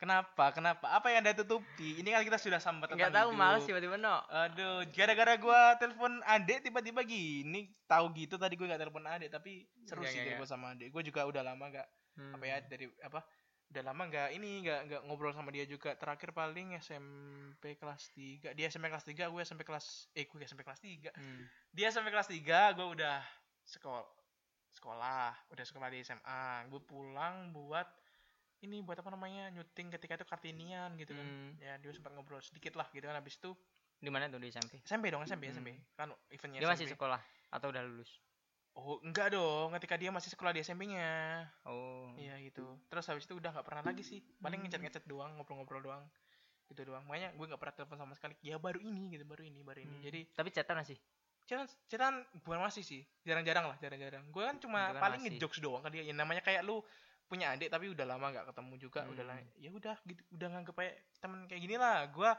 Kenapa? 0.00 0.48
Kenapa? 0.56 0.96
Apa 0.96 1.12
yang 1.12 1.20
anda 1.20 1.36
tutupi? 1.36 2.00
Ini 2.00 2.08
kan 2.08 2.24
kita 2.24 2.40
sudah 2.40 2.56
sambat 2.56 2.88
Enggak 2.88 3.12
tentang 3.12 3.20
tahu 3.20 3.30
hidup. 3.36 3.40
males 3.42 3.62
tiba-tiba 3.68 3.96
no. 4.00 4.16
Aduh, 4.32 4.88
gara-gara 4.96 5.36
gua 5.36 5.76
telepon 5.76 6.24
adek 6.24 6.64
tiba-tiba 6.64 7.04
gini. 7.04 7.68
Tahu 7.84 8.08
gitu 8.16 8.40
tadi 8.40 8.56
gue 8.56 8.64
gak 8.64 8.80
telepon 8.80 9.04
adek, 9.04 9.28
tapi 9.28 9.68
seru 9.84 10.00
Iya, 10.00 10.08
sih 10.08 10.18
iya, 10.22 10.24
telepon 10.32 10.48
sama 10.48 10.72
adek. 10.72 10.88
Gue 10.88 11.02
juga 11.04 11.28
udah 11.28 11.44
lama 11.44 11.68
gak 11.68 11.88
Hmm. 12.10 12.34
apa 12.34 12.42
ya 12.42 12.56
dari 12.64 12.90
apa? 13.06 13.22
Udah 13.70 13.82
lama 13.86 14.02
gak 14.06 14.34
ini 14.34 14.60
gak 14.60 14.80
nggak 14.86 15.02
ngobrol 15.06 15.30
sama 15.30 15.54
dia 15.54 15.62
juga. 15.62 15.94
Terakhir 15.94 16.30
paling 16.30 16.74
SMP 16.76 17.78
kelas 17.78 18.10
3. 18.12 18.50
Dia 18.52 18.66
SMP 18.66 18.90
kelas 18.90 19.06
3, 19.06 19.30
gue 19.30 19.40
SMP 19.40 19.62
kelas 19.62 19.86
eh 20.12 20.26
gue 20.26 20.42
SMP 20.42 20.62
kelas 20.62 20.82
3. 20.82 21.14
Hmm. 21.14 21.46
Dia 21.70 21.86
SMP 21.88 22.10
kelas 22.10 22.26
3, 22.26 22.42
gue 22.74 22.86
udah 22.88 23.22
sekolah 23.62 24.02
sekolah, 24.70 25.34
udah 25.50 25.64
sekolah 25.64 25.88
di 25.88 26.02
SMA. 26.02 26.42
Gue 26.66 26.78
pulang 26.80 27.50
buat 27.50 27.86
ini 28.60 28.82
buat 28.82 28.98
apa 28.98 29.08
namanya 29.08 29.48
nyuting 29.50 29.88
ketika 29.90 30.14
itu 30.14 30.26
kartinian 30.26 30.94
gitu 30.94 31.14
kan. 31.14 31.22
Hmm. 31.22 31.54
Ya 31.58 31.78
dia 31.78 31.90
sempat 31.90 32.10
ngobrol 32.10 32.42
sedikit 32.42 32.74
lah 32.74 32.90
gitu 32.90 33.06
kan 33.06 33.14
habis 33.14 33.38
itu 33.38 33.54
Di 34.00 34.08
mana 34.08 34.26
tuh 34.26 34.40
di 34.40 34.48
SMP? 34.48 34.80
SMP 34.82 35.12
dong 35.12 35.22
SMP 35.22 35.46
Hmm. 35.46 35.54
SMP 35.54 35.68
kan 35.94 36.08
eventnya 36.28 36.58
Dia 36.58 36.66
masih 36.66 36.88
SMP. 36.88 36.96
sekolah 36.96 37.20
atau 37.52 37.68
udah 37.68 37.82
lulus? 37.84 38.10
Oh 38.82 38.98
enggak 39.00 39.30
dong 39.30 39.70
ketika 39.76 39.94
dia 39.94 40.08
masih 40.08 40.28
sekolah 40.28 40.50
di 40.50 40.60
SMP-nya 40.60 41.44
Oh. 41.62 42.10
iya 42.14 42.34
gitu. 42.40 42.64
Terus 42.86 43.04
habis 43.06 43.24
itu 43.24 43.34
udah 43.34 43.50
nggak 43.50 43.62
pernah 43.62 43.82
lagi 43.82 44.00
sih. 44.00 44.20
Paling 44.36 44.60
Hmm. 44.60 44.72
ngechat 44.72 45.04
doang 45.04 45.36
ngobrol-ngobrol 45.36 45.80
doang. 45.82 46.04
Gitu 46.66 46.84
doang. 46.84 47.02
Makanya 47.04 47.32
gue 47.32 47.46
nggak 47.46 47.58
pernah 47.58 47.74
telepon 47.74 47.98
sama 47.98 48.14
sekali. 48.14 48.34
Ya 48.40 48.56
baru 48.56 48.78
ini 48.78 49.10
gitu 49.10 49.24
baru 49.24 49.42
ini 49.42 49.60
baru 49.60 49.80
ini. 49.80 49.92
Hmm. 49.92 50.02
jadi 50.02 50.20
Tapi 50.30 50.48
chatan 50.50 50.76
masih. 50.76 50.98
chatan 51.42 51.66
chatan 51.86 52.14
bukan 52.40 52.60
masih 52.60 52.80
sih. 52.80 53.02
Jarang-jarang 53.22 53.66
lah 53.66 53.76
jarang-jarang. 53.76 54.22
Gue 54.28 54.42
kan 54.42 54.56
cuma 54.56 54.80
Itu 54.84 54.92
kan 54.92 55.02
paling 55.02 55.20
masih. 55.20 55.32
ngejokes 55.36 55.58
doang 55.60 55.82
kan 55.82 55.90
dia 55.90 56.02
ya, 56.02 56.12
namanya 56.12 56.40
kayak 56.40 56.62
lu 56.62 56.78
punya 57.26 57.54
adik 57.54 57.68
tapi 57.68 57.86
udah 57.86 58.02
lama 58.04 58.26
nggak 58.28 58.46
ketemu 58.48 58.74
juga. 58.76 59.00
Udah 59.04 59.24
lah 59.24 59.36
Hmm. 59.36 59.50
ya 59.56 59.70
udah 59.70 59.96
gitu. 60.04 60.22
Udah 60.30 60.46
nganggep 60.48 60.74
kayak 60.74 60.94
temen 61.18 61.38
kayak 61.44 61.60
gini 61.60 61.76
lah. 61.76 62.06
Gue 62.08 62.30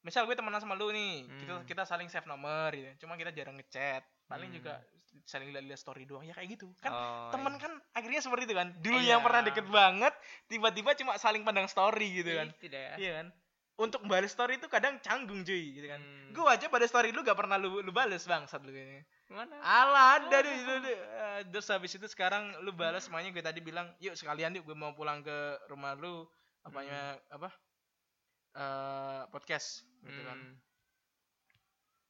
misal 0.00 0.22
gue 0.24 0.34
temenan 0.34 0.58
sama 0.58 0.74
lu 0.74 0.88
nih. 0.88 1.26
Kita 1.34 1.52
Hmm. 1.52 1.66
kita 1.66 1.82
saling 1.82 2.06
save 2.06 2.24
nomor 2.24 2.70
gitu. 2.70 2.86
Cuma 3.00 3.14
kita 3.14 3.30
jarang 3.30 3.56
ngechat. 3.56 4.02
Paling 4.24 4.48
Hmm. 4.48 4.56
juga 4.56 4.74
saling 5.22 5.54
lihat 5.54 5.78
story 5.78 6.04
doang 6.04 6.26
ya 6.26 6.34
kayak 6.34 6.58
gitu 6.58 6.68
kan 6.82 6.90
oh, 6.90 7.30
temen 7.30 7.54
iya. 7.54 7.62
kan 7.62 7.72
akhirnya 7.94 8.20
seperti 8.20 8.50
itu 8.50 8.54
kan 8.58 8.68
dulu 8.82 8.98
Iya. 8.98 9.16
yang 9.16 9.20
pernah 9.22 9.42
deket 9.46 9.66
banget 9.70 10.14
tiba-tiba 10.50 10.90
cuma 10.98 11.14
saling 11.16 11.46
pandang 11.46 11.70
story 11.70 12.20
gitu 12.24 12.34
kan 12.34 12.48
Itu 12.58 12.66
dah. 12.68 12.98
iya 12.98 13.10
kan 13.22 13.26
untuk 13.74 14.06
balas 14.06 14.30
story 14.30 14.62
itu 14.62 14.70
kadang 14.70 15.02
canggung 15.02 15.42
cuy 15.42 15.74
gitu 15.74 15.86
kan 15.90 15.98
Hmm. 16.02 16.30
gue 16.34 16.44
aja 16.46 16.66
pada 16.66 16.86
story 16.86 17.10
lu 17.10 17.22
gak 17.22 17.38
pernah 17.38 17.58
lu 17.58 17.82
lu 17.82 17.90
bales 17.90 18.22
bangsat 18.26 18.62
lu 18.62 18.70
kayaknya 18.70 19.02
Mana? 19.24 19.56
Alah 19.64 20.20
ada 20.20 20.36
deh 20.44 20.52
dulu. 20.52 20.84
Eh, 20.84 21.40
Terus 21.48 21.66
habis 21.72 21.96
itu 21.96 22.04
sekarang 22.06 22.60
lu 22.60 22.76
balas 22.76 23.08
semuanya 23.08 23.32
gue 23.32 23.40
tadi 23.40 23.64
bilang, 23.64 23.88
"Yuk 23.96 24.14
sekalian 24.20 24.52
yuk 24.52 24.68
gue 24.68 24.76
mau 24.76 24.92
pulang 24.92 25.24
ke 25.24 25.58
rumah 25.72 25.96
lu." 25.96 26.28
Apanya 26.60 27.16
apa? 27.32 27.48
Eh 28.54 29.22
podcast 29.32 29.82
gitu 30.04 30.20
kan. 30.22 30.38
Hmm. 30.38 30.54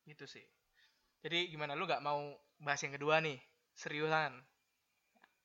Gitu 0.04 0.26
sih. 0.26 0.44
Jadi 1.24 1.48
gimana 1.48 1.78
lu 1.78 1.86
gak 1.86 2.02
mau 2.02 2.34
bahas 2.58 2.80
yang 2.82 2.94
kedua 2.94 3.18
nih? 3.20 3.38
Seriusan. 3.74 4.32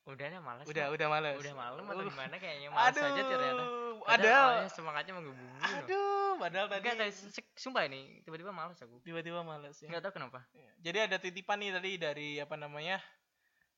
Udah 0.06 0.26
dah 0.26 0.42
malas. 0.42 0.66
Udah 0.66 0.90
Mak. 0.90 0.96
udah 0.98 1.08
males. 1.08 1.36
udah 1.38 1.54
malam 1.54 1.84
atau 1.86 2.04
gimana 2.04 2.36
kayaknya 2.38 2.70
malas 2.74 2.98
Aduh. 2.98 3.06
aja 3.06 3.22
ternyata. 3.22 3.64
Ada. 3.64 4.08
Padahal 4.10 4.42
awalnya 4.42 4.72
semangatnya 4.74 5.14
menggebu-gebu. 5.14 5.58
Aduh, 5.60 6.30
padahal 6.40 6.66
tadi 6.66 6.82
Enggak, 6.82 6.98
tadi 6.98 7.14
sumpah 7.54 7.84
ini 7.86 8.02
tiba-tiba 8.24 8.50
malas 8.50 8.80
aku. 8.82 8.96
tiba-tiba 9.06 9.44
males 9.44 9.76
ya. 9.78 9.86
Enggak 9.86 10.02
tahu 10.10 10.14
kenapa. 10.18 10.40
Iya. 10.56 10.70
Jadi 10.82 10.98
ada 11.06 11.18
titipan 11.20 11.62
nih 11.62 11.72
tadi 11.78 11.92
dari 12.02 12.30
apa 12.42 12.56
namanya? 12.58 12.98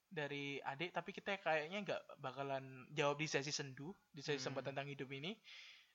Dari 0.07 0.59
adik 0.61 0.91
tapi 0.91 1.09
kita 1.11 1.35
kayaknya 1.39 1.77
nggak 1.83 2.01
bakalan 2.19 2.63
jawab 2.91 3.19
di 3.19 3.27
sesi 3.27 3.51
sendu, 3.51 3.91
di 4.11 4.19
sesi 4.19 4.39
Hmm. 4.39 4.51
sempat 4.51 4.71
tentang 4.71 4.87
hidup 4.87 5.07
ini. 5.11 5.35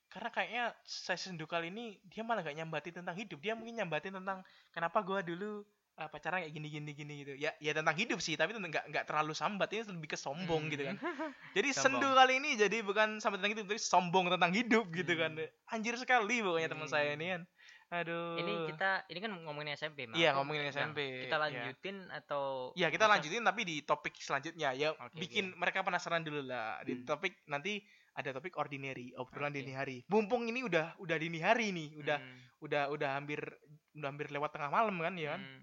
Karena 0.06 0.28
kayaknya 0.28 0.64
sesi 0.84 1.32
sendu 1.32 1.44
kali 1.44 1.68
ini 1.72 1.96
dia 2.04 2.20
malah 2.20 2.44
nggak 2.44 2.56
nyambatin 2.56 2.92
tentang 2.92 3.16
hidup, 3.16 3.40
dia 3.40 3.56
mungkin 3.56 3.72
nyambatin 3.72 4.12
tentang 4.12 4.44
kenapa 4.68 5.00
gua 5.00 5.20
dulu 5.20 5.64
uh, 5.96 6.08
pacaran 6.08 6.40
kayak 6.40 6.52
gini 6.52 6.68
gini 6.68 6.90
gini 6.92 7.14
gitu. 7.20 7.32
Ya 7.34 7.52
ya 7.56 7.72
tentang 7.72 7.92
hidup 7.92 8.18
sih, 8.18 8.34
tapi 8.34 8.52
tentang 8.52 8.68
nggak 8.68 8.86
nggak 8.88 9.04
terlalu 9.04 9.32
sambat 9.32 9.68
ini 9.70 9.82
lebih 9.82 10.12
ke 10.12 10.18
sombong 10.18 10.68
Hmm. 10.68 10.72
gitu 10.72 10.82
kan. 10.84 10.96
Jadi 11.56 11.68
Sombong. 11.70 12.00
sendu 12.02 12.08
kali 12.12 12.34
ini 12.36 12.50
jadi 12.54 12.78
bukan 12.80 13.16
sambat 13.16 13.40
tentang 13.40 13.52
hidup, 13.56 13.64
tapi 13.66 13.80
sombong 13.80 14.26
tentang 14.28 14.52
hidup 14.52 14.84
gitu 14.90 15.12
kan. 15.14 15.32
Hmm. 15.34 15.72
Anjir 15.72 15.94
sekali 15.96 16.40
pokoknya 16.40 16.68
teman 16.68 16.84
Hmm. 16.84 16.92
saya 16.92 17.10
ini 17.12 17.26
kan. 17.30 17.42
Aduh. 17.86 18.34
Ini 18.36 18.52
kita 18.66 18.90
ini 19.06 19.18
kan 19.20 19.30
ngomongin 19.38 19.70
SMP, 19.72 20.04
Mak. 20.04 20.18
Iya, 20.18 20.34
ngomongin 20.34 20.66
bilang, 20.66 20.74
SMP, 20.90 20.98
Kita 21.22 21.38
iya. 21.38 21.42
lanjutin 21.46 21.96
atau 22.10 22.42
Ya 22.74 22.90
kita 22.90 23.06
lanjutin 23.06 23.40
tapi 23.40 23.62
di 23.62 23.76
topik 23.80 24.10
selanjutnya 24.16 24.74
ya 24.74 24.90
Oke, 24.92 25.14
bikin 25.16 25.54
mereka 25.54 25.80
penasaran 25.80 26.20
dulu 26.20 26.42
lah 26.42 26.82
di 26.82 26.98
Hmm. 26.98 27.06
topik 27.06 27.46
nanti 27.46 27.78
ada 28.12 28.32
topik 28.32 28.56
ordinary 28.56 29.14
obrolan 29.14 29.48
Oke. 29.48 29.62
dini 29.62 29.72
hari. 29.72 29.96
Mumpung 30.08 30.44
ini 30.44 30.60
udah 30.60 30.98
udah 30.98 31.16
dini 31.16 31.38
hari 31.38 31.70
nih, 31.70 31.94
udah 31.96 32.18
Hmm, 32.18 32.38
udah 32.58 32.82
udah 32.90 33.10
hampir 33.14 33.38
udah 33.94 34.08
hampir 34.08 34.28
lewat 34.28 34.50
tengah 34.50 34.68
malam 34.68 34.98
kan 34.98 35.14
ya 35.14 35.38
kan. 35.38 35.40
hmm. 35.40 35.62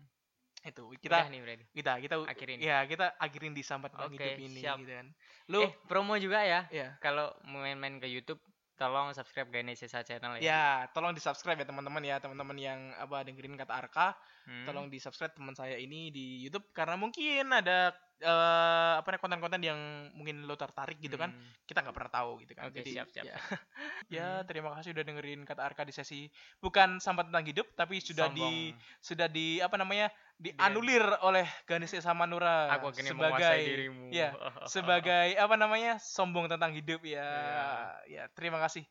Itu 0.64 0.88
Udah 0.88 0.98
kita 0.98 1.18
nih 1.28 1.40
berarti. 1.40 1.66
kita 1.72 1.92
kita 2.00 2.16
Akhirin. 2.24 2.58
ya 2.58 2.78
kita 2.84 3.06
akhirin 3.18 3.52
di 3.52 3.62
sambat 3.62 3.92
Oke, 3.94 4.16
hidup 4.16 4.40
ini 4.42 4.60
siap. 4.60 4.80
gitu 4.80 4.94
kan. 4.94 5.08
Lu 5.48 5.60
Eh, 5.62 5.72
promo 5.86 6.16
juga 6.16 6.40
ya. 6.40 6.66
ya 6.70 6.96
Kalau 6.98 7.36
main-main 7.44 8.00
ke 8.00 8.08
YouTube, 8.08 8.40
tolong 8.74 9.12
subscribe 9.12 9.48
Ganesisa 9.50 10.02
channel 10.02 10.38
ya. 10.38 10.42
ya 10.42 10.64
tolong 10.90 11.12
di 11.12 11.20
subscribe 11.20 11.56
ya 11.56 11.64
teman-teman 11.64 12.02
ya 12.02 12.18
teman-teman 12.18 12.58
yang 12.58 12.80
apa 12.98 13.22
dengerin 13.22 13.54
kata 13.54 13.70
Arka 13.72 14.18
Hmm. 14.44 14.66
tolong 14.66 14.90
di 14.90 14.98
subscribe 14.98 15.32
teman 15.32 15.54
saya 15.54 15.78
ini 15.78 16.10
di 16.10 16.42
YouTube 16.42 16.68
karena 16.72 16.98
mungkin 16.98 17.48
ada 17.48 17.96
eh, 18.24 18.94
apa 18.98 19.08
namanya 19.12 19.22
konten-konten 19.22 19.62
yang 19.62 19.80
mungkin 20.16 20.48
lo 20.48 20.56
tertarik 20.56 20.98
gitu 20.98 21.20
kan 21.20 21.30
Hmm. 21.30 21.52
kita 21.68 21.84
nggak 21.84 21.96
pernah 21.96 22.12
tahu 22.12 22.32
gitu 22.44 22.54
kan 22.56 22.72
Oke, 22.72 22.80
jadi 22.80 22.92
siap, 23.04 23.08
siap. 23.12 23.26
ya, 23.28 23.36
ya 24.16 24.28
Hmm. 24.40 24.48
terima 24.48 24.70
kasih 24.80 24.96
udah 24.96 25.04
dengerin 25.04 25.42
kata 25.44 25.62
Arka 25.64 25.84
di 25.84 25.92
sesi 25.92 26.32
bukan 26.60 26.98
sambat 26.98 27.28
tentang 27.30 27.46
hidup 27.46 27.68
tapi 27.76 28.00
sudah 28.00 28.32
di 28.32 28.72
Sombong. 28.72 29.04
sudah 29.04 29.28
di 29.28 29.48
apa 29.60 29.76
namanya 29.76 30.08
dianulir 30.40 31.04
oleh 31.22 31.46
Ganes 31.68 31.94
sama 32.00 32.24
Nura 32.26 32.72
Aku 32.80 32.90
akhirnya 32.90 33.14
menguasai 33.14 33.38
sebagai 33.38 33.64
dirimu. 33.70 34.06
ya 34.12 34.30
sebagai 34.74 35.28
apa 35.38 35.56
namanya 35.60 36.00
sombong 36.02 36.48
tentang 36.48 36.72
hidup 36.74 37.04
ya 37.04 37.28
Iya. 37.28 37.68
ya 38.08 38.24
terima 38.34 38.58
kasih 38.64 38.84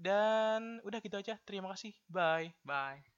dan 0.00 0.80
udah 0.82 0.98
gitu 1.04 1.16
aja 1.20 1.36
terima 1.44 1.68
kasih 1.74 1.92
bye 2.08 2.48
Bye. 2.64 3.15